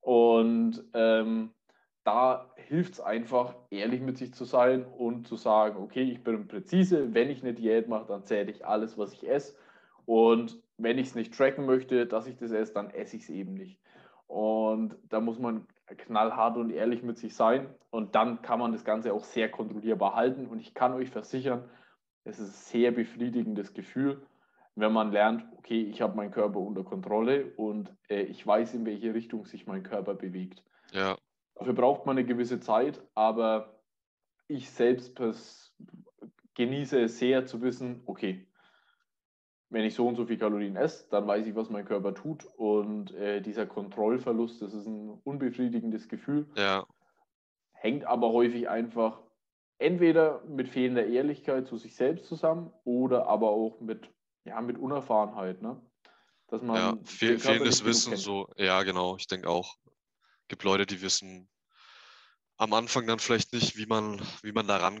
Und 0.00 0.84
ähm, 0.92 1.50
da 2.04 2.52
hilft 2.56 2.94
es 2.94 3.00
einfach, 3.00 3.54
ehrlich 3.70 4.02
mit 4.02 4.18
sich 4.18 4.34
zu 4.34 4.44
sein 4.44 4.84
und 4.84 5.26
zu 5.26 5.36
sagen, 5.36 5.82
okay, 5.82 6.02
ich 6.02 6.22
bin 6.22 6.46
präzise, 6.46 7.14
wenn 7.14 7.30
ich 7.30 7.42
eine 7.42 7.54
Diät 7.54 7.88
mache, 7.88 8.06
dann 8.06 8.24
zähle 8.24 8.50
ich 8.50 8.66
alles, 8.66 8.98
was 8.98 9.14
ich 9.14 9.26
esse. 9.26 9.56
Und 10.04 10.62
wenn 10.76 10.98
ich 10.98 11.08
es 11.08 11.14
nicht 11.14 11.34
tracken 11.34 11.64
möchte, 11.64 12.06
dass 12.06 12.26
ich 12.26 12.36
das 12.36 12.50
esse, 12.50 12.74
dann 12.74 12.90
esse 12.90 13.16
ich 13.16 13.22
es 13.22 13.30
eben 13.30 13.54
nicht. 13.54 13.80
Und 14.26 14.94
da 15.08 15.20
muss 15.20 15.38
man 15.38 15.66
knallhart 15.96 16.58
und 16.58 16.68
ehrlich 16.68 17.02
mit 17.02 17.16
sich 17.16 17.34
sein. 17.34 17.66
Und 17.90 18.14
dann 18.14 18.42
kann 18.42 18.58
man 18.58 18.72
das 18.72 18.84
Ganze 18.84 19.14
auch 19.14 19.24
sehr 19.24 19.50
kontrollierbar 19.50 20.14
halten. 20.14 20.46
Und 20.46 20.60
ich 20.60 20.74
kann 20.74 20.92
euch 20.92 21.08
versichern, 21.08 21.64
es 22.28 22.38
ist 22.38 22.48
ein 22.48 22.80
sehr 22.80 22.90
befriedigendes 22.92 23.72
Gefühl, 23.72 24.20
wenn 24.74 24.92
man 24.92 25.10
lernt, 25.10 25.44
okay, 25.56 25.82
ich 25.82 26.00
habe 26.00 26.16
meinen 26.16 26.30
Körper 26.30 26.60
unter 26.60 26.84
Kontrolle 26.84 27.52
und 27.56 27.92
äh, 28.08 28.22
ich 28.22 28.46
weiß, 28.46 28.74
in 28.74 28.86
welche 28.86 29.14
Richtung 29.14 29.44
sich 29.46 29.66
mein 29.66 29.82
Körper 29.82 30.14
bewegt. 30.14 30.62
Ja. 30.92 31.16
Dafür 31.54 31.72
braucht 31.72 32.06
man 32.06 32.16
eine 32.16 32.26
gewisse 32.26 32.60
Zeit, 32.60 33.02
aber 33.14 33.80
ich 34.46 34.70
selbst 34.70 35.20
genieße 36.54 37.00
es 37.00 37.18
sehr 37.18 37.46
zu 37.46 37.60
wissen, 37.62 38.02
okay, 38.06 38.46
wenn 39.70 39.84
ich 39.84 39.94
so 39.94 40.06
und 40.06 40.16
so 40.16 40.24
viel 40.24 40.38
Kalorien 40.38 40.76
esse, 40.76 41.08
dann 41.10 41.26
weiß 41.26 41.46
ich, 41.46 41.54
was 41.54 41.68
mein 41.68 41.84
Körper 41.84 42.14
tut. 42.14 42.46
Und 42.56 43.12
äh, 43.14 43.42
dieser 43.42 43.66
Kontrollverlust, 43.66 44.62
das 44.62 44.72
ist 44.72 44.86
ein 44.86 45.20
unbefriedigendes 45.24 46.08
Gefühl. 46.08 46.46
Ja. 46.56 46.86
Hängt 47.72 48.04
aber 48.06 48.32
häufig 48.32 48.68
einfach 48.68 49.20
entweder 49.78 50.42
mit 50.44 50.68
fehlender 50.68 51.06
Ehrlichkeit 51.06 51.66
zu 51.66 51.76
sich 51.76 51.94
selbst 51.94 52.26
zusammen 52.26 52.72
oder 52.84 53.26
aber 53.26 53.50
auch 53.50 53.80
mit, 53.80 54.10
ja, 54.44 54.60
mit 54.60 54.78
Unerfahrenheit. 54.78 55.62
Ne? 55.62 55.80
Dass 56.48 56.62
man 56.62 56.76
ja, 56.76 56.98
fehl, 57.04 57.38
fehlendes 57.38 57.84
Wissen, 57.84 58.16
so, 58.16 58.48
ja, 58.56 58.82
genau, 58.82 59.16
ich 59.16 59.26
denke 59.26 59.48
auch. 59.48 59.76
Es 60.42 60.48
gibt 60.48 60.64
Leute, 60.64 60.86
die 60.86 61.02
wissen 61.02 61.48
am 62.56 62.72
Anfang 62.72 63.06
dann 63.06 63.20
vielleicht 63.20 63.52
nicht, 63.52 63.76
wie 63.76 63.86
man, 63.86 64.20
wie 64.42 64.52
man 64.52 64.66
daran 64.66 65.00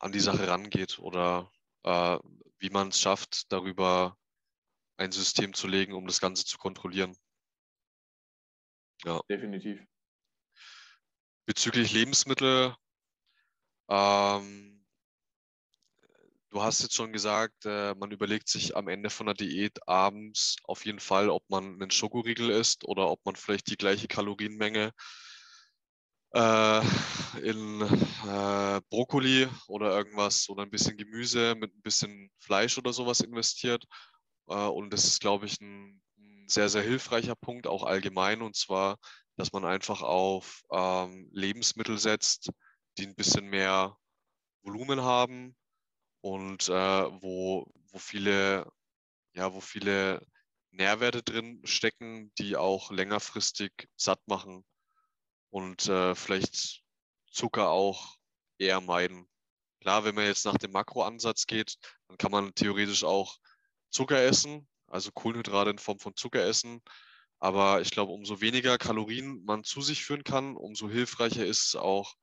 an 0.00 0.12
die 0.12 0.20
Sache 0.20 0.48
rangeht 0.48 0.98
oder 0.98 1.50
äh, 1.84 2.18
wie 2.58 2.70
man 2.70 2.88
es 2.88 3.00
schafft, 3.00 3.52
darüber 3.52 4.18
ein 4.96 5.12
System 5.12 5.54
zu 5.54 5.68
legen, 5.68 5.92
um 5.92 6.06
das 6.06 6.20
Ganze 6.20 6.44
zu 6.44 6.58
kontrollieren. 6.58 7.16
Ja. 9.04 9.20
Definitiv. 9.28 9.84
Bezüglich 11.44 11.92
Lebensmittel, 11.92 12.74
ähm, 13.88 14.84
du 16.50 16.62
hast 16.62 16.82
jetzt 16.82 16.94
schon 16.94 17.12
gesagt, 17.12 17.66
äh, 17.66 17.94
man 17.94 18.10
überlegt 18.10 18.48
sich 18.48 18.76
am 18.76 18.88
Ende 18.88 19.10
von 19.10 19.26
der 19.26 19.34
Diät 19.34 19.86
abends 19.88 20.56
auf 20.64 20.84
jeden 20.86 21.00
Fall, 21.00 21.28
ob 21.28 21.42
man 21.48 21.74
einen 21.74 21.90
Schokoriegel 21.90 22.50
isst 22.50 22.84
oder 22.84 23.10
ob 23.10 23.24
man 23.24 23.36
vielleicht 23.36 23.70
die 23.70 23.76
gleiche 23.76 24.08
Kalorienmenge 24.08 24.92
äh, 26.32 26.80
in 27.42 27.82
äh, 27.82 28.80
Brokkoli 28.90 29.48
oder 29.68 29.90
irgendwas 29.96 30.48
oder 30.48 30.62
ein 30.62 30.70
bisschen 30.70 30.96
Gemüse 30.96 31.54
mit 31.56 31.74
ein 31.74 31.82
bisschen 31.82 32.30
Fleisch 32.38 32.78
oder 32.78 32.92
sowas 32.92 33.20
investiert. 33.20 33.84
Äh, 34.48 34.54
und 34.54 34.92
das 34.92 35.04
ist, 35.04 35.20
glaube 35.20 35.46
ich, 35.46 35.60
ein, 35.60 36.02
sehr, 36.48 36.68
sehr 36.68 36.82
hilfreicher 36.82 37.34
Punkt, 37.34 37.66
auch 37.66 37.82
allgemein. 37.84 38.42
Und 38.42 38.56
zwar, 38.56 38.98
dass 39.36 39.52
man 39.52 39.64
einfach 39.64 40.02
auf 40.02 40.62
ähm, 40.72 41.28
Lebensmittel 41.32 41.98
setzt, 41.98 42.50
die 42.98 43.06
ein 43.06 43.14
bisschen 43.14 43.46
mehr 43.46 43.96
Volumen 44.62 45.02
haben 45.02 45.56
und 46.20 46.68
äh, 46.68 46.72
wo, 47.22 47.66
wo 47.90 47.98
viele, 47.98 48.70
ja, 49.34 49.52
wo 49.52 49.60
viele 49.60 50.26
Nährwerte 50.70 51.22
drin 51.22 51.60
stecken, 51.64 52.32
die 52.38 52.56
auch 52.56 52.90
längerfristig 52.90 53.88
satt 53.96 54.20
machen 54.26 54.64
und 55.50 55.88
äh, 55.88 56.14
vielleicht 56.14 56.82
Zucker 57.30 57.70
auch 57.70 58.16
eher 58.58 58.80
meiden. 58.80 59.28
Klar, 59.80 60.04
wenn 60.04 60.14
man 60.14 60.24
jetzt 60.24 60.44
nach 60.44 60.58
dem 60.58 60.72
Makroansatz 60.72 61.46
geht, 61.46 61.76
dann 62.08 62.18
kann 62.18 62.32
man 62.32 62.54
theoretisch 62.54 63.04
auch 63.04 63.38
Zucker 63.90 64.20
essen, 64.20 64.68
also 64.88 65.12
Kohlenhydrate 65.12 65.70
in 65.70 65.78
Form 65.78 65.98
von 65.98 66.16
Zucker 66.16 66.44
essen. 66.44 66.82
Aber 67.38 67.80
ich 67.82 67.90
glaube, 67.90 68.12
umso 68.12 68.40
weniger 68.40 68.78
Kalorien 68.78 69.44
man 69.44 69.64
zu 69.64 69.82
sich 69.82 70.04
führen 70.04 70.24
kann, 70.24 70.56
umso 70.56 70.88
hilfreicher 70.88 71.44
ist 71.44 71.66
es 71.66 71.76
auch, 71.76 72.14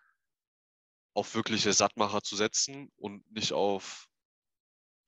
auf 1.14 1.36
wirkliche 1.36 1.74
Sattmacher 1.74 2.22
zu 2.22 2.36
setzen 2.36 2.91
und 2.97 3.30
nicht 3.32 3.53
auf, 3.53 4.07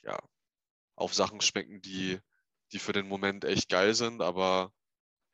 ja, 0.03 0.17
auf 0.95 1.13
Sachen 1.13 1.41
schmecken, 1.41 1.81
die, 1.81 2.19
die 2.71 2.79
für 2.79 2.93
den 2.93 3.07
Moment 3.07 3.43
echt 3.45 3.69
geil 3.69 3.93
sind. 3.93 4.21
Aber 4.21 4.71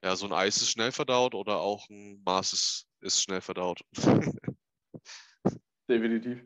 ja, 0.04 0.16
so 0.16 0.26
ein 0.26 0.34
Eis 0.34 0.58
ist 0.58 0.72
schnell 0.72 0.92
verdaut 0.92 1.36
oder 1.36 1.60
auch 1.60 1.90
ein 1.90 2.22
Maß 2.24 2.54
ist, 2.54 2.88
ist 3.02 3.22
schnell 3.22 3.42
verdaut. 3.42 3.82
Definitiv. 5.90 6.44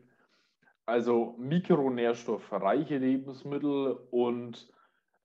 Also 0.84 1.34
mikronährstoffreiche 1.38 2.98
Lebensmittel 2.98 3.92
und 4.10 4.72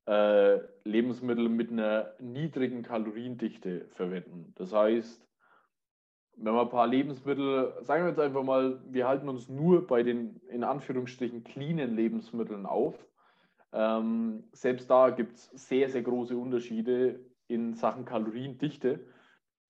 äh, 0.06 0.60
Lebensmittel 0.84 1.50
mit 1.50 1.72
einer 1.72 2.16
niedrigen 2.20 2.84
Kaloriendichte 2.84 3.90
verwenden. 3.94 4.54
Das 4.56 4.74
heißt, 4.74 5.28
wenn 6.44 6.54
wir 6.54 6.62
ein 6.62 6.70
paar 6.70 6.88
Lebensmittel, 6.88 7.74
sagen 7.82 8.04
wir 8.04 8.10
jetzt 8.10 8.20
einfach 8.20 8.44
mal, 8.44 8.82
wir 8.90 9.08
halten 9.08 9.30
uns 9.30 9.48
nur 9.48 9.86
bei 9.86 10.02
den 10.02 10.42
in 10.50 10.64
Anführungsstrichen 10.64 11.44
cleanen 11.44 11.96
Lebensmitteln 11.96 12.66
auf. 12.66 12.96
Ähm, 13.74 14.44
selbst 14.52 14.90
da 14.90 15.12
gibt 15.12 15.36
es 15.36 15.46
sehr, 15.54 15.90
sehr 15.90 16.02
große 16.02 16.36
Unterschiede 16.36 17.20
in 17.48 17.76
Sachen 17.76 18.06
Kaloriendichte. 18.06 19.06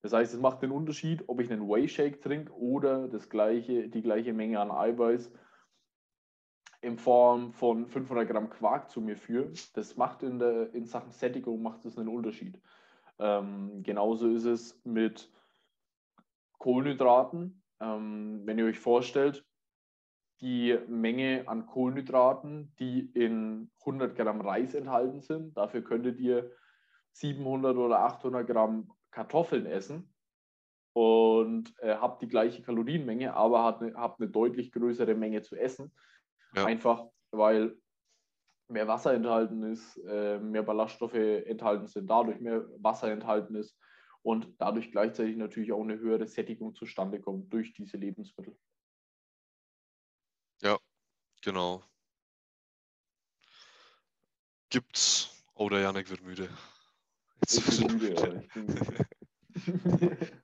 Das 0.01 0.13
heißt, 0.13 0.33
es 0.33 0.39
macht 0.39 0.61
den 0.63 0.71
Unterschied, 0.71 1.23
ob 1.27 1.41
ich 1.41 1.51
einen 1.51 1.67
Whey 1.67 1.87
Shake 1.87 2.21
trinke 2.21 2.53
oder 2.53 3.07
das 3.07 3.29
gleiche, 3.29 3.89
die 3.89 4.01
gleiche 4.01 4.33
Menge 4.33 4.59
an 4.59 4.71
Eiweiß 4.71 5.31
in 6.81 6.97
Form 6.97 7.51
von 7.51 7.85
500 7.85 8.27
Gramm 8.27 8.49
Quark 8.49 8.89
zu 8.89 9.01
mir 9.01 9.17
führe. 9.17 9.51
Das 9.75 9.97
macht 9.97 10.23
in, 10.23 10.39
der, 10.39 10.73
in 10.73 10.85
Sachen 10.85 11.11
Sättigung 11.11 11.61
macht 11.61 11.85
das 11.85 11.97
einen 11.97 12.07
Unterschied. 12.07 12.59
Ähm, 13.19 13.83
genauso 13.83 14.29
ist 14.29 14.45
es 14.45 14.81
mit 14.83 15.29
Kohlenhydraten. 16.61 17.63
Ähm, 17.79 18.41
wenn 18.45 18.59
ihr 18.59 18.65
euch 18.65 18.79
vorstellt, 18.79 19.43
die 20.41 20.77
Menge 20.87 21.43
an 21.47 21.65
Kohlenhydraten, 21.65 22.75
die 22.79 23.11
in 23.15 23.71
100 23.79 24.15
Gramm 24.15 24.41
Reis 24.41 24.75
enthalten 24.75 25.21
sind, 25.21 25.57
dafür 25.57 25.83
könntet 25.83 26.19
ihr 26.19 26.51
700 27.13 27.75
oder 27.77 27.99
800 28.01 28.47
Gramm 28.47 28.91
Kartoffeln 29.09 29.65
essen 29.65 30.13
und 30.93 31.73
äh, 31.79 31.95
habt 31.95 32.21
die 32.21 32.27
gleiche 32.27 32.61
Kalorienmenge, 32.61 33.33
aber 33.33 33.63
habt 33.63 33.81
eine, 33.81 33.95
habt 33.95 34.21
eine 34.21 34.29
deutlich 34.29 34.71
größere 34.71 35.15
Menge 35.15 35.41
zu 35.41 35.55
essen. 35.55 35.91
Ja. 36.55 36.65
Einfach 36.65 37.07
weil 37.31 37.75
mehr 38.67 38.87
Wasser 38.87 39.13
enthalten 39.13 39.63
ist, 39.63 39.97
äh, 40.05 40.37
mehr 40.39 40.63
Ballaststoffe 40.63 41.15
enthalten 41.15 41.87
sind, 41.87 42.07
dadurch 42.07 42.39
mehr 42.39 42.65
Wasser 42.77 43.11
enthalten 43.11 43.55
ist 43.55 43.75
und 44.23 44.53
dadurch 44.59 44.91
gleichzeitig 44.91 45.35
natürlich 45.37 45.71
auch 45.71 45.81
eine 45.81 45.97
höhere 45.99 46.27
Sättigung 46.27 46.75
zustande 46.75 47.19
kommt 47.19 47.51
durch 47.51 47.73
diese 47.73 47.97
Lebensmittel. 47.97 48.57
Ja, 50.61 50.77
genau. 51.41 51.83
Gibt's. 54.69 55.43
Oh, 55.55 55.69
der 55.69 55.81
Janik 55.81 56.09
wird 56.09 56.23
müde. 56.23 56.49
Jetzt 57.41 57.67
ich 57.67 57.87
bin 57.87 57.97
müde, 57.97 58.13
ja. 58.15 58.41
Ich 58.41 58.53
bin 58.53 58.65
müde. 58.65 59.07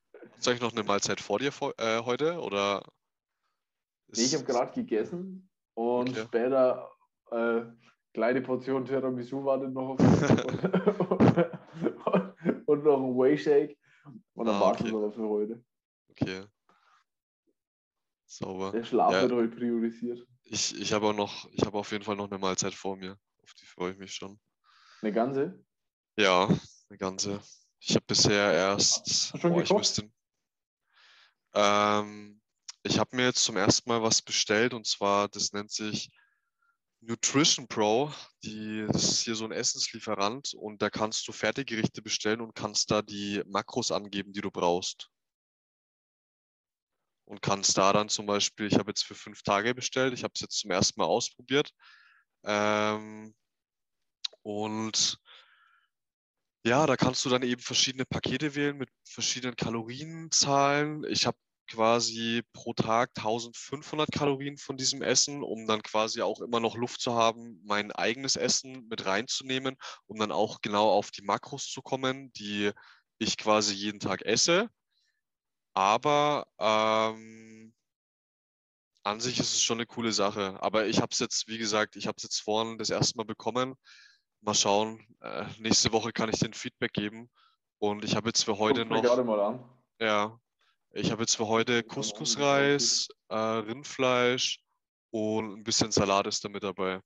Noch 0.61 0.71
eine 0.71 0.83
Mahlzeit 0.83 1.19
vor 1.19 1.39
dir 1.39 1.51
äh, 1.77 2.01
heute? 2.03 2.39
Oder 2.39 2.83
nee, 4.07 4.23
ich 4.23 4.33
habe 4.33 4.45
gerade 4.45 4.71
gegessen 4.73 5.49
und 5.73 6.09
okay. 6.09 6.23
später 6.25 6.91
äh, 7.31 7.63
kleine 8.13 8.41
Portion 8.41 8.85
Tiramisu 8.85 9.43
wartet 9.43 9.73
noch 9.73 9.89
auf 9.89 9.99
und, 11.09 11.56
und, 12.77 12.85
noch 12.85 12.97
ein 12.97 13.17
Whey 13.17 13.37
Shake. 13.37 13.77
Und 14.33 14.45
dann 14.45 14.55
ah, 14.55 14.61
war 14.61 14.75
es 14.75 14.81
okay. 14.81 15.11
für 15.11 15.29
heute. 15.29 15.63
Okay. 16.11 16.43
Sauber. 18.25 18.71
Der 18.71 18.83
Schlaf 18.83 19.11
ja, 19.11 19.21
wird 19.23 19.31
heute 19.31 19.55
priorisiert. 19.55 20.25
Ich, 20.43 20.79
ich 20.79 20.93
habe 20.93 21.07
auch 21.07 21.13
noch, 21.13 21.49
ich 21.51 21.65
habe 21.65 21.77
auf 21.77 21.91
jeden 21.91 22.03
Fall 22.03 22.15
noch 22.15 22.29
eine 22.29 22.37
Mahlzeit 22.37 22.73
vor 22.73 22.95
mir. 22.95 23.17
Auf 23.43 23.53
die 23.53 23.65
freue 23.65 23.91
ich 23.91 23.97
mich 23.97 24.13
schon. 24.13 24.39
Eine 25.01 25.13
ganze? 25.13 25.63
Ja, 26.17 26.47
eine 26.89 26.97
ganze. 26.97 27.39
Ich 27.79 27.95
habe 27.95 28.05
bisher 28.05 28.53
erst. 28.53 29.01
Hast 29.33 29.39
schon 29.39 29.51
oh, 29.51 29.61
ich 29.61 29.71
müsste, 29.71 30.09
ähm, 31.53 32.39
ich 32.83 32.99
habe 32.99 33.15
mir 33.15 33.25
jetzt 33.25 33.43
zum 33.43 33.57
ersten 33.57 33.89
Mal 33.89 34.01
was 34.03 34.21
bestellt 34.21 34.73
und 34.73 34.85
zwar, 34.85 35.27
das 35.27 35.53
nennt 35.53 35.71
sich 35.71 36.11
Nutrition 37.01 37.67
Pro. 37.67 38.11
Die, 38.43 38.85
das 38.87 39.03
ist 39.03 39.19
hier 39.21 39.35
so 39.35 39.45
ein 39.45 39.51
Essenslieferant 39.51 40.53
und 40.53 40.81
da 40.81 40.89
kannst 40.89 41.27
du 41.27 41.31
Fertiggerichte 41.31 42.01
bestellen 42.01 42.41
und 42.41 42.55
kannst 42.55 42.91
da 42.91 43.01
die 43.01 43.43
Makros 43.47 43.91
angeben, 43.91 44.33
die 44.33 44.41
du 44.41 44.51
brauchst. 44.51 45.09
Und 47.25 47.41
kannst 47.41 47.77
da 47.77 47.91
dann 47.91 48.09
zum 48.09 48.25
Beispiel, 48.25 48.67
ich 48.67 48.75
habe 48.75 48.91
jetzt 48.91 49.03
für 49.03 49.15
fünf 49.15 49.41
Tage 49.43 49.75
bestellt, 49.75 50.13
ich 50.13 50.23
habe 50.23 50.31
es 50.33 50.41
jetzt 50.41 50.59
zum 50.59 50.71
ersten 50.71 50.99
Mal 50.99 51.07
ausprobiert. 51.07 51.73
Ähm, 52.45 53.35
und 54.43 55.19
ja, 56.65 56.85
da 56.85 56.95
kannst 56.95 57.25
du 57.25 57.29
dann 57.29 57.43
eben 57.43 57.61
verschiedene 57.61 58.05
Pakete 58.05 58.55
wählen 58.55 58.77
mit 58.77 58.89
verschiedenen 59.03 59.55
Kalorienzahlen. 59.55 61.03
Ich 61.05 61.25
habe 61.25 61.37
quasi 61.67 62.43
pro 62.53 62.73
Tag 62.73 63.11
1500 63.15 64.11
Kalorien 64.11 64.57
von 64.57 64.77
diesem 64.77 65.01
Essen, 65.01 65.43
um 65.43 65.67
dann 65.67 65.83
quasi 65.83 66.21
auch 66.21 66.41
immer 66.41 66.59
noch 66.59 66.75
Luft 66.75 67.01
zu 67.01 67.13
haben, 67.13 67.61
mein 67.65 67.91
eigenes 67.91 68.35
Essen 68.35 68.87
mit 68.89 69.05
reinzunehmen, 69.05 69.77
um 70.07 70.17
dann 70.19 70.31
auch 70.31 70.61
genau 70.61 70.89
auf 70.89 71.11
die 71.11 71.23
Makros 71.23 71.69
zu 71.69 71.81
kommen, 71.81 72.31
die 72.33 72.71
ich 73.19 73.37
quasi 73.37 73.73
jeden 73.73 73.99
Tag 73.99 74.23
esse. 74.23 74.69
Aber 75.73 76.47
ähm, 76.59 77.73
an 79.03 79.19
sich 79.19 79.39
ist 79.39 79.53
es 79.53 79.63
schon 79.63 79.77
eine 79.77 79.85
coole 79.85 80.11
Sache. 80.11 80.57
Aber 80.61 80.87
ich 80.87 80.97
habe 80.97 81.09
es 81.11 81.19
jetzt, 81.19 81.47
wie 81.47 81.57
gesagt, 81.57 81.95
ich 81.95 82.07
habe 82.07 82.15
es 82.17 82.23
jetzt 82.23 82.41
vorhin 82.41 82.77
das 82.77 82.89
erste 82.89 83.17
Mal 83.17 83.25
bekommen. 83.25 83.75
Mal 84.41 84.53
schauen. 84.53 85.05
Äh, 85.21 85.45
nächste 85.59 85.91
Woche 85.91 86.11
kann 86.11 86.29
ich 86.29 86.39
den 86.39 86.53
Feedback 86.53 86.93
geben. 86.93 87.29
Und 87.79 88.03
ich 88.03 88.15
habe 88.15 88.29
jetzt 88.29 88.43
für 88.43 88.57
heute 88.57 88.81
Guck 88.81 88.91
noch. 88.91 89.01
Gerade 89.03 89.23
mal 89.23 89.39
an. 89.39 89.69
Ja, 89.99 90.39
ich 90.97 91.11
habe 91.11 91.21
jetzt 91.21 91.37
für 91.37 91.47
heute 91.47 91.83
Couscous-Reis, 91.83 93.07
äh, 93.29 93.35
Rindfleisch 93.35 94.59
und 95.11 95.59
ein 95.59 95.63
bisschen 95.63 95.91
Salat 95.91 96.25
ist 96.25 96.43
da 96.43 96.49
mit 96.49 96.63
dabei. 96.63 97.01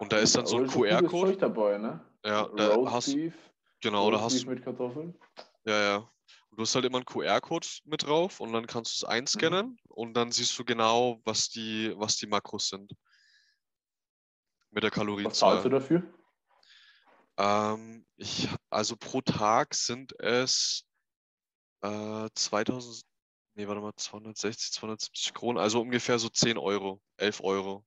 Und 0.00 0.12
da 0.12 0.18
ist 0.18 0.34
dann 0.34 0.46
so 0.46 0.58
ein 0.58 0.66
QR-Code. 0.66 1.36
dabei, 1.36 1.78
ne? 1.78 2.04
Ja, 2.24 2.48
da 2.48 2.74
Roast 2.74 2.92
hast 2.92 3.14
Beef, 3.14 3.34
genau, 3.80 4.08
Roast 4.08 4.18
da 4.18 4.24
hast 4.24 4.46
mit 4.46 4.64
Kartoffeln. 4.64 5.16
Ja, 5.64 5.80
ja. 5.80 5.96
Und 6.50 6.58
du 6.58 6.62
hast 6.62 6.74
halt 6.74 6.84
immer 6.84 6.98
einen 6.98 7.04
QR-Code 7.04 7.68
mit 7.84 8.02
drauf 8.02 8.40
und 8.40 8.52
dann 8.52 8.66
kannst 8.66 8.94
du 8.94 9.04
es 9.04 9.08
einscannen 9.08 9.66
mhm. 9.66 9.78
und 9.88 10.14
dann 10.14 10.32
siehst 10.32 10.58
du 10.58 10.64
genau, 10.64 11.20
was 11.24 11.48
die, 11.48 11.94
was 11.96 12.16
die 12.16 12.26
Makros 12.26 12.68
sind. 12.68 12.92
Mit 14.70 14.82
der 14.82 14.90
Kalorienzahl. 14.90 15.30
Was 15.30 15.62
zahlst 15.62 15.64
du 15.64 15.68
dafür? 15.68 16.02
Ähm, 17.36 18.04
ich, 18.16 18.48
also 18.68 18.96
pro 18.96 19.20
Tag 19.20 19.74
sind 19.74 20.18
es 20.18 20.86
äh, 21.82 22.28
2000, 22.34 23.04
nee, 23.54 23.66
warte 23.66 23.80
mal, 23.80 23.94
260, 23.94 24.72
270 24.72 25.34
Kronen, 25.34 25.58
also 25.58 25.80
ungefähr 25.80 26.18
so 26.18 26.28
10 26.28 26.58
Euro, 26.58 27.00
11 27.16 27.40
Euro. 27.42 27.84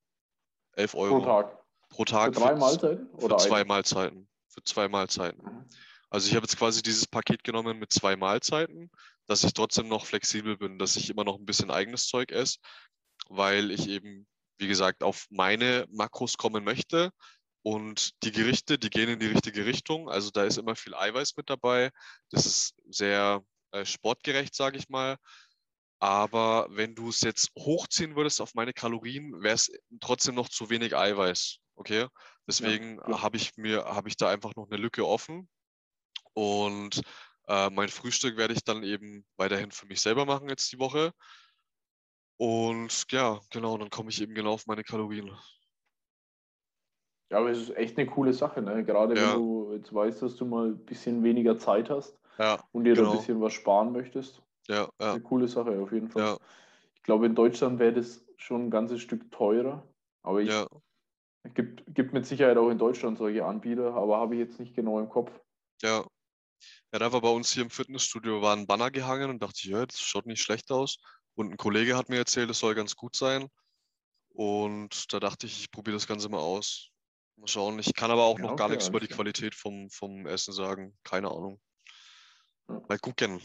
11 0.74 0.96
Euro. 0.96 1.20
Pro 1.20 1.26
Tag. 1.26 1.66
Pro 1.89 2.06
Tag. 2.06 2.34
Für 2.34 2.41
drei 2.41 2.54
für, 2.54 2.60
Mahlzeiten? 2.60 3.10
Oder 3.14 3.39
für 3.39 3.48
zwei? 3.48 3.64
Mahlzeiten. 3.64 4.30
Für 4.50 4.64
zwei 4.64 4.88
Mahlzeiten. 4.88 5.43
Mhm. 5.43 5.66
Also 6.10 6.30
ich 6.30 6.36
habe 6.36 6.46
jetzt 6.46 6.58
quasi 6.58 6.82
dieses 6.82 7.08
Paket 7.08 7.43
genommen 7.43 7.80
mit 7.80 7.91
zwei 7.91 8.16
Mahlzeiten, 8.16 8.89
dass 9.28 9.43
ich 9.43 9.54
trotzdem 9.54 9.88
noch 9.88 10.06
flexibel 10.06 10.58
bin, 10.58 10.78
dass 10.78 10.96
ich 10.96 11.10
immer 11.10 11.24
noch 11.24 11.38
ein 11.38 11.46
bisschen 11.46 11.72
eigenes 11.72 12.08
Zeug 12.08 12.32
esse, 12.32 12.60
weil 13.28 13.72
ich 13.72 13.88
eben, 13.89 14.28
wie 14.58 14.68
gesagt, 14.68 15.04
auf 15.04 15.26
meine 15.30 15.86
Makros 15.89 16.38
kommen 16.38 16.64
möchte. 16.64 17.12
Und 17.64 18.12
die 18.24 18.32
Gerichte, 18.32 18.78
die 18.78 18.91
gehen 18.91 19.10
in 19.10 19.20
die 19.20 19.26
richtige 19.26 19.66
Richtung. 19.66 20.08
Also 20.08 20.30
da 20.30 20.43
ist 20.43 20.58
immer 20.58 20.76
viel 20.76 20.93
Eiweiß 20.93 21.36
mit 21.36 21.50
dabei. 21.50 21.89
Das 22.30 22.46
ist 22.46 22.76
sehr 22.88 23.43
äh, 23.76 23.86
sportgerecht, 23.86 24.55
sage 24.55 24.78
ich 24.78 24.89
mal. 24.89 25.17
Aber 25.99 26.67
wenn 26.69 26.95
du 26.95 27.09
es 27.09 27.21
jetzt 27.21 27.51
hochziehen 27.57 28.15
würdest 28.15 28.41
auf 28.41 28.53
meine 28.53 28.73
Kalorien, 28.73 29.41
wäre 29.41 29.55
es 29.55 29.71
trotzdem 29.99 30.36
noch 30.36 30.49
zu 30.49 30.69
wenig 30.69 30.95
Eiweiß. 30.95 31.57
Okay? 31.76 32.07
Deswegen 32.47 32.99
ja, 33.07 33.21
habe 33.21 33.38
ich 33.38 33.57
mir, 33.57 33.86
habe 33.86 34.07
ich 34.07 34.17
da 34.17 34.30
einfach 34.30 34.55
noch 34.55 34.69
eine 34.69 34.78
Lücke 34.78 35.05
offen. 35.05 35.49
Und 36.34 37.01
äh, 37.47 37.69
mein 37.69 37.89
Frühstück 37.89 38.38
werde 38.38 38.53
ich 38.53 38.63
dann 38.63 38.84
eben 38.84 39.26
weiterhin 39.38 39.71
für 39.71 39.86
mich 39.88 40.01
selber 40.01 40.26
machen 40.26 40.49
jetzt 40.49 40.71
die 40.71 40.80
Woche. 40.80 41.11
Und 42.38 43.05
ja, 43.11 43.39
genau, 43.51 43.78
dann 43.78 43.89
komme 43.89 44.09
ich 44.09 44.21
eben 44.21 44.36
genau 44.36 44.53
auf 44.53 44.67
meine 44.67 44.84
Kalorien. 44.84 45.32
Ja, 47.32 47.39
aber 47.39 47.51
es 47.51 47.59
ist 47.59 47.76
echt 47.76 47.97
eine 47.97 48.07
coole 48.07 48.34
Sache, 48.34 48.61
ne? 48.61 48.84
Gerade 48.84 49.15
ja. 49.15 49.34
wenn 49.34 49.39
du 49.39 49.73
jetzt 49.73 49.93
weißt, 49.93 50.21
dass 50.21 50.36
du 50.36 50.45
mal 50.45 50.67
ein 50.67 50.86
bisschen 50.86 51.23
weniger 51.23 51.57
Zeit 51.57 51.89
hast 51.89 52.19
ja, 52.38 52.63
und 52.71 52.83
dir 52.83 52.95
genau. 52.95 53.11
ein 53.11 53.17
bisschen 53.17 53.41
was 53.41 53.53
sparen 53.53 53.91
möchtest. 53.91 54.41
Ja, 54.67 54.89
ja. 54.99 55.13
Eine 55.13 55.21
coole 55.21 55.47
Sache 55.47 55.79
auf 55.79 55.91
jeden 55.91 56.09
Fall. 56.09 56.23
Ja. 56.23 56.38
Ich 56.95 57.03
glaube, 57.03 57.25
in 57.27 57.36
Deutschland 57.36 57.79
wäre 57.79 57.93
das 57.93 58.25
schon 58.38 58.65
ein 58.65 58.71
ganzes 58.71 59.01
Stück 59.01 59.31
teurer. 59.31 59.88
Aber 60.23 60.41
ich, 60.41 60.49
ja. 60.49 60.67
es 61.43 61.53
gibt, 61.53 61.83
gibt 61.93 62.13
mit 62.13 62.25
Sicherheit 62.25 62.57
auch 62.57 62.69
in 62.69 62.79
Deutschland 62.79 63.17
solche 63.17 63.45
Anbieter, 63.45 63.93
aber 63.93 64.17
habe 64.17 64.36
ich 64.36 64.39
jetzt 64.39 64.59
nicht 64.59 64.75
genau 64.75 64.99
im 64.99 65.09
Kopf. 65.09 65.31
Ja. 65.81 66.05
Ja, 66.91 66.99
da 66.99 67.11
war 67.11 67.21
bei 67.21 67.29
uns 67.29 67.51
hier 67.51 67.63
im 67.63 67.69
Fitnessstudio 67.69 68.41
war 68.41 68.55
ein 68.55 68.65
Banner 68.65 68.89
gehangen 68.89 69.29
und 69.29 69.43
dachte 69.43 69.59
ich, 69.63 69.65
ja, 69.65 69.86
das 69.86 69.99
schaut 69.99 70.25
nicht 70.25 70.41
schlecht 70.41 70.71
aus. 70.71 70.97
Und 71.36 71.51
ein 71.51 71.57
Kollege 71.57 71.97
hat 71.97 72.09
mir 72.09 72.17
erzählt, 72.17 72.49
es 72.49 72.59
soll 72.59 72.73
ganz 72.75 72.95
gut 72.95 73.15
sein. 73.15 73.49
Und 74.29 75.13
da 75.13 75.19
dachte 75.19 75.45
ich, 75.45 75.59
ich 75.61 75.71
probiere 75.71 75.95
das 75.95 76.07
Ganze 76.07 76.29
mal 76.29 76.39
aus. 76.39 76.89
Mal 77.38 77.47
schauen. 77.47 77.79
Ich 77.79 77.93
kann 77.93 78.11
aber 78.11 78.23
auch 78.23 78.39
Ja, 78.39 78.45
noch 78.45 78.55
gar 78.55 78.67
okay, 78.67 78.75
nichts 78.75 78.89
über 78.89 78.99
die. 78.99 79.07
Qualität 79.07 79.55
vom, 79.55 79.89
vom 79.89 80.25
Essen 80.25 80.53
sagen. 80.53 80.97
Keine 81.03 81.29
Ahnung. 81.29 81.59
Mal 82.68 82.99
gucken. 82.99 83.41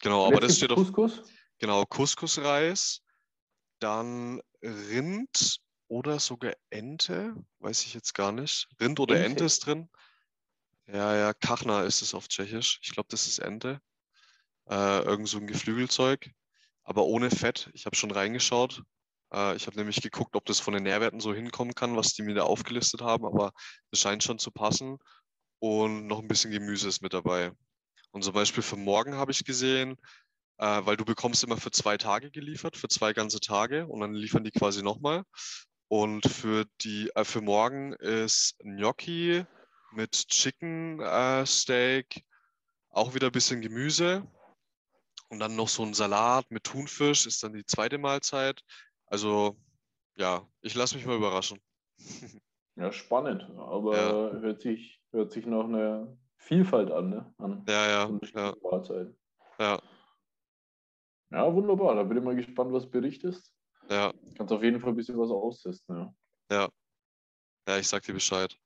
Genau, 0.00 0.26
aber 0.26 0.40
das 0.40 0.56
steht 0.56 0.70
auf, 0.70 0.92
Couscous. 0.92 1.22
genau, 1.58 1.84
Couscous-Reis, 1.84 3.02
dann 3.80 4.40
Rind 4.62 5.60
oder 5.88 6.20
sogar 6.20 6.54
Ente, 6.70 7.34
weiß 7.58 7.84
ich 7.84 7.94
jetzt 7.94 8.14
gar 8.14 8.32
nicht. 8.32 8.68
Rind 8.80 9.00
oder 9.00 9.16
Ente, 9.16 9.26
Ente? 9.26 9.44
ist 9.44 9.66
drin. 9.66 9.88
Ja, 10.86 11.16
ja, 11.16 11.34
Kachna 11.34 11.82
ist 11.82 12.02
es 12.02 12.14
auf 12.14 12.28
Tschechisch. 12.28 12.80
Ich 12.82 12.92
glaube, 12.92 13.08
das 13.10 13.26
ist 13.26 13.40
Ente. 13.40 13.80
Äh, 14.68 15.02
irgend 15.02 15.28
so 15.28 15.38
ein 15.38 15.46
Geflügelzeug, 15.46 16.30
aber 16.84 17.04
ohne 17.04 17.30
Fett. 17.30 17.70
Ich 17.74 17.86
habe 17.86 17.96
schon 17.96 18.10
reingeschaut. 18.10 18.82
Äh, 19.32 19.56
ich 19.56 19.66
habe 19.66 19.76
nämlich 19.76 20.00
geguckt, 20.00 20.36
ob 20.36 20.44
das 20.46 20.60
von 20.60 20.74
den 20.74 20.84
Nährwerten 20.84 21.20
so 21.20 21.34
hinkommen 21.34 21.74
kann, 21.74 21.96
was 21.96 22.14
die 22.14 22.22
mir 22.22 22.34
da 22.34 22.44
aufgelistet 22.44 23.00
haben, 23.02 23.26
aber 23.26 23.52
es 23.90 24.00
scheint 24.00 24.22
schon 24.22 24.38
zu 24.38 24.50
passen. 24.50 24.98
Und 25.60 26.06
noch 26.06 26.20
ein 26.20 26.28
bisschen 26.28 26.50
Gemüse 26.50 26.88
ist 26.88 27.02
mit 27.02 27.12
dabei. 27.12 27.52
Und 28.10 28.24
zum 28.24 28.32
Beispiel 28.32 28.62
für 28.62 28.76
morgen 28.76 29.14
habe 29.14 29.32
ich 29.32 29.44
gesehen, 29.44 29.96
äh, 30.58 30.80
weil 30.84 30.96
du 30.96 31.04
bekommst 31.04 31.44
immer 31.44 31.56
für 31.56 31.70
zwei 31.70 31.96
Tage 31.96 32.30
geliefert, 32.30 32.76
für 32.76 32.88
zwei 32.88 33.12
ganze 33.12 33.40
Tage 33.40 33.86
und 33.86 34.00
dann 34.00 34.14
liefern 34.14 34.44
die 34.44 34.50
quasi 34.50 34.82
nochmal. 34.82 35.24
Und 35.88 36.26
für 36.28 36.66
die, 36.82 37.10
äh, 37.14 37.24
für 37.24 37.40
morgen 37.40 37.92
ist 37.94 38.56
Gnocchi 38.60 39.44
mit 39.92 40.12
Chicken 40.28 41.00
äh, 41.00 41.46
Steak, 41.46 42.24
auch 42.90 43.14
wieder 43.14 43.26
ein 43.26 43.32
bisschen 43.32 43.60
Gemüse 43.60 44.26
und 45.28 45.40
dann 45.40 45.56
noch 45.56 45.68
so 45.68 45.82
ein 45.82 45.94
Salat 45.94 46.50
mit 46.50 46.64
Thunfisch 46.64 47.26
ist 47.26 47.42
dann 47.42 47.52
die 47.52 47.64
zweite 47.64 47.98
Mahlzeit. 47.98 48.62
Also 49.06 49.56
ja, 50.16 50.46
ich 50.62 50.74
lasse 50.74 50.96
mich 50.96 51.06
mal 51.06 51.16
überraschen. 51.16 51.58
Ja, 52.76 52.92
spannend. 52.92 53.42
Aber 53.56 53.96
Ja. 53.96 54.40
hört, 54.40 54.60
sich, 54.60 54.97
hört 55.12 55.32
sich 55.32 55.46
nach 55.46 55.64
einer 55.64 56.16
Vielfalt 56.36 56.90
an, 56.90 57.10
ne? 57.10 57.34
An 57.38 57.64
Ja, 57.68 57.88
ja, 57.88 58.52
Mahlzeiten. 58.62 59.18
ja, 59.58 59.80
Ja, 61.30 61.52
wunderbar. 61.54 61.94
Da 61.94 62.02
bin 62.04 62.18
ich 62.18 62.24
mal 62.24 62.36
gespannt, 62.36 62.72
was 62.72 62.88
berichtest. 62.90 63.52
ja, 63.90 64.12
Kannst 64.36 64.52
auf 64.52 64.62
jeden 64.62 64.80
Fall 64.80 64.90
ein 64.90 64.96
bisschen 64.96 65.18
was 65.18 65.30
austesten, 65.30 65.96
ja. 65.96 66.14
ja. 66.50 66.68
Ja, 67.68 67.78
ich 67.78 67.86
sag 67.88 68.02
dir 68.02 68.14
Bescheid. 68.14 68.56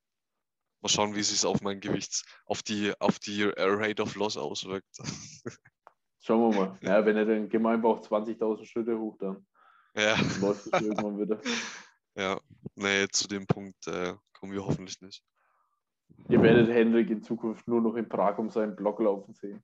Mal 0.81 0.89
schauen, 0.89 1.15
wie 1.15 1.23
sich 1.23 1.45
auf 1.45 1.61
mein 1.61 1.81
Gewichts, 1.81 2.25
auf 2.47 2.63
die, 2.63 2.93
auf 3.01 3.19
die 3.19 3.45
Rate 3.45 4.03
of 4.03 4.15
Loss 4.17 4.37
auswirkt. 4.37 4.99
Schauen 6.21 6.41
wir 6.55 6.67
mal. 6.67 6.79
Ja, 6.83 7.05
wenn 7.05 7.17
er 7.17 7.25
den 7.25 7.49
Gemeinbauch 7.49 8.01
20.000 8.01 8.65
Schritte 8.65 8.97
hoch, 8.99 9.17
dann 9.19 9.47
Ja, 9.97 10.17
läuft 10.41 10.67
es 10.67 10.73
irgendwann 10.81 11.19
wieder. 11.19 11.41
ja. 12.17 12.41
Nee, 12.77 13.09
zu 13.09 13.27
dem 13.27 13.47
Punkt 13.47 13.87
äh, 13.89 14.15
kommen 14.33 14.53
wir 14.53 14.65
hoffentlich 14.65 15.01
nicht. 15.01 15.25
Ihr 16.29 16.43
werdet 16.43 16.69
Hendrik 16.69 17.11
in 17.11 17.23
Zukunft 17.23 17.67
nur 17.69 17.81
noch 17.81 17.95
in 17.95 18.09
Prag 18.09 18.39
um 18.39 18.51
seinen 18.51 18.75
Block 18.77 19.01
laufen 19.01 19.35
sehen. 19.35 19.63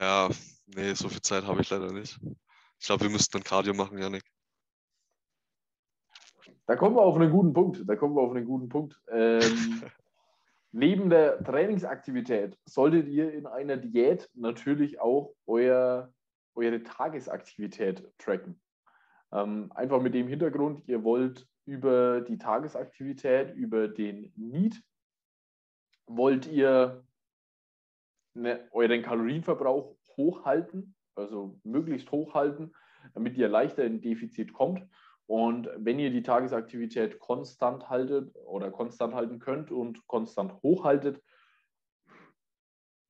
Ja, 0.00 0.28
nee, 0.66 0.94
so 0.94 1.08
viel 1.08 1.20
Zeit 1.22 1.44
habe 1.46 1.60
ich 1.60 1.70
leider 1.70 1.92
nicht. 1.92 2.18
Ich 2.78 2.86
glaube, 2.86 3.04
wir 3.04 3.10
müssten 3.10 3.32
dann 3.32 3.44
Cardio 3.44 3.74
machen, 3.74 3.98
Janik. 3.98 4.24
Da 6.66 6.76
kommen 6.76 6.96
wir 6.96 7.02
auf 7.02 7.16
einen 7.16 7.30
guten 7.30 7.52
Punkt. 7.52 7.82
Da 7.86 7.96
kommen 7.96 8.14
wir 8.16 8.22
auf 8.22 8.34
einen 8.34 8.46
guten 8.46 8.68
Punkt. 8.68 9.00
Ähm, 9.10 9.40
neben 10.72 11.10
der 11.10 11.42
Trainingsaktivität 11.44 12.58
solltet 12.64 13.08
ihr 13.08 13.32
in 13.32 13.46
einer 13.46 13.76
Diät 13.76 14.28
natürlich 14.34 15.00
auch 15.00 15.34
euer, 15.46 16.12
eure 16.54 16.82
Tagesaktivität 16.82 18.10
tracken. 18.18 18.60
Ähm, 19.32 19.70
einfach 19.74 20.00
mit 20.00 20.14
dem 20.14 20.28
Hintergrund, 20.28 20.82
ihr 20.86 21.04
wollt 21.04 21.46
über 21.64 22.20
die 22.20 22.38
Tagesaktivität, 22.38 23.54
über 23.54 23.88
den 23.88 24.32
Need, 24.36 24.82
wollt 26.06 26.46
ihr 26.46 27.04
ne, 28.34 28.68
euren 28.72 29.02
Kalorienverbrauch 29.02 29.96
hochhalten, 30.16 30.94
also 31.14 31.58
möglichst 31.64 32.10
hochhalten, 32.10 32.74
damit 33.14 33.36
ihr 33.36 33.48
leichter 33.48 33.84
in 33.84 34.00
Defizit 34.00 34.52
kommt. 34.52 34.86
Und 35.26 35.68
wenn 35.76 35.98
ihr 35.98 36.10
die 36.10 36.22
Tagesaktivität 36.22 37.18
konstant 37.18 37.88
haltet 37.88 38.34
oder 38.44 38.70
konstant 38.70 39.14
halten 39.14 39.38
könnt 39.38 39.70
und 39.70 40.06
konstant 40.06 40.52
hochhaltet, 40.62 41.22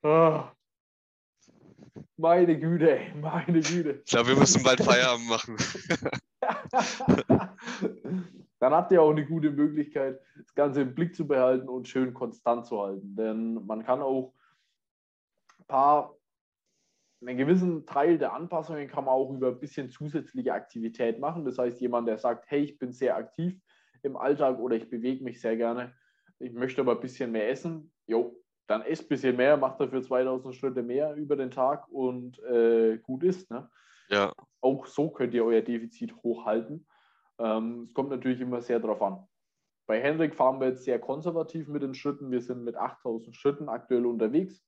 ah, 0.03 0.53
meine 2.17 2.59
Güte, 2.59 3.01
meine 3.17 3.61
Güte. 3.61 4.03
Ich 4.05 4.11
glaube, 4.11 4.29
wir 4.29 4.37
müssen 4.37 4.63
bald 4.63 4.83
Feierabend 4.83 5.29
machen. 5.29 5.57
Dann 8.63 8.75
habt 8.75 8.93
ihr 8.93 9.03
auch 9.03 9.11
eine 9.11 9.27
gute 9.27 9.51
Möglichkeit, 9.51 10.21
das 10.37 10.55
Ganze 10.55 10.83
im 10.83 10.95
Blick 10.95 11.17
zu 11.17 11.27
behalten 11.27 11.69
und 11.69 11.89
schön 11.89 12.15
konstant 12.15 12.65
zu 12.65 12.81
halten. 12.81 13.17
Denn 13.17 13.55
man 13.67 13.83
kann 13.83 14.01
auch 14.01 14.35
ein 15.59 15.67
paar, 15.67 16.15
einen 17.23 17.39
gewissen 17.39 17.87
Teil 17.87 18.19
der 18.19 18.35
Anpassungen 18.35 18.87
kann 18.87 19.07
man 19.07 19.15
auch 19.15 19.33
über 19.33 19.49
ein 19.49 19.59
bisschen 19.59 19.91
zusätzliche 19.91 20.53
Aktivität 20.53 21.19
machen. 21.19 21.45
Das 21.45 21.59
heißt, 21.59 21.81
jemand, 21.81 22.07
der 22.07 22.19
sagt, 22.19 22.45
hey, 22.53 22.63
ich 22.63 22.79
bin 22.79 22.93
sehr 22.93 23.17
aktiv 23.17 23.61
im 24.05 24.17
Alltag 24.17 24.61
oder 24.61 24.77
ich 24.77 24.89
bewege 24.89 25.25
mich 25.25 25.41
sehr 25.41 25.57
gerne, 25.57 25.93
ich 26.39 26.53
möchte 26.53 26.83
aber 26.83 26.93
ein 26.93 27.01
bisschen 27.01 27.33
mehr 27.33 27.51
essen, 27.51 27.93
jo, 28.07 28.41
dann 28.69 28.83
esst 28.83 29.07
ein 29.07 29.09
bisschen 29.09 29.37
mehr, 29.37 29.57
macht 29.57 29.81
dafür 29.81 30.05
2000 30.05 30.55
Schritte 30.55 30.85
mehr 30.85 31.17
über 31.17 31.35
den 31.35 31.51
Tag 31.51 31.89
und 31.89 32.41
äh, 32.45 32.99
gut 32.99 33.25
ist. 33.25 33.51
Ne? 33.51 33.69
Ja, 34.09 34.33
Auch 34.61 34.87
so 34.87 35.11
könnt 35.11 35.35
ihr 35.35 35.45
euer 35.45 35.63
Defizit 35.63 36.15
hochhalten. 36.23 36.87
Ähm, 37.39 37.85
es 37.89 37.95
kommt 37.95 38.11
natürlich 38.11 38.41
immer 38.41 38.61
sehr 38.61 38.81
darauf 38.81 39.03
an. 39.03 39.27
Bei 39.87 40.01
Henrik 40.01 40.35
fahren 40.35 40.61
wir 40.61 40.69
jetzt 40.69 40.85
sehr 40.85 40.99
konservativ 40.99 41.69
mit 41.69 41.83
den 41.83 41.95
Schritten. 41.95 42.31
Wir 42.31 42.41
sind 42.41 42.65
mit 42.65 42.77
8000 42.77 43.35
Schritten 43.35 43.69
aktuell 43.69 44.07
unterwegs. 44.07 44.65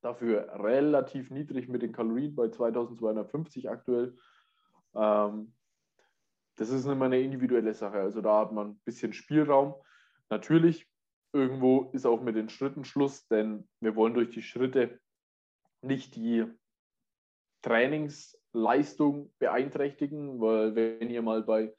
Dafür 0.00 0.48
relativ 0.54 1.30
niedrig 1.30 1.68
mit 1.68 1.82
den 1.82 1.92
Kalorien 1.92 2.34
bei 2.34 2.48
2250 2.48 3.70
aktuell. 3.70 4.16
Ähm, 4.94 5.54
das 6.56 6.70
ist 6.70 6.86
immer 6.86 7.06
eine 7.06 7.20
individuelle 7.20 7.72
Sache. 7.74 8.00
Also 8.00 8.20
da 8.20 8.40
hat 8.40 8.52
man 8.52 8.70
ein 8.70 8.80
bisschen 8.84 9.12
Spielraum. 9.12 9.74
Natürlich, 10.28 10.86
irgendwo 11.32 11.90
ist 11.92 12.04
auch 12.04 12.20
mit 12.20 12.36
den 12.36 12.48
Schritten 12.48 12.84
Schluss, 12.84 13.26
denn 13.28 13.68
wir 13.80 13.94
wollen 13.94 14.14
durch 14.14 14.30
die 14.30 14.42
Schritte 14.42 15.00
nicht 15.80 16.16
die 16.16 16.44
Trainingsleistung 18.58 19.32
beeinträchtigen, 19.38 20.40
weil 20.40 20.74
wenn 20.74 21.10
ihr 21.10 21.22
mal 21.22 21.42
bei 21.42 21.74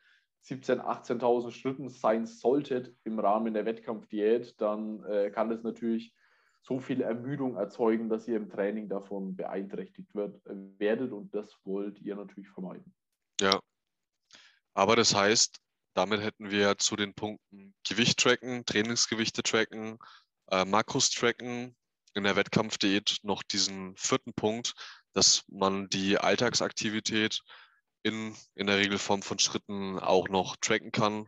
17.000, 0.46 0.80
18.000 0.80 1.52
Schritten 1.52 1.90
sein 1.90 2.26
solltet 2.26 2.96
im 3.04 3.20
Rahmen 3.20 3.54
der 3.54 3.66
Wettkampfdiät, 3.66 4.60
dann 4.62 5.04
äh, 5.04 5.32
kann 5.32 5.50
das 5.50 5.64
natürlich 5.64 6.14
so 6.62 6.80
viel 6.80 7.02
Ermüdung 7.02 7.56
erzeugen, 7.56 8.10
dass 8.10 8.28
ihr 8.28 8.38
im 8.38 8.50
Training 8.50 8.90
davon 8.90 9.36
beeinträchtigt 9.36 10.14
wird, 10.16 10.46
äh, 10.46 10.56
werdet 10.78 11.12
und 11.12 11.34
das 11.36 11.54
wollt 11.66 12.00
ihr 12.00 12.16
natürlich 12.16 12.50
vermeiden. 12.50 12.94
ja. 13.42 13.60
Aber 14.76 14.96
das 14.96 15.14
heißt, 15.14 15.60
damit 15.94 16.22
hätten 16.22 16.52
wir 16.52 16.78
zu 16.78 16.96
den 16.96 17.14
Punkten 17.14 17.74
Gewicht 17.86 18.18
tracken, 18.20 18.66
Trainingsgewichte 18.66 19.44
tracken, 19.44 19.98
äh, 20.52 20.64
Makros 20.64 21.10
tracken, 21.10 21.76
in 22.14 22.24
der 22.24 22.36
Wettkampfdiät 22.36 23.18
noch 23.24 23.44
diesen 23.44 23.96
vierten 23.98 24.34
Punkt, 24.34 24.74
dass 25.14 25.44
man 25.48 25.90
die 25.90 26.18
Alltagsaktivität 26.18 27.42
in, 28.04 28.36
in 28.56 28.68
der 28.68 28.78
Regelform 28.78 29.22
von 29.22 29.40
Schritten 29.40 30.00
auch 30.00 30.30
noch 30.30 30.56
tracken 30.58 30.92
kann 30.92 31.28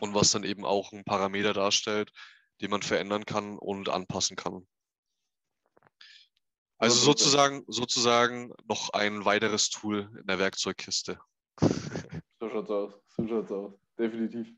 und 0.00 0.14
was 0.14 0.30
dann 0.30 0.44
eben 0.44 0.64
auch 0.64 0.92
ein 0.92 1.04
Parameter 1.04 1.52
darstellt, 1.52 2.12
den 2.60 2.70
man 2.70 2.82
verändern 2.82 3.24
kann 3.26 3.58
und 3.58 3.88
anpassen 3.88 4.36
kann. 4.36 4.66
Also 6.78 6.94
Also- 6.94 7.04
sozusagen, 7.04 7.64
sozusagen 7.66 8.54
noch 8.64 8.90
ein 8.90 9.24
weiteres 9.24 9.68
Tool 9.68 10.10
in 10.18 10.26
der 10.26 10.38
Werkzeugkiste. 10.38 11.18
So 12.42 12.48
schaut's 12.48 12.70
aus. 12.70 12.94
So 13.18 13.28
schaut's 13.28 13.52
aus. 13.52 13.74
Definitiv. 13.98 14.48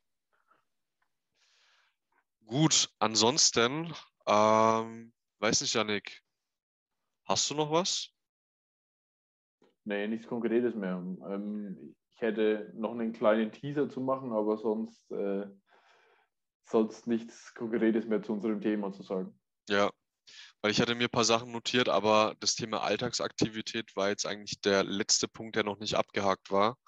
Gut, 2.46 2.90
ansonsten, 3.00 3.92
ähm, 4.26 5.12
weiß 5.40 5.62
nicht, 5.62 5.74
Janik, 5.74 6.22
hast 7.33 7.51
du 7.51 7.55
noch 7.55 7.70
was? 7.70 8.11
Nee, 9.85 10.07
nichts 10.07 10.26
Konkretes 10.28 10.74
mehr. 10.74 10.97
Ähm, 10.97 11.97
ich 12.11 12.20
hätte 12.20 12.72
noch 12.74 12.93
einen 12.93 13.12
kleinen 13.12 13.51
Teaser 13.51 13.89
zu 13.89 14.01
machen, 14.01 14.33
aber 14.33 14.57
sonst 14.57 15.11
äh, 15.11 15.47
sonst 16.64 17.07
nichts 17.07 17.55
Konkretes 17.55 18.07
mehr 18.07 18.22
zu 18.22 18.33
unserem 18.33 18.61
Thema 18.61 18.93
zu 18.93 19.03
sagen. 19.03 19.39
Ja, 19.68 19.91
weil 20.61 20.70
ich 20.70 20.80
hatte 20.80 20.95
mir 20.95 21.05
ein 21.05 21.11
paar 21.11 21.24
Sachen 21.24 21.53
notiert, 21.53 21.89
aber 21.89 22.35
das 22.41 22.55
Thema 22.55 22.83
Alltagsaktivität 22.83 23.97
war 23.97 24.09
jetzt 24.09 24.26
eigentlich 24.26 24.61
der 24.61 24.85
letzte 24.85 25.28
Punkt, 25.28 25.57
der 25.57 25.64
noch 25.64 25.78
nicht 25.78 25.95
abgehakt 25.95 26.51
war. 26.51 26.78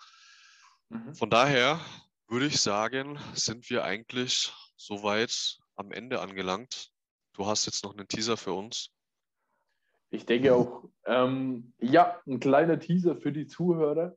Mhm. 0.88 1.14
Von 1.14 1.30
daher 1.30 1.80
würde 2.28 2.46
ich 2.46 2.60
sagen, 2.60 3.18
sind 3.34 3.68
wir 3.70 3.84
eigentlich 3.84 4.52
soweit 4.76 5.58
am 5.76 5.90
Ende 5.90 6.20
angelangt. 6.20 6.90
du 7.32 7.46
hast 7.46 7.66
jetzt 7.66 7.82
noch 7.82 7.96
einen 7.96 8.06
Teaser 8.06 8.36
für 8.36 8.52
uns. 8.52 8.93
Ich 10.14 10.26
denke 10.26 10.54
auch, 10.54 10.84
ähm, 11.06 11.72
ja, 11.80 12.20
ein 12.26 12.38
kleiner 12.38 12.78
Teaser 12.78 13.16
für 13.16 13.32
die 13.32 13.46
Zuhörer. 13.46 14.14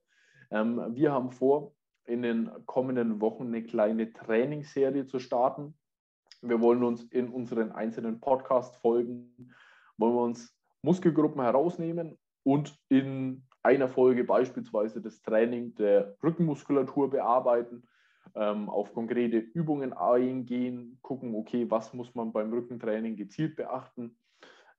Ähm, 0.52 0.80
wir 0.94 1.12
haben 1.12 1.32
vor, 1.32 1.74
in 2.06 2.22
den 2.22 2.52
kommenden 2.68 3.20
Wochen 3.20 3.48
eine 3.48 3.64
kleine 3.64 4.14
Trainingsserie 4.14 5.08
zu 5.08 5.18
starten. 5.18 5.76
Wir 6.44 6.62
wollen 6.62 6.84
uns 6.84 7.04
in 7.04 7.30
unseren 7.30 7.72
einzelnen 7.72 8.20
Podcast-Folgen, 8.20 9.52
wollen 9.98 10.14
wir 10.14 10.22
uns 10.22 10.56
Muskelgruppen 10.84 11.42
herausnehmen 11.42 12.18
und 12.44 12.78
in 12.90 13.44
einer 13.64 13.90
Folge 13.90 14.24
beispielsweise 14.24 15.02
das 15.02 15.24
Training 15.24 15.74
der 15.76 16.16
Rückenmuskulatur 16.24 17.10
bearbeiten, 17.10 17.88
ähm, 18.36 18.70
auf 18.70 18.94
konkrete 18.94 19.38
Übungen 19.38 19.94
eingehen, 19.94 21.00
gucken, 21.02 21.34
okay, 21.34 21.66
was 21.72 21.92
muss 21.96 22.14
man 22.14 22.32
beim 22.32 22.54
Rückentraining 22.54 23.16
gezielt 23.16 23.56
beachten, 23.56 24.16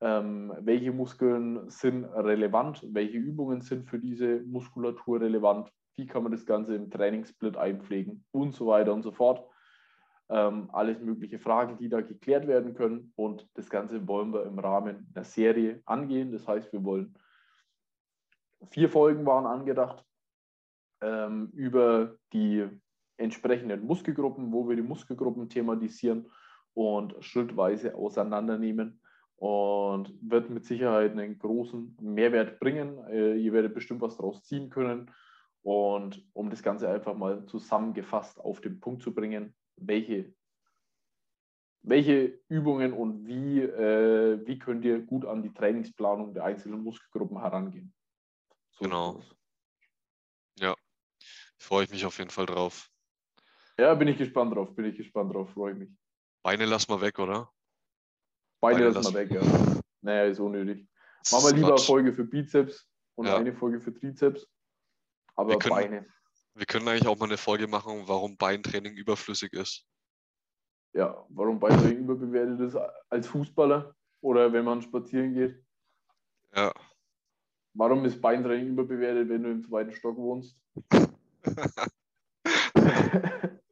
ähm, 0.00 0.52
welche 0.60 0.92
Muskeln 0.92 1.68
sind 1.70 2.04
relevant, 2.04 2.84
welche 2.92 3.18
Übungen 3.18 3.60
sind 3.60 3.88
für 3.88 3.98
diese 3.98 4.40
Muskulatur 4.42 5.20
relevant, 5.20 5.72
wie 5.96 6.06
kann 6.06 6.22
man 6.22 6.32
das 6.32 6.46
Ganze 6.46 6.74
im 6.74 6.90
Trainingssplit 6.90 7.56
einpflegen 7.56 8.24
und 8.30 8.54
so 8.54 8.68
weiter 8.68 8.94
und 8.94 9.02
so 9.02 9.10
fort. 9.10 9.44
Ähm, 10.30 10.68
alles 10.72 11.00
mögliche 11.00 11.38
Fragen, 11.38 11.78
die 11.78 11.88
da 11.88 12.00
geklärt 12.00 12.46
werden 12.46 12.74
können. 12.74 13.12
Und 13.16 13.48
das 13.54 13.70
Ganze 13.70 14.06
wollen 14.06 14.32
wir 14.32 14.44
im 14.44 14.58
Rahmen 14.58 15.10
der 15.14 15.24
Serie 15.24 15.82
angehen. 15.86 16.30
Das 16.32 16.46
heißt, 16.46 16.72
wir 16.72 16.84
wollen 16.84 17.16
vier 18.70 18.88
Folgen 18.88 19.24
waren 19.26 19.46
angedacht 19.46 20.04
ähm, 21.00 21.50
über 21.54 22.16
die 22.32 22.68
entsprechenden 23.16 23.84
Muskelgruppen, 23.84 24.52
wo 24.52 24.68
wir 24.68 24.76
die 24.76 24.82
Muskelgruppen 24.82 25.48
thematisieren 25.48 26.30
und 26.74 27.16
schrittweise 27.24 27.94
auseinandernehmen 27.94 29.00
und 29.38 30.12
wird 30.20 30.50
mit 30.50 30.64
Sicherheit 30.64 31.12
einen 31.12 31.38
großen 31.38 31.96
Mehrwert 32.00 32.58
bringen. 32.58 32.98
Äh, 33.08 33.36
ihr 33.36 33.52
werdet 33.52 33.72
bestimmt 33.72 34.00
was 34.00 34.16
daraus 34.16 34.42
ziehen 34.42 34.68
können. 34.68 35.12
Und 35.62 36.26
um 36.32 36.50
das 36.50 36.62
Ganze 36.62 36.88
einfach 36.88 37.14
mal 37.14 37.46
zusammengefasst 37.46 38.40
auf 38.40 38.60
den 38.60 38.80
Punkt 38.80 39.02
zu 39.02 39.14
bringen, 39.14 39.54
welche, 39.76 40.34
welche 41.82 42.40
Übungen 42.48 42.92
und 42.92 43.26
wie, 43.26 43.60
äh, 43.60 44.44
wie 44.44 44.58
könnt 44.58 44.84
ihr 44.84 45.00
gut 45.00 45.24
an 45.24 45.42
die 45.42 45.54
Trainingsplanung 45.54 46.34
der 46.34 46.44
einzelnen 46.44 46.82
Muskelgruppen 46.82 47.40
herangehen. 47.40 47.94
So 48.72 48.84
genau. 48.84 49.20
Ja, 50.58 50.74
freue 51.58 51.84
ich 51.84 51.90
mich 51.90 52.04
auf 52.04 52.18
jeden 52.18 52.30
Fall 52.30 52.46
drauf. 52.46 52.90
Ja, 53.78 53.94
bin 53.94 54.08
ich 54.08 54.18
gespannt 54.18 54.56
drauf, 54.56 54.74
bin 54.74 54.86
ich 54.86 54.96
gespannt 54.96 55.32
drauf, 55.32 55.50
freue 55.50 55.72
ich 55.72 55.78
mich. 55.78 55.90
Beine 56.42 56.64
lass 56.64 56.88
mal 56.88 57.00
weg, 57.00 57.20
oder? 57.20 57.52
Beine, 58.60 58.78
Beine 58.78 58.90
lass 58.90 59.12
mal 59.12 59.28
weg, 59.28 59.30
ja. 59.30 59.40
Naja, 60.00 60.24
ist 60.24 60.38
unnötig. 60.40 60.86
Machen 61.32 61.44
wir 61.44 61.54
lieber 61.54 61.68
eine 61.68 61.78
Folge 61.78 62.12
für 62.12 62.24
Bizeps 62.24 62.88
und 63.16 63.26
ja. 63.26 63.36
eine 63.36 63.52
Folge 63.52 63.80
für 63.80 63.92
Trizeps. 63.92 64.48
Aber 65.34 65.50
wir 65.50 65.58
können, 65.58 65.74
Beine. 65.74 66.06
Wir 66.54 66.66
können 66.66 66.88
eigentlich 66.88 67.06
auch 67.06 67.18
mal 67.18 67.26
eine 67.26 67.36
Folge 67.36 67.66
machen, 67.66 68.02
warum 68.06 68.36
Beintraining 68.36 68.94
überflüssig 68.94 69.52
ist. 69.52 69.84
Ja, 70.94 71.26
warum 71.28 71.58
Beintraining 71.58 71.98
überbewertet 71.98 72.60
ist 72.60 72.76
als 73.10 73.26
Fußballer 73.26 73.94
oder 74.20 74.52
wenn 74.52 74.64
man 74.64 74.82
spazieren 74.82 75.34
geht. 75.34 75.62
Ja. 76.54 76.72
Warum 77.74 78.04
ist 78.04 78.20
Beintraining 78.20 78.68
überbewertet, 78.68 79.28
wenn 79.28 79.42
du 79.42 79.50
im 79.50 79.62
zweiten 79.62 79.92
Stock 79.92 80.16
wohnst? 80.16 80.56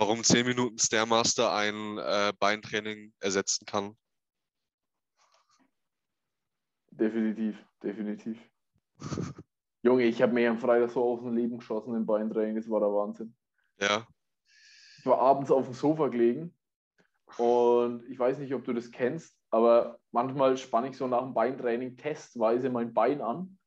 warum 0.00 0.24
10 0.24 0.46
Minuten 0.46 0.78
Stairmaster 0.78 1.52
ein 1.52 1.98
äh, 1.98 2.32
Beintraining 2.38 3.12
ersetzen 3.20 3.66
kann. 3.66 3.94
Definitiv, 6.90 7.56
definitiv. 7.82 8.38
Junge, 9.82 10.04
ich 10.04 10.22
habe 10.22 10.32
mir 10.32 10.50
am 10.50 10.58
Freitag 10.58 10.90
so 10.90 11.04
aus 11.04 11.20
dem 11.20 11.36
Leben 11.36 11.58
geschossen 11.58 11.94
im 11.94 12.06
Beintraining, 12.06 12.56
das 12.56 12.70
war 12.70 12.80
der 12.80 12.88
Wahnsinn. 12.88 13.36
Ja. 13.78 14.06
Ich 14.98 15.06
war 15.06 15.18
abends 15.18 15.50
auf 15.50 15.66
dem 15.66 15.74
Sofa 15.74 16.08
gelegen 16.08 16.54
und 17.36 18.02
ich 18.08 18.18
weiß 18.18 18.38
nicht, 18.38 18.54
ob 18.54 18.64
du 18.64 18.72
das 18.72 18.90
kennst, 18.90 19.36
aber 19.50 19.98
manchmal 20.12 20.56
spanne 20.56 20.88
ich 20.88 20.96
so 20.96 21.08
nach 21.08 21.22
dem 21.22 21.34
Beintraining 21.34 21.98
testweise 21.98 22.70
mein 22.70 22.94
Bein 22.94 23.20
an. 23.20 23.58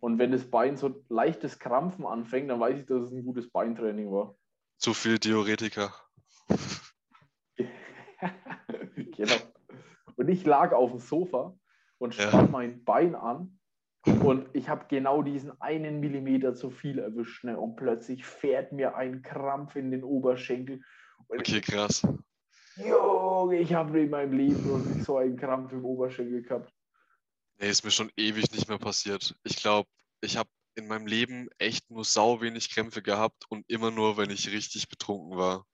Und 0.00 0.18
wenn 0.18 0.32
das 0.32 0.50
Bein 0.50 0.76
so 0.76 1.04
leichtes 1.08 1.60
Krampfen 1.60 2.06
anfängt, 2.06 2.50
dann 2.50 2.60
weiß 2.60 2.80
ich, 2.80 2.86
dass 2.86 3.04
es 3.04 3.12
ein 3.12 3.24
gutes 3.24 3.50
Beintraining 3.50 4.10
war. 4.10 4.36
Zu 4.78 4.94
viel 4.94 5.18
Diuretiker. 5.18 5.92
genau. 8.96 9.36
Und 10.16 10.28
ich 10.28 10.44
lag 10.44 10.72
auf 10.72 10.90
dem 10.90 11.00
Sofa 11.00 11.56
und 11.98 12.14
spann 12.14 12.46
ja. 12.46 12.50
mein 12.50 12.84
Bein 12.84 13.14
an 13.14 13.58
und 14.06 14.48
ich 14.52 14.68
habe 14.68 14.86
genau 14.88 15.22
diesen 15.22 15.60
einen 15.60 16.00
Millimeter 16.00 16.54
zu 16.54 16.70
viel 16.70 16.98
erwischt. 16.98 17.44
Ne? 17.44 17.58
Und 17.58 17.76
plötzlich 17.76 18.24
fährt 18.24 18.72
mir 18.72 18.96
ein 18.96 19.22
Krampf 19.22 19.76
in 19.76 19.90
den 19.90 20.04
Oberschenkel. 20.04 20.80
Okay, 21.28 21.60
krass. 21.60 22.06
Junge, 22.76 23.58
ich 23.58 23.74
habe 23.74 24.00
in 24.00 24.10
meinem 24.10 24.32
Leben 24.32 24.68
noch 24.68 24.78
nicht 24.78 25.04
so 25.04 25.16
einen 25.16 25.36
Krampf 25.36 25.72
im 25.72 25.84
Oberschenkel 25.84 26.42
gehabt. 26.42 26.72
Nee, 27.58 27.70
ist 27.70 27.84
mir 27.84 27.90
schon 27.90 28.10
ewig 28.16 28.50
nicht 28.52 28.68
mehr 28.68 28.78
passiert. 28.78 29.34
Ich 29.42 29.56
glaube, 29.56 29.88
ich 30.20 30.36
habe 30.36 30.48
in 30.76 30.86
meinem 30.86 31.06
Leben 31.06 31.48
echt 31.58 31.90
nur 31.90 32.04
sau 32.04 32.40
wenig 32.40 32.70
Krämpfe 32.70 33.02
gehabt 33.02 33.44
und 33.48 33.64
immer 33.68 33.90
nur, 33.90 34.16
wenn 34.16 34.30
ich 34.30 34.50
richtig 34.50 34.88
betrunken 34.88 35.36
war. 35.36 35.66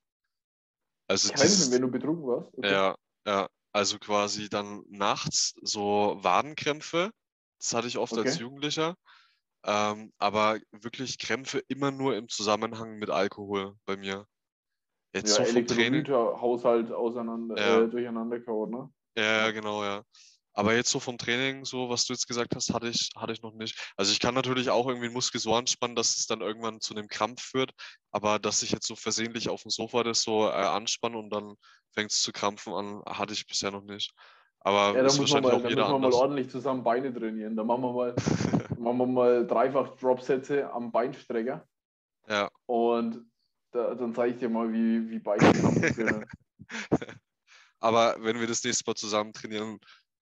Also 1.08 1.28
Krämpfe, 1.28 1.46
dieses, 1.46 1.72
wenn 1.72 1.82
du 1.82 1.90
betrunken 1.90 2.26
warst? 2.26 2.56
Okay. 2.56 2.72
Ja, 2.72 2.96
ja. 3.26 3.48
Also 3.74 3.98
quasi 3.98 4.48
dann 4.48 4.82
nachts 4.88 5.54
so 5.62 6.18
Wadenkrämpfe 6.20 7.10
das 7.62 7.74
hatte 7.74 7.86
ich 7.86 7.96
oft 7.96 8.12
okay. 8.12 8.22
als 8.22 8.38
Jugendlicher. 8.38 8.96
Ähm, 9.64 10.12
aber 10.18 10.58
wirklich 10.72 11.18
Krämpfe 11.18 11.62
immer 11.68 11.92
nur 11.92 12.16
im 12.16 12.28
Zusammenhang 12.28 12.98
mit 12.98 13.08
Alkohol 13.08 13.76
bei 13.86 13.96
mir. 13.96 14.26
Jetzt 15.14 15.38
ja, 15.38 15.44
so 15.44 15.52
vom 15.52 15.66
Training. 15.66 16.04
Haushalt 16.08 16.90
auseinander, 16.90 17.56
ja. 17.56 17.82
äh, 17.82 17.88
durcheinander 17.88 18.40
kaut, 18.40 18.70
ne? 18.70 18.92
Ja, 19.16 19.52
genau, 19.52 19.84
ja. 19.84 20.02
Aber 20.54 20.74
jetzt 20.74 20.90
so 20.90 21.00
vom 21.00 21.16
Training, 21.16 21.64
so 21.64 21.88
was 21.88 22.04
du 22.04 22.12
jetzt 22.12 22.28
gesagt 22.28 22.54
hast, 22.54 22.74
hatte 22.74 22.88
ich, 22.88 23.10
hatte 23.16 23.32
ich 23.32 23.42
noch 23.42 23.54
nicht. 23.54 23.92
Also 23.96 24.12
ich 24.12 24.20
kann 24.20 24.34
natürlich 24.34 24.68
auch 24.70 24.86
irgendwie 24.86 25.06
einen 25.06 25.14
Muskel 25.14 25.40
so 25.40 25.54
anspannen, 25.54 25.96
dass 25.96 26.16
es 26.16 26.26
dann 26.26 26.42
irgendwann 26.42 26.80
zu 26.80 26.94
einem 26.94 27.08
Krampf 27.08 27.42
führt. 27.42 27.72
Aber 28.10 28.38
dass 28.38 28.62
ich 28.62 28.70
jetzt 28.70 28.86
so 28.86 28.94
versehentlich 28.94 29.48
auf 29.48 29.62
dem 29.62 29.70
Sofa 29.70 30.02
das 30.02 30.22
so 30.22 30.46
äh, 30.46 30.52
anspanne 30.52 31.16
und 31.16 31.30
dann 31.30 31.54
fängt 31.92 32.10
es 32.12 32.20
zu 32.20 32.32
krampfen 32.32 32.74
an, 32.74 33.02
hatte 33.06 33.32
ich 33.32 33.46
bisher 33.46 33.70
noch 33.70 33.84
nicht. 33.84 34.12
Aber 34.60 34.96
ja, 34.96 35.02
da 35.02 35.14
muss 35.14 35.32
man 35.32 35.42
mal, 35.42 35.68
jeder 35.68 35.88
müssen 35.88 35.92
wir 35.92 35.98
mal 35.98 36.12
ordentlich 36.12 36.50
zusammen 36.50 36.84
Beine 36.84 37.12
trainieren. 37.12 37.56
Da 37.56 37.64
machen 37.64 37.82
wir 37.82 37.92
mal, 37.92 38.14
machen 38.78 38.98
wir 38.98 39.06
mal 39.06 39.46
dreifach 39.46 39.96
Dropsätze 39.96 40.70
am 40.72 40.92
Beinstrecker. 40.92 41.66
Ja. 42.28 42.48
Und 42.66 43.24
da, 43.72 43.94
dann 43.94 44.14
zeige 44.14 44.34
ich 44.34 44.38
dir 44.38 44.48
mal, 44.48 44.72
wie, 44.72 45.10
wie 45.10 45.18
Beine 45.18 45.50
können. 45.94 46.26
Aber 47.80 48.16
wenn 48.20 48.38
wir 48.38 48.46
das 48.46 48.62
nächste 48.62 48.84
Mal 48.86 48.94
zusammen 48.94 49.32
trainieren, 49.32 49.80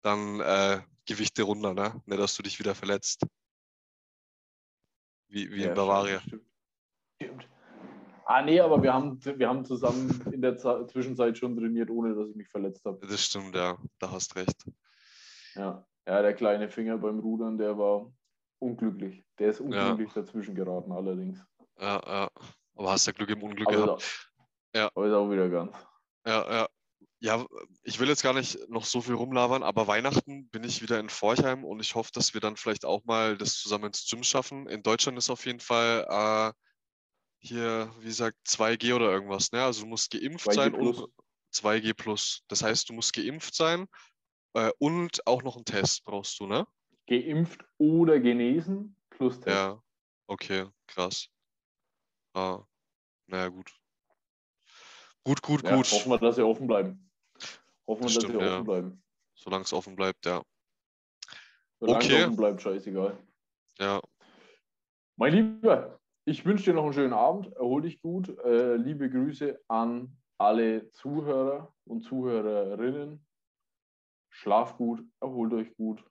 dann 0.05 0.39
äh, 0.39 0.81
Gewichte 1.05 1.43
runter, 1.43 1.73
ne? 1.73 2.01
Nicht, 2.05 2.19
dass 2.19 2.35
du 2.35 2.43
dich 2.43 2.59
wieder 2.59 2.75
verletzt. 2.75 3.25
Wie, 5.27 5.51
wie 5.51 5.63
ja, 5.63 5.69
in 5.69 5.73
Bavaria. 5.73 6.19
Stimmt. 6.21 6.45
stimmt. 7.21 7.47
Ah, 8.25 8.41
nee, 8.41 8.59
aber 8.59 8.81
wir 8.81 8.93
haben, 8.93 9.23
wir 9.23 9.47
haben 9.47 9.65
zusammen 9.65 10.09
in 10.31 10.41
der 10.41 10.57
Z 10.57 10.89
Zwischenzeit 10.89 11.37
schon 11.37 11.55
trainiert, 11.55 11.89
ohne 11.89 12.15
dass 12.15 12.29
ich 12.29 12.35
mich 12.35 12.47
verletzt 12.47 12.83
habe. 12.85 13.05
Das 13.05 13.23
stimmt, 13.23 13.55
ja, 13.55 13.77
da 13.99 14.11
hast 14.11 14.35
recht. 14.35 14.65
Ja. 15.55 15.85
ja, 16.07 16.21
der 16.21 16.33
kleine 16.33 16.69
Finger 16.69 16.97
beim 16.97 17.19
Rudern, 17.19 17.57
der 17.57 17.77
war 17.77 18.11
unglücklich. 18.59 19.23
Der 19.37 19.49
ist 19.49 19.61
unglücklich 19.61 20.09
ja. 20.15 20.21
dazwischen 20.21 20.55
geraten, 20.55 20.91
allerdings. 20.91 21.39
Ja, 21.79 22.01
ja. 22.05 22.29
Aber 22.75 22.91
hast 22.91 23.05
ja 23.05 23.13
Glück 23.13 23.29
im 23.29 23.43
Unglück 23.43 23.67
aber 23.67 23.85
gehabt. 23.85 24.01
Ist 24.01 24.31
ja. 24.75 24.89
Aber 24.93 25.07
ist 25.07 25.13
auch 25.13 25.29
wieder 25.29 25.49
ganz. 25.49 25.75
Ja, 26.25 26.51
ja. 26.51 26.67
Ja, 27.25 27.43
ich 27.81 27.99
will 27.99 28.07
jetzt 28.07 28.21
gar 28.21 28.35
nicht 28.35 28.69
noch 28.69 28.85
so 28.85 29.01
viel 29.01 29.15
rumlabern, 29.15 29.63
aber 29.63 29.87
Weihnachten 29.87 30.47
bin 30.49 30.63
ich 30.63 30.83
wieder 30.83 30.99
in 30.99 31.09
Forchheim 31.09 31.65
und 31.65 31.79
ich 31.79 31.95
hoffe, 31.95 32.11
dass 32.13 32.35
wir 32.35 32.39
dann 32.39 32.55
vielleicht 32.55 32.85
auch 32.85 33.03
mal 33.05 33.35
das 33.35 33.57
zusammen 33.57 33.85
ins 33.85 34.07
Gym 34.07 34.21
schaffen. 34.21 34.67
In 34.67 34.83
Deutschland 34.83 35.17
ist 35.17 35.31
auf 35.31 35.43
jeden 35.47 35.59
Fall 35.59 36.05
äh, 36.07 36.53
hier, 37.39 37.91
wie 37.97 38.05
gesagt, 38.05 38.37
2G 38.45 38.93
oder 38.93 39.09
irgendwas. 39.09 39.51
Ne? 39.51 39.63
Also 39.63 39.81
du 39.81 39.87
musst 39.87 40.11
geimpft 40.11 40.47
2G 40.47 40.53
sein 40.53 40.73
plus. 40.73 40.99
und 40.99 41.13
2G 41.51 41.95
plus. 41.95 42.43
Das 42.47 42.61
heißt, 42.61 42.89
du 42.89 42.93
musst 42.93 43.11
geimpft 43.11 43.55
sein 43.55 43.87
äh, 44.53 44.69
und 44.77 45.25
auch 45.25 45.41
noch 45.41 45.55
einen 45.55 45.65
Test 45.65 46.03
brauchst 46.03 46.39
du, 46.39 46.45
ne? 46.45 46.67
Geimpft 47.07 47.65
oder 47.79 48.19
genesen 48.19 48.95
plus 49.09 49.39
Test. 49.39 49.47
Ja, 49.47 49.81
okay, 50.27 50.67
krass. 50.85 51.27
Ah, 52.35 52.63
naja, 53.25 53.47
gut. 53.47 53.73
Gut, 55.23 55.41
gut, 55.41 55.63
ja, 55.63 55.75
gut. 55.75 55.91
Hoffen 55.91 56.11
wir, 56.11 56.19
dass 56.19 56.35
sie 56.35 56.45
offen 56.45 56.67
bleiben. 56.67 57.01
Hoffen 57.87 58.07
wir, 58.07 58.13
dass 58.13 58.23
sie 58.23 58.37
ja. 58.37 58.53
offen 58.55 58.63
bleiben. 58.65 59.03
Solange 59.35 59.63
es 59.63 59.73
offen 59.73 59.95
bleibt, 59.95 60.25
ja. 60.25 60.41
Solange 61.79 62.03
okay. 62.03 62.15
es 62.15 62.25
offen 62.25 62.35
bleibt, 62.37 62.61
scheißegal. 62.61 63.17
Ja. 63.79 64.01
Mein 65.17 65.33
Lieber, 65.33 65.99
ich 66.25 66.45
wünsche 66.45 66.65
dir 66.65 66.73
noch 66.73 66.83
einen 66.83 66.93
schönen 66.93 67.13
Abend, 67.13 67.53
erhol 67.53 67.81
dich 67.81 68.01
gut. 68.01 68.29
Äh, 68.39 68.75
liebe 68.77 69.09
Grüße 69.09 69.61
an 69.67 70.17
alle 70.37 70.89
Zuhörer 70.91 71.73
und 71.85 72.01
Zuhörerinnen, 72.01 73.25
schlaft 74.29 74.77
gut, 74.77 75.03
erholt 75.21 75.53
euch 75.53 75.73
gut, 75.75 76.03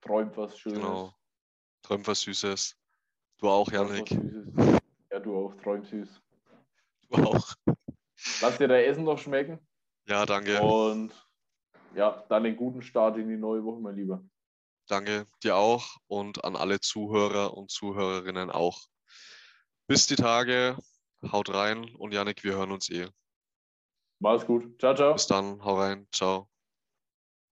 träumt 0.00 0.36
was 0.36 0.58
Schönes. 0.58 0.80
Genau. 0.80 1.14
Träumt 1.82 2.06
was 2.06 2.20
Süßes. 2.22 2.76
Du 3.38 3.48
auch, 3.48 3.70
Janik. 3.72 4.10
Ja, 5.10 5.20
du 5.20 5.36
auch, 5.36 5.54
träumt 5.56 5.86
süß. 5.86 6.22
Du 7.10 7.22
auch. 7.22 7.54
Lass 8.40 8.58
dir 8.58 8.68
dein 8.68 8.84
Essen 8.84 9.04
noch 9.04 9.18
schmecken 9.18 9.58
Ja, 10.06 10.26
danke. 10.26 10.60
und 10.60 11.12
ja, 11.94 12.24
dann 12.28 12.44
einen 12.44 12.56
guten 12.56 12.82
Start 12.82 13.16
in 13.18 13.28
die 13.28 13.36
neue 13.36 13.64
Woche, 13.64 13.80
mein 13.80 13.96
Lieber. 13.96 14.24
Danke 14.88 15.26
dir 15.42 15.56
auch 15.56 15.96
und 16.06 16.44
an 16.44 16.56
alle 16.56 16.80
Zuhörer 16.80 17.54
und 17.54 17.70
Zuhörerinnen 17.70 18.50
auch. 18.50 18.80
Bis 19.86 20.06
die 20.06 20.16
Tage. 20.16 20.76
Haut 21.30 21.54
rein 21.54 21.84
und 21.96 22.12
Janik, 22.12 22.42
wir 22.42 22.56
hören 22.56 22.72
uns 22.72 22.90
eh. 22.90 23.08
Mach's 24.18 24.44
gut. 24.44 24.78
Ciao, 24.80 24.94
ciao. 24.94 25.12
Bis 25.12 25.26
dann. 25.26 25.62
Hau 25.64 25.78
rein. 25.78 26.08
Ciao. 26.12 26.51